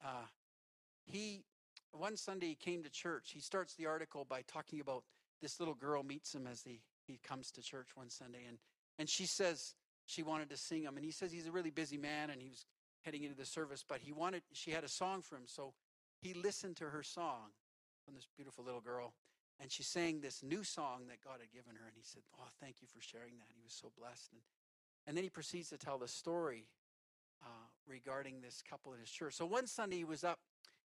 Uh, 0.03 0.25
he 1.05 1.43
one 1.91 2.17
Sunday 2.17 2.47
he 2.47 2.55
came 2.55 2.83
to 2.83 2.89
church. 2.89 3.31
He 3.33 3.39
starts 3.39 3.75
the 3.75 3.85
article 3.85 4.25
by 4.29 4.43
talking 4.47 4.79
about 4.81 5.03
this 5.41 5.59
little 5.59 5.75
girl 5.75 6.03
meets 6.03 6.33
him 6.33 6.47
as 6.47 6.61
he 6.63 6.81
he 7.07 7.19
comes 7.27 7.49
to 7.51 7.61
church 7.61 7.89
one 7.95 8.09
Sunday, 8.09 8.45
and 8.47 8.57
and 8.97 9.09
she 9.09 9.25
says 9.25 9.75
she 10.05 10.23
wanted 10.23 10.49
to 10.49 10.57
sing 10.57 10.83
him, 10.83 10.95
and 10.97 11.05
he 11.05 11.11
says 11.11 11.31
he's 11.31 11.47
a 11.47 11.51
really 11.51 11.71
busy 11.71 11.97
man, 11.97 12.29
and 12.29 12.41
he 12.41 12.49
was 12.49 12.65
heading 13.03 13.23
into 13.23 13.35
the 13.35 13.45
service, 13.45 13.83
but 13.87 13.99
he 14.01 14.11
wanted, 14.11 14.43
she 14.53 14.71
had 14.71 14.83
a 14.83 14.87
song 14.89 15.21
for 15.21 15.35
him. 15.35 15.43
So 15.45 15.73
he 16.21 16.33
listened 16.33 16.77
to 16.77 16.85
her 16.85 17.03
song 17.03 17.51
from 18.05 18.15
this 18.15 18.27
beautiful 18.35 18.63
little 18.63 18.81
girl. 18.81 19.13
And 19.61 19.71
she 19.71 19.83
sang 19.83 20.21
this 20.21 20.41
new 20.41 20.63
song 20.63 21.07
that 21.09 21.21
God 21.23 21.39
had 21.39 21.51
given 21.51 21.75
her. 21.75 21.85
And 21.85 21.95
he 21.95 22.03
said, 22.03 22.21
Oh, 22.39 22.47
thank 22.61 22.81
you 22.81 22.87
for 22.87 23.01
sharing 23.01 23.37
that. 23.37 23.47
He 23.53 23.61
was 23.63 23.73
so 23.73 23.91
blessed. 23.97 24.31
And, 24.31 24.41
and 25.05 25.17
then 25.17 25.23
he 25.23 25.29
proceeds 25.29 25.69
to 25.69 25.77
tell 25.77 25.97
the 25.97 26.07
story 26.07 26.67
uh, 27.43 27.67
regarding 27.87 28.41
this 28.41 28.63
couple 28.67 28.93
in 28.93 28.99
his 28.99 29.09
church. 29.09 29.33
So 29.33 29.45
one 29.45 29.67
Sunday 29.67 29.97
he 29.97 30.03
was 30.05 30.23
up 30.23 30.39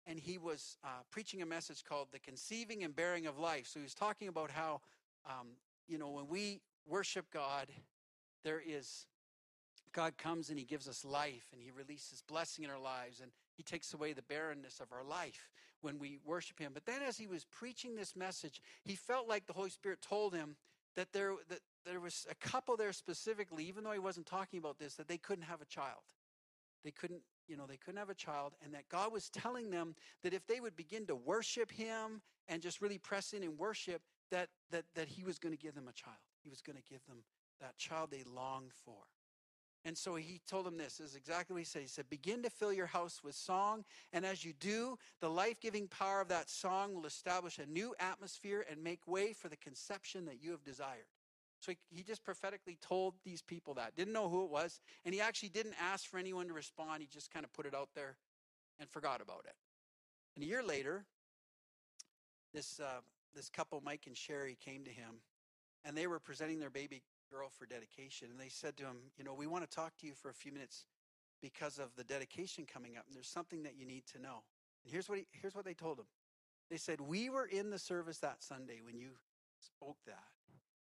and 0.07 0.19
he 0.19 0.39
was 0.39 0.77
uh, 0.85 1.03
preaching 1.11 1.43
a 1.43 1.47
message 1.47 1.85
called 1.85 2.09
The 2.13 2.19
Conceiving 2.19 2.83
and 2.83 2.95
Bearing 2.95 3.27
of 3.27 3.39
Life. 3.39 3.67
So 3.67 3.79
he 3.79 3.85
was 3.85 3.95
talking 3.95 4.29
about 4.29 4.51
how, 4.51 4.81
um, 5.27 5.49
you 5.87 5.99
know, 5.99 6.11
when 6.11 6.29
we 6.29 6.61
worship 6.87 7.27
God, 7.33 7.69
there 8.45 8.61
is 8.65 9.07
God 9.93 10.17
comes 10.17 10.49
and 10.49 10.59
He 10.59 10.65
gives 10.65 10.89
us 10.89 11.05
life 11.05 11.47
and 11.53 11.63
He 11.63 11.71
releases 11.71 12.23
blessing 12.23 12.65
in 12.65 12.71
our 12.71 12.79
lives 12.79 13.21
and 13.21 13.31
He 13.55 13.63
takes 13.63 13.95
away 13.95 14.13
the 14.13 14.23
barrenness 14.23 14.81
of 14.81 14.93
our 14.93 15.05
life 15.05 15.51
when 15.81 15.99
we 15.99 16.19
worship 16.25 16.59
Him. 16.59 16.73
But 16.75 16.87
then, 16.87 17.03
as 17.07 17.19
He 17.19 17.27
was 17.27 17.45
preaching 17.45 17.95
this 17.95 18.17
message, 18.17 18.61
He 18.85 18.95
felt 18.95 19.29
like 19.29 19.47
the 19.47 19.53
Holy 19.53 19.71
Spirit 19.71 20.01
told 20.01 20.35
Him 20.35 20.57
that 20.97 21.13
there, 21.13 21.35
that 21.49 21.61
there 21.85 22.01
was 22.01 22.27
a 22.31 22.35
couple 22.35 22.77
there 22.77 22.93
specifically, 22.93 23.65
even 23.65 23.85
though 23.85 23.93
He 23.93 23.99
wasn't 23.99 24.27
talking 24.27 24.59
about 24.59 24.79
this, 24.79 24.95
that 24.95 25.09
they 25.09 25.19
couldn't 25.19 25.45
have 25.45 25.61
a 25.61 25.67
child. 25.67 26.03
They 26.85 26.91
couldn't, 26.91 27.23
you 27.49 27.57
know, 27.57 27.67
they 27.67 27.77
couldn't 27.77 27.99
have 27.99 28.11
a 28.11 28.15
child, 28.15 28.55
and 28.65 28.75
that 28.75 28.89
God 28.89 29.13
was 29.13 29.29
telling 29.29 29.71
them 29.71 29.95
that 30.23 30.33
if 30.33 30.47
they 30.47 30.61
would 30.61 30.77
begin 30.77 31.07
to 31.07 31.17
worship 31.17 31.71
Him 31.71 32.23
and 32.49 32.63
just 32.63 32.81
really 32.81 32.99
press 32.99 33.33
in 33.33 33.43
and 33.43 33.59
worship, 33.59 34.03
that 34.31 34.49
that 34.71 34.85
that 34.95 35.09
He 35.09 35.25
was 35.25 35.39
going 35.39 35.55
to 35.55 35.63
give 35.63 35.75
them 35.75 35.89
a 35.89 35.93
child. 35.93 36.17
He 36.43 36.51
was 36.51 36.61
going 36.61 36.77
to 36.77 36.83
give 36.83 37.05
them 37.07 37.19
that 37.61 37.77
child 37.77 38.11
they 38.11 38.25
longed 38.25 38.73
for. 38.85 38.97
And 39.85 39.99
so 39.99 40.15
he 40.15 40.41
told 40.47 40.67
them 40.67 40.79
this, 40.79 40.99
this 40.99 41.11
is 41.11 41.17
exactly 41.17 41.55
what 41.55 41.61
he 41.61 41.65
said. 41.65 41.83
He 41.83 41.89
said, 41.89 42.09
Begin 42.09 42.43
to 42.45 42.51
fill 42.51 42.73
your 42.73 42.87
house 42.87 43.21
with 43.25 43.35
song. 43.35 43.85
And 44.13 44.25
as 44.25 44.45
you 44.45 44.53
do, 44.53 44.97
the 45.21 45.29
life 45.29 45.61
giving 45.61 45.89
power 45.89 46.21
of 46.21 46.29
that 46.29 46.49
song 46.49 46.95
will 46.95 47.07
establish 47.07 47.59
a 47.59 47.67
new 47.67 47.95
atmosphere 47.99 48.65
and 48.71 48.83
make 48.83 49.01
way 49.09 49.33
for 49.33 49.49
the 49.49 49.57
conception 49.57 50.25
that 50.27 50.41
you 50.41 50.53
have 50.53 50.63
desired. 50.63 51.07
So 51.63 51.71
he, 51.71 51.79
he 51.91 52.03
just 52.03 52.25
prophetically 52.25 52.77
told 52.83 53.15
these 53.25 53.41
people 53.41 53.75
that. 53.75 53.95
Didn't 53.95 54.13
know 54.13 54.29
who 54.29 54.45
it 54.45 54.51
was. 54.51 54.81
And 55.05 55.15
he 55.15 55.21
actually 55.21 55.51
didn't 55.51 55.75
ask 55.81 56.11
for 56.11 56.19
anyone 56.19 56.49
to 56.49 56.55
respond. 56.55 57.03
He 57.03 57.07
just 57.07 57.33
kind 57.33 57.45
of 57.45 57.53
put 57.53 57.67
it 57.67 57.75
out 57.75 57.91
there 57.95 58.17
and 58.81 58.91
forgot 58.91 59.21
about 59.21 59.45
it. 59.47 59.55
And 60.35 60.45
a 60.45 60.47
year 60.47 60.63
later, 60.63 61.05
this, 62.53 62.81
uh, 62.81 63.01
this 63.33 63.49
couple, 63.49 63.81
Mike 63.85 64.05
and 64.09 64.17
Sherry, 64.17 64.59
came 64.61 64.83
to 64.85 64.91
him 64.91 65.23
and 65.85 65.97
they 65.97 66.09
were 66.09 66.19
presenting 66.19 66.59
their 66.59 66.71
baby 66.71 67.03
girl 67.31 67.49
for 67.49 67.65
dedication. 67.65 68.29
And 68.33 68.41
they 68.41 68.49
said 68.49 68.77
to 68.79 68.85
him, 68.85 68.97
You 69.17 69.23
know, 69.23 69.35
we 69.35 69.47
want 69.47 69.63
to 69.63 69.73
talk 69.73 69.97
to 69.99 70.07
you 70.07 70.15
for 70.15 70.31
a 70.31 70.35
few 70.35 70.51
minutes 70.51 70.87
because 71.41 71.79
of 71.79 71.95
the 71.97 72.03
dedication 72.03 72.67
coming 72.67 72.97
up. 72.97 73.05
And 73.07 73.15
there's 73.15 73.29
something 73.29 73.63
that 73.63 73.77
you 73.77 73.87
need 73.87 74.05
to 74.15 74.21
know. 74.21 74.43
And 74.85 74.93
here's 74.93 75.09
what, 75.09 75.19
he, 75.19 75.27
here's 75.31 75.55
what 75.55 75.65
they 75.65 75.75
told 75.75 76.01
him 76.01 76.07
They 76.71 76.77
said, 76.77 77.01
We 77.01 77.31
were 77.31 77.47
in 77.47 77.71
the 77.71 77.79
service 77.79 78.19
that 78.19 78.43
Sunday 78.43 78.81
when 78.85 78.97
you 78.97 79.11
spoke 79.61 79.99
that. 80.07 80.32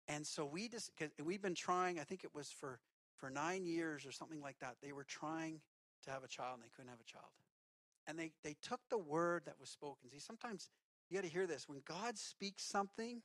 And 0.09 0.27
so 0.27 0.45
we 0.45 0.69
just, 0.69 0.91
cause 0.97 1.09
we've 1.23 1.43
been 1.43 1.55
trying, 1.55 1.99
I 1.99 2.05
think 2.05 2.25
it 2.25 2.35
was 2.35 2.51
for, 2.51 2.79
for 3.17 3.31
nine 3.31 3.67
years 3.67 4.07
or 4.07 4.13
something 4.13 4.41
like 4.41 4.59
that. 4.61 4.77
They 4.83 4.93
were 4.93 5.05
trying 5.05 5.61
to 6.05 6.11
have 6.11 6.23
a 6.23 6.29
child 6.29 6.55
and 6.55 6.63
they 6.63 6.71
couldn't 6.75 6.91
have 6.91 7.01
a 7.01 7.11
child. 7.11 7.33
And 8.07 8.19
they, 8.19 8.33
they 8.45 8.55
took 8.63 8.81
the 8.89 8.99
word 8.99 9.43
that 9.47 9.59
was 9.59 9.69
spoken. 9.69 10.11
See, 10.11 10.21
sometimes 10.21 10.71
you 11.11 11.17
got 11.17 11.25
to 11.25 11.33
hear 11.33 11.47
this. 11.47 11.69
When 11.69 11.83
God 11.85 12.19
speaks 12.19 12.63
something, 12.65 13.23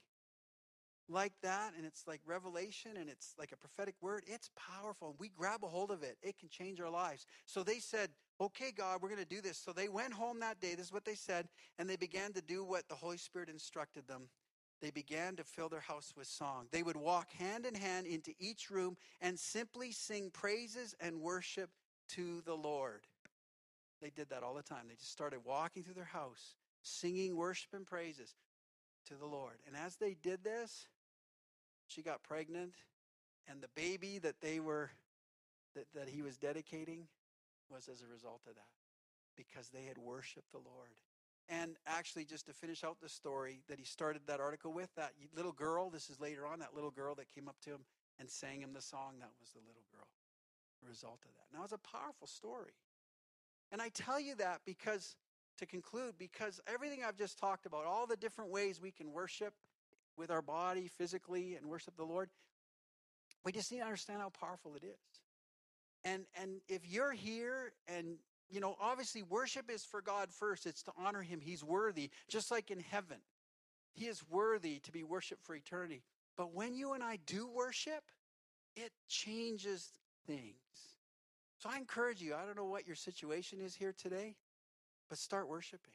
like 1.10 1.34
that 1.42 1.74
and 1.76 1.86
it's 1.86 2.08
like 2.08 2.22
revelation 2.26 2.92
and 2.98 3.10
it's 3.10 3.36
like 3.38 3.52
a 3.52 3.58
prophetic 3.58 3.96
word, 4.02 4.24
it's 4.28 4.50
powerful. 4.56 5.10
And 5.10 5.20
we 5.20 5.30
grab 5.30 5.64
a 5.64 5.68
hold 5.68 5.92
of 5.92 6.04
it, 6.04 6.18
it 6.22 6.40
can 6.40 6.50
change 6.50 6.80
our 6.80 6.90
lives. 6.90 7.26
So 7.46 7.64
they 7.64 7.80
said, 7.80 8.10
Okay, 8.40 8.72
God, 8.76 9.04
we're 9.04 9.10
going 9.10 9.22
to 9.22 9.26
do 9.26 9.40
this. 9.40 9.60
So 9.60 9.72
they 9.72 9.88
went 9.88 10.14
home 10.14 10.40
that 10.40 10.60
day. 10.60 10.74
This 10.74 10.88
is 10.88 10.92
what 10.92 11.06
they 11.06 11.14
said. 11.14 11.48
And 11.78 11.88
they 11.88 11.96
began 11.96 12.34
to 12.34 12.42
do 12.42 12.64
what 12.64 12.90
the 12.90 12.96
Holy 12.96 13.18
Spirit 13.18 13.50
instructed 13.50 14.08
them. 14.08 14.30
They 14.82 14.90
began 14.90 15.36
to 15.36 15.44
fill 15.44 15.70
their 15.70 15.80
house 15.80 16.14
with 16.18 16.28
song. 16.28 16.68
They 16.72 16.82
would 16.82 16.98
walk 16.98 17.32
hand 17.34 17.66
in 17.66 17.76
hand 17.76 18.08
into 18.08 18.34
each 18.40 18.72
room 18.72 18.98
and 19.22 19.40
simply 19.40 19.92
sing 19.92 20.32
praises 20.32 20.96
and 21.00 21.22
worship 21.22 21.70
to 22.10 22.42
the 22.42 22.56
Lord. 22.56 23.02
They 24.02 24.10
did 24.10 24.30
that 24.30 24.42
all 24.42 24.56
the 24.56 24.64
time. 24.64 24.86
They 24.88 24.96
just 24.96 25.12
started 25.12 25.42
walking 25.46 25.84
through 25.84 25.94
their 25.94 26.04
house, 26.04 26.56
singing 26.82 27.36
worship 27.36 27.74
and 27.74 27.86
praises 27.86 28.34
to 29.08 29.14
the 29.14 29.28
Lord. 29.28 29.58
And 29.68 29.76
as 29.76 29.98
they 29.98 30.16
did 30.16 30.44
this, 30.44 30.88
she 31.88 32.02
got 32.02 32.24
pregnant, 32.24 32.74
and 33.48 33.62
the 33.62 33.70
baby 33.76 34.18
that 34.20 34.42
they 34.42 34.60
were 34.60 34.90
that, 35.76 35.86
that 35.94 36.10
he 36.10 36.22
was 36.22 36.38
dedicating 36.38 37.08
was 37.70 37.88
as 37.88 38.02
a 38.02 38.08
result 38.12 38.42
of 38.48 38.56
that 38.56 38.68
because 39.38 39.70
they 39.70 39.84
had 39.84 39.98
worshiped 39.98 40.52
the 40.52 40.58
Lord 40.58 40.90
And 41.50 41.76
actually, 41.86 42.26
just 42.26 42.46
to 42.48 42.54
finish 42.54 42.84
out 42.84 42.98
the 43.02 43.10
story 43.10 43.62
that 43.68 43.78
he 43.78 43.86
started 43.86 44.22
that 44.28 44.40
article 44.40 44.72
with, 44.72 44.90
that 44.96 45.12
little 45.36 45.52
girl, 45.52 45.90
this 45.90 46.10
is 46.10 46.20
later 46.20 46.46
on, 46.46 46.60
that 46.60 46.74
little 46.74 46.92
girl 46.92 47.16
that 47.16 47.26
came 47.34 47.48
up 47.48 47.58
to 47.64 47.72
him 47.72 47.82
and 48.20 48.30
sang 48.30 48.62
him 48.62 48.74
the 48.74 48.82
song, 48.82 49.16
that 49.20 49.32
was 49.40 49.50
the 49.52 49.60
little 49.60 49.84
girl. 49.92 50.08
The 50.82 50.88
result 50.88 51.20
of 51.26 51.32
that. 51.36 51.58
Now, 51.58 51.64
it's 51.64 51.74
a 51.74 51.78
powerful 51.78 52.28
story. 52.28 52.74
And 53.72 53.82
I 53.82 53.90
tell 53.90 54.20
you 54.20 54.36
that 54.36 54.62
because, 54.66 55.16
to 55.60 55.66
conclude, 55.66 56.16
because 56.18 56.60
everything 56.68 57.04
I've 57.06 57.18
just 57.18 57.38
talked 57.38 57.66
about, 57.66 57.86
all 57.86 58.08
the 58.08 58.18
different 58.18 58.52
ways 58.52 58.82
we 58.82 58.92
can 58.92 59.12
worship 59.12 59.54
with 60.18 60.32
our 60.32 60.42
body 60.42 60.90
physically 60.98 61.56
and 61.56 61.68
worship 61.68 61.96
the 61.98 62.04
Lord, 62.04 62.30
we 63.44 63.52
just 63.52 63.72
need 63.72 63.80
to 63.80 63.86
understand 63.86 64.22
how 64.22 64.30
powerful 64.30 64.76
it 64.76 64.84
is. 64.84 65.22
And 66.04 66.26
and 66.40 66.62
if 66.68 66.88
you're 66.88 67.12
here 67.12 67.74
and 67.88 68.18
you 68.52 68.60
know, 68.60 68.76
obviously 68.82 69.24
worship 69.24 69.70
is 69.70 69.84
for 69.84 70.02
God 70.02 70.30
first. 70.32 70.66
It's 70.66 70.84
to 70.84 70.92
honor 70.98 71.22
him. 71.22 71.40
He's 71.40 71.64
worthy, 71.64 72.10
just 72.28 72.52
like 72.52 72.70
in 72.70 72.80
heaven. 72.80 73.18
He 73.94 74.06
is 74.06 74.22
worthy 74.30 74.80
to 74.80 74.92
be 74.92 75.04
worshiped 75.04 75.44
for 75.44 75.56
eternity. 75.56 76.04
But 76.38 76.54
when 76.54 76.74
you 76.74 76.94
and 76.94 77.04
I 77.04 77.18
do 77.26 77.48
worship, 77.48 78.04
it 78.76 78.92
changes 79.08 79.90
things. 80.28 80.56
So 81.58 81.70
I 81.70 81.78
encourage 81.78 82.22
you, 82.22 82.34
I 82.36 82.46
don't 82.46 82.58
know 82.58 82.66
what 82.66 82.88
your 82.88 82.96
situation 82.96 83.60
is 83.62 83.76
here 83.76 83.94
today, 83.98 84.36
but 85.10 85.18
start 85.18 85.48
worshiping. 85.48 85.94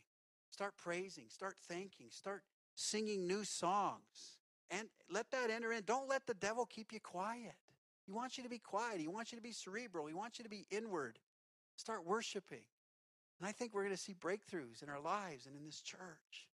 Start 0.50 0.74
praising, 0.76 1.24
start 1.28 1.57
thanking, 1.68 2.07
start 2.11 2.42
singing 2.74 3.26
new 3.26 3.44
songs. 3.44 4.38
And 4.70 4.88
let 5.11 5.30
that 5.30 5.50
enter 5.50 5.72
in. 5.72 5.82
Don't 5.84 6.09
let 6.09 6.26
the 6.26 6.34
devil 6.34 6.66
keep 6.66 6.92
you 6.92 7.00
quiet. 7.00 7.54
He 8.04 8.12
wants 8.12 8.36
you 8.38 8.44
to 8.44 8.50
be 8.50 8.59
quiet. 8.59 9.00
He 9.00 9.09
wants 9.09 9.32
you 9.32 9.36
to 9.36 9.42
be 9.42 9.52
cerebral. 9.52 10.07
He 10.07 10.14
wants 10.14 10.38
you 10.38 10.44
to 10.44 10.48
be 10.48 10.66
inward. 10.70 11.18
Start 11.76 12.06
worshiping. 12.06 12.64
And 13.38 13.48
I 13.48 13.52
think 13.52 13.74
we're 13.74 13.84
going 13.84 13.94
to 13.94 14.00
see 14.00 14.14
breakthroughs 14.14 14.82
in 14.82 14.88
our 14.88 15.00
lives 15.00 15.46
and 15.46 15.54
in 15.54 15.64
this 15.64 15.80
church. 15.80 16.48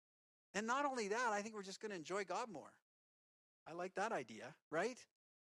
And 0.55 0.65
not 0.65 0.85
only 0.85 1.09
that, 1.09 1.29
I 1.31 1.41
think 1.41 1.55
we're 1.55 1.63
just 1.63 1.81
going 1.81 1.91
to 1.91 1.97
enjoy 1.97 2.23
God 2.23 2.49
more. 2.51 2.71
I 3.67 3.73
like 3.73 3.95
that 3.95 4.11
idea, 4.11 4.55
right? 4.71 4.97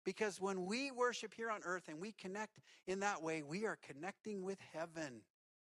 Because 0.04 0.40
when 0.40 0.64
we 0.64 0.90
worship 0.90 1.34
here 1.34 1.50
on 1.50 1.60
earth 1.64 1.88
and 1.88 2.00
we 2.00 2.12
connect 2.12 2.60
in 2.86 3.00
that 3.00 3.22
way, 3.22 3.42
we 3.42 3.66
are 3.66 3.76
connecting 3.86 4.44
with 4.44 4.58
heaven. 4.72 5.22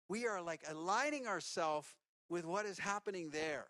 We 0.07 0.27
are 0.27 0.41
like 0.41 0.61
aligning 0.69 1.27
ourselves 1.27 1.87
with 2.29 2.45
what 2.45 2.65
is 2.65 2.77
happening 2.77 3.31
there. 3.31 3.65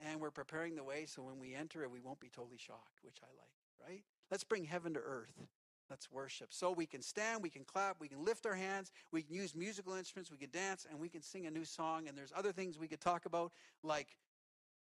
And 0.00 0.20
we're 0.20 0.32
preparing 0.32 0.74
the 0.74 0.82
way 0.82 1.06
so 1.06 1.22
when 1.22 1.38
we 1.38 1.54
enter 1.54 1.82
it, 1.84 1.90
we 1.90 2.00
won't 2.00 2.18
be 2.18 2.28
totally 2.28 2.58
shocked, 2.58 2.98
which 3.02 3.18
I 3.22 3.30
like, 3.38 3.88
right? 3.88 4.02
Let's 4.30 4.44
bring 4.44 4.64
heaven 4.64 4.94
to 4.94 5.00
earth. 5.00 5.46
Let's 5.92 6.10
worship. 6.10 6.54
So 6.54 6.72
we 6.72 6.86
can 6.86 7.02
stand, 7.02 7.42
we 7.42 7.50
can 7.50 7.64
clap, 7.64 8.00
we 8.00 8.08
can 8.08 8.24
lift 8.24 8.46
our 8.46 8.54
hands, 8.54 8.90
we 9.10 9.20
can 9.20 9.34
use 9.34 9.54
musical 9.54 9.92
instruments, 9.92 10.30
we 10.30 10.38
can 10.38 10.48
dance, 10.48 10.86
and 10.88 10.98
we 10.98 11.10
can 11.10 11.20
sing 11.20 11.46
a 11.46 11.50
new 11.50 11.66
song. 11.66 12.08
And 12.08 12.16
there's 12.16 12.32
other 12.34 12.50
things 12.50 12.78
we 12.78 12.88
could 12.88 13.02
talk 13.02 13.26
about, 13.26 13.52
like 13.82 14.16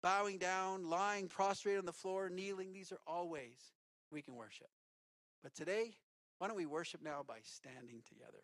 bowing 0.03 0.39
down, 0.39 0.91
lying 0.91 1.29
prostrate 1.29 1.79
on 1.79 1.87
the 1.87 1.93
floor, 1.93 2.29
kneeling. 2.29 2.73
These 2.73 2.91
are 2.91 2.99
all 3.07 3.29
ways 3.29 3.75
we 4.11 4.23
can 4.23 4.35
worship. 4.35 4.67
But 5.41 5.55
today, 5.55 5.95
why 6.39 6.49
don't 6.49 6.57
we 6.57 6.67
worship 6.67 7.01
now 7.01 7.25
by 7.25 7.37
standing 7.45 8.03
together? 8.09 8.43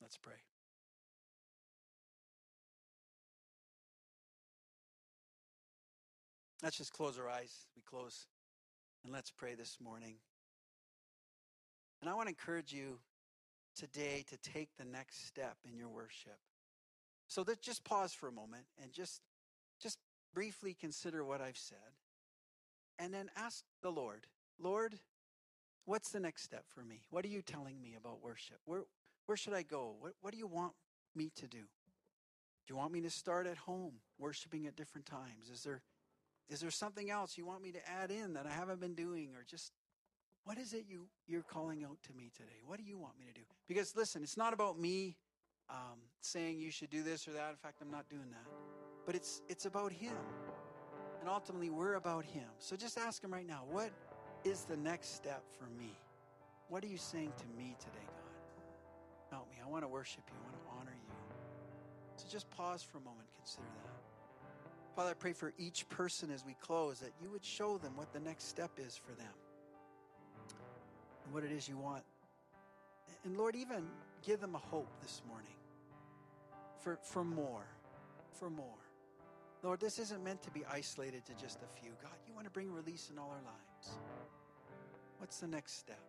Let's 0.00 0.16
pray. 0.16 0.34
Let's 6.62 6.78
just 6.78 6.92
close 6.92 7.18
our 7.18 7.28
eyes. 7.28 7.66
We 7.74 7.82
close 7.82 8.28
and 9.02 9.12
let's 9.12 9.32
pray 9.32 9.56
this 9.56 9.78
morning. 9.82 10.14
And 12.00 12.08
I 12.08 12.14
want 12.14 12.26
to 12.26 12.30
encourage 12.30 12.72
you 12.72 12.98
today 13.76 14.24
to 14.28 14.36
take 14.38 14.68
the 14.76 14.84
next 14.84 15.26
step 15.26 15.56
in 15.68 15.76
your 15.78 15.88
worship. 15.88 16.38
So 17.26 17.44
let's 17.46 17.60
just 17.60 17.84
pause 17.84 18.12
for 18.12 18.28
a 18.28 18.32
moment 18.32 18.64
and 18.82 18.92
just 18.92 19.20
just 19.80 19.98
briefly 20.34 20.74
consider 20.78 21.24
what 21.24 21.40
I've 21.40 21.56
said. 21.56 21.78
And 22.98 23.14
then 23.14 23.30
ask 23.36 23.64
the 23.82 23.90
Lord, 23.90 24.26
Lord, 24.58 24.98
what's 25.84 26.10
the 26.10 26.20
next 26.20 26.42
step 26.42 26.64
for 26.66 26.82
me? 26.82 27.02
What 27.10 27.24
are 27.24 27.28
you 27.28 27.42
telling 27.42 27.80
me 27.80 27.94
about 27.96 28.22
worship? 28.22 28.58
Where 28.64 28.84
where 29.26 29.36
should 29.36 29.54
I 29.54 29.62
go? 29.62 29.94
What 30.00 30.14
what 30.20 30.32
do 30.32 30.38
you 30.38 30.46
want 30.46 30.72
me 31.14 31.30
to 31.36 31.46
do? 31.46 31.58
Do 31.58 32.74
you 32.74 32.76
want 32.76 32.92
me 32.92 33.00
to 33.02 33.10
start 33.10 33.46
at 33.46 33.56
home, 33.56 33.94
worshiping 34.18 34.66
at 34.66 34.76
different 34.76 35.06
times? 35.06 35.50
Is 35.52 35.62
there 35.62 35.82
is 36.48 36.60
there 36.60 36.70
something 36.70 37.10
else 37.10 37.36
you 37.36 37.44
want 37.44 37.62
me 37.62 37.72
to 37.72 37.88
add 37.88 38.10
in 38.10 38.34
that 38.34 38.46
I 38.46 38.50
haven't 38.50 38.80
been 38.80 38.94
doing 38.94 39.34
or 39.34 39.44
just 39.46 39.72
what 40.44 40.58
is 40.58 40.72
it 40.72 40.84
you, 40.88 41.06
you're 41.26 41.42
calling 41.42 41.84
out 41.84 41.98
to 42.04 42.12
me 42.14 42.30
today? 42.34 42.60
What 42.66 42.78
do 42.78 42.84
you 42.84 42.96
want 42.98 43.18
me 43.18 43.26
to 43.26 43.34
do? 43.34 43.42
Because 43.66 43.94
listen, 43.94 44.22
it's 44.22 44.36
not 44.36 44.52
about 44.52 44.78
me 44.78 45.16
um, 45.68 45.98
saying 46.20 46.58
you 46.58 46.70
should 46.70 46.90
do 46.90 47.02
this 47.02 47.28
or 47.28 47.32
that. 47.32 47.50
In 47.50 47.56
fact, 47.56 47.78
I'm 47.82 47.90
not 47.90 48.08
doing 48.08 48.30
that. 48.30 48.50
But 49.04 49.14
it's 49.14 49.42
it's 49.48 49.66
about 49.66 49.92
Him, 49.92 50.16
and 51.20 51.28
ultimately 51.28 51.70
we're 51.70 51.94
about 51.94 52.24
Him. 52.24 52.48
So 52.58 52.76
just 52.76 52.98
ask 52.98 53.22
Him 53.22 53.32
right 53.32 53.46
now. 53.46 53.64
What 53.70 53.90
is 54.44 54.64
the 54.64 54.76
next 54.76 55.14
step 55.14 55.42
for 55.58 55.66
me? 55.78 55.98
What 56.68 56.84
are 56.84 56.88
you 56.88 56.98
saying 56.98 57.32
to 57.36 57.46
me 57.56 57.74
today, 57.78 58.06
God? 58.06 59.30
Help 59.30 59.50
me. 59.50 59.56
I 59.64 59.68
want 59.68 59.84
to 59.84 59.88
worship 59.88 60.22
you. 60.28 60.36
I 60.38 60.44
want 60.44 60.54
to 60.54 60.80
honor 60.80 60.96
you. 60.96 61.12
So 62.16 62.26
just 62.30 62.50
pause 62.50 62.82
for 62.82 62.98
a 62.98 63.02
moment. 63.02 63.28
Consider 63.36 63.66
that. 63.84 64.94
Father, 64.94 65.10
I 65.10 65.14
pray 65.14 65.32
for 65.32 65.52
each 65.58 65.88
person 65.88 66.30
as 66.30 66.44
we 66.44 66.54
close 66.60 66.98
that 67.00 67.12
you 67.22 67.30
would 67.30 67.44
show 67.44 67.78
them 67.78 67.92
what 67.96 68.12
the 68.12 68.20
next 68.20 68.48
step 68.48 68.72
is 68.78 68.96
for 68.96 69.12
them 69.12 69.32
and 71.28 71.34
what 71.34 71.44
it 71.44 71.52
is 71.52 71.68
you 71.68 71.76
want. 71.76 72.02
And 73.24 73.36
Lord, 73.36 73.54
even 73.54 73.84
give 74.26 74.40
them 74.40 74.54
a 74.54 74.58
hope 74.58 74.88
this 75.02 75.20
morning 75.28 75.52
for, 76.80 76.98
for 77.02 77.22
more, 77.22 77.66
for 78.32 78.48
more. 78.48 78.64
Lord, 79.62 79.78
this 79.78 79.98
isn't 79.98 80.24
meant 80.24 80.42
to 80.44 80.50
be 80.50 80.64
isolated 80.72 81.26
to 81.26 81.34
just 81.34 81.58
a 81.62 81.80
few. 81.80 81.90
God, 82.00 82.12
you 82.26 82.32
want 82.32 82.46
to 82.46 82.50
bring 82.50 82.72
release 82.72 83.10
in 83.12 83.18
all 83.18 83.28
our 83.28 83.42
lives. 83.44 83.98
What's 85.18 85.38
the 85.38 85.48
next 85.48 85.78
step? 85.78 86.00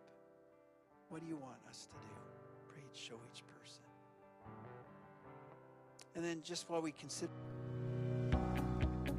What 1.10 1.20
do 1.20 1.26
you 1.26 1.36
want 1.36 1.58
us 1.68 1.86
to 1.86 1.92
do? 1.92 2.14
Pray 2.68 2.80
it 2.80 2.96
show 2.96 3.16
each 3.30 3.42
person. 3.46 3.82
And 6.14 6.24
then 6.24 6.40
just 6.42 6.70
while 6.70 6.80
we 6.80 6.92
consider. 6.92 7.32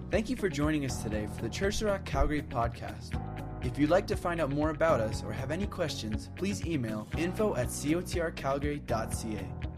Thank 0.10 0.30
you 0.30 0.36
for 0.36 0.50
joining 0.50 0.84
us 0.84 1.04
today 1.04 1.28
for 1.36 1.44
the 1.44 1.50
Church 1.50 1.82
of 1.82 1.88
Rock 1.90 2.06
Calgary 2.06 2.42
podcast. 2.42 3.31
If 3.64 3.78
you'd 3.78 3.92
like 3.92 4.08
to 4.08 4.16
find 4.16 4.42
out 4.42 4.50
more 4.50 4.72
about 4.72 5.00
us 5.00 5.24
or 5.24 5.32
have 5.32 5.52
any 5.52 5.68
questions, 5.68 6.30
please 6.36 6.66
email 6.66 7.08
info 7.18 7.56
at 7.56 7.68
cotrcalgary.ca. 7.68 9.71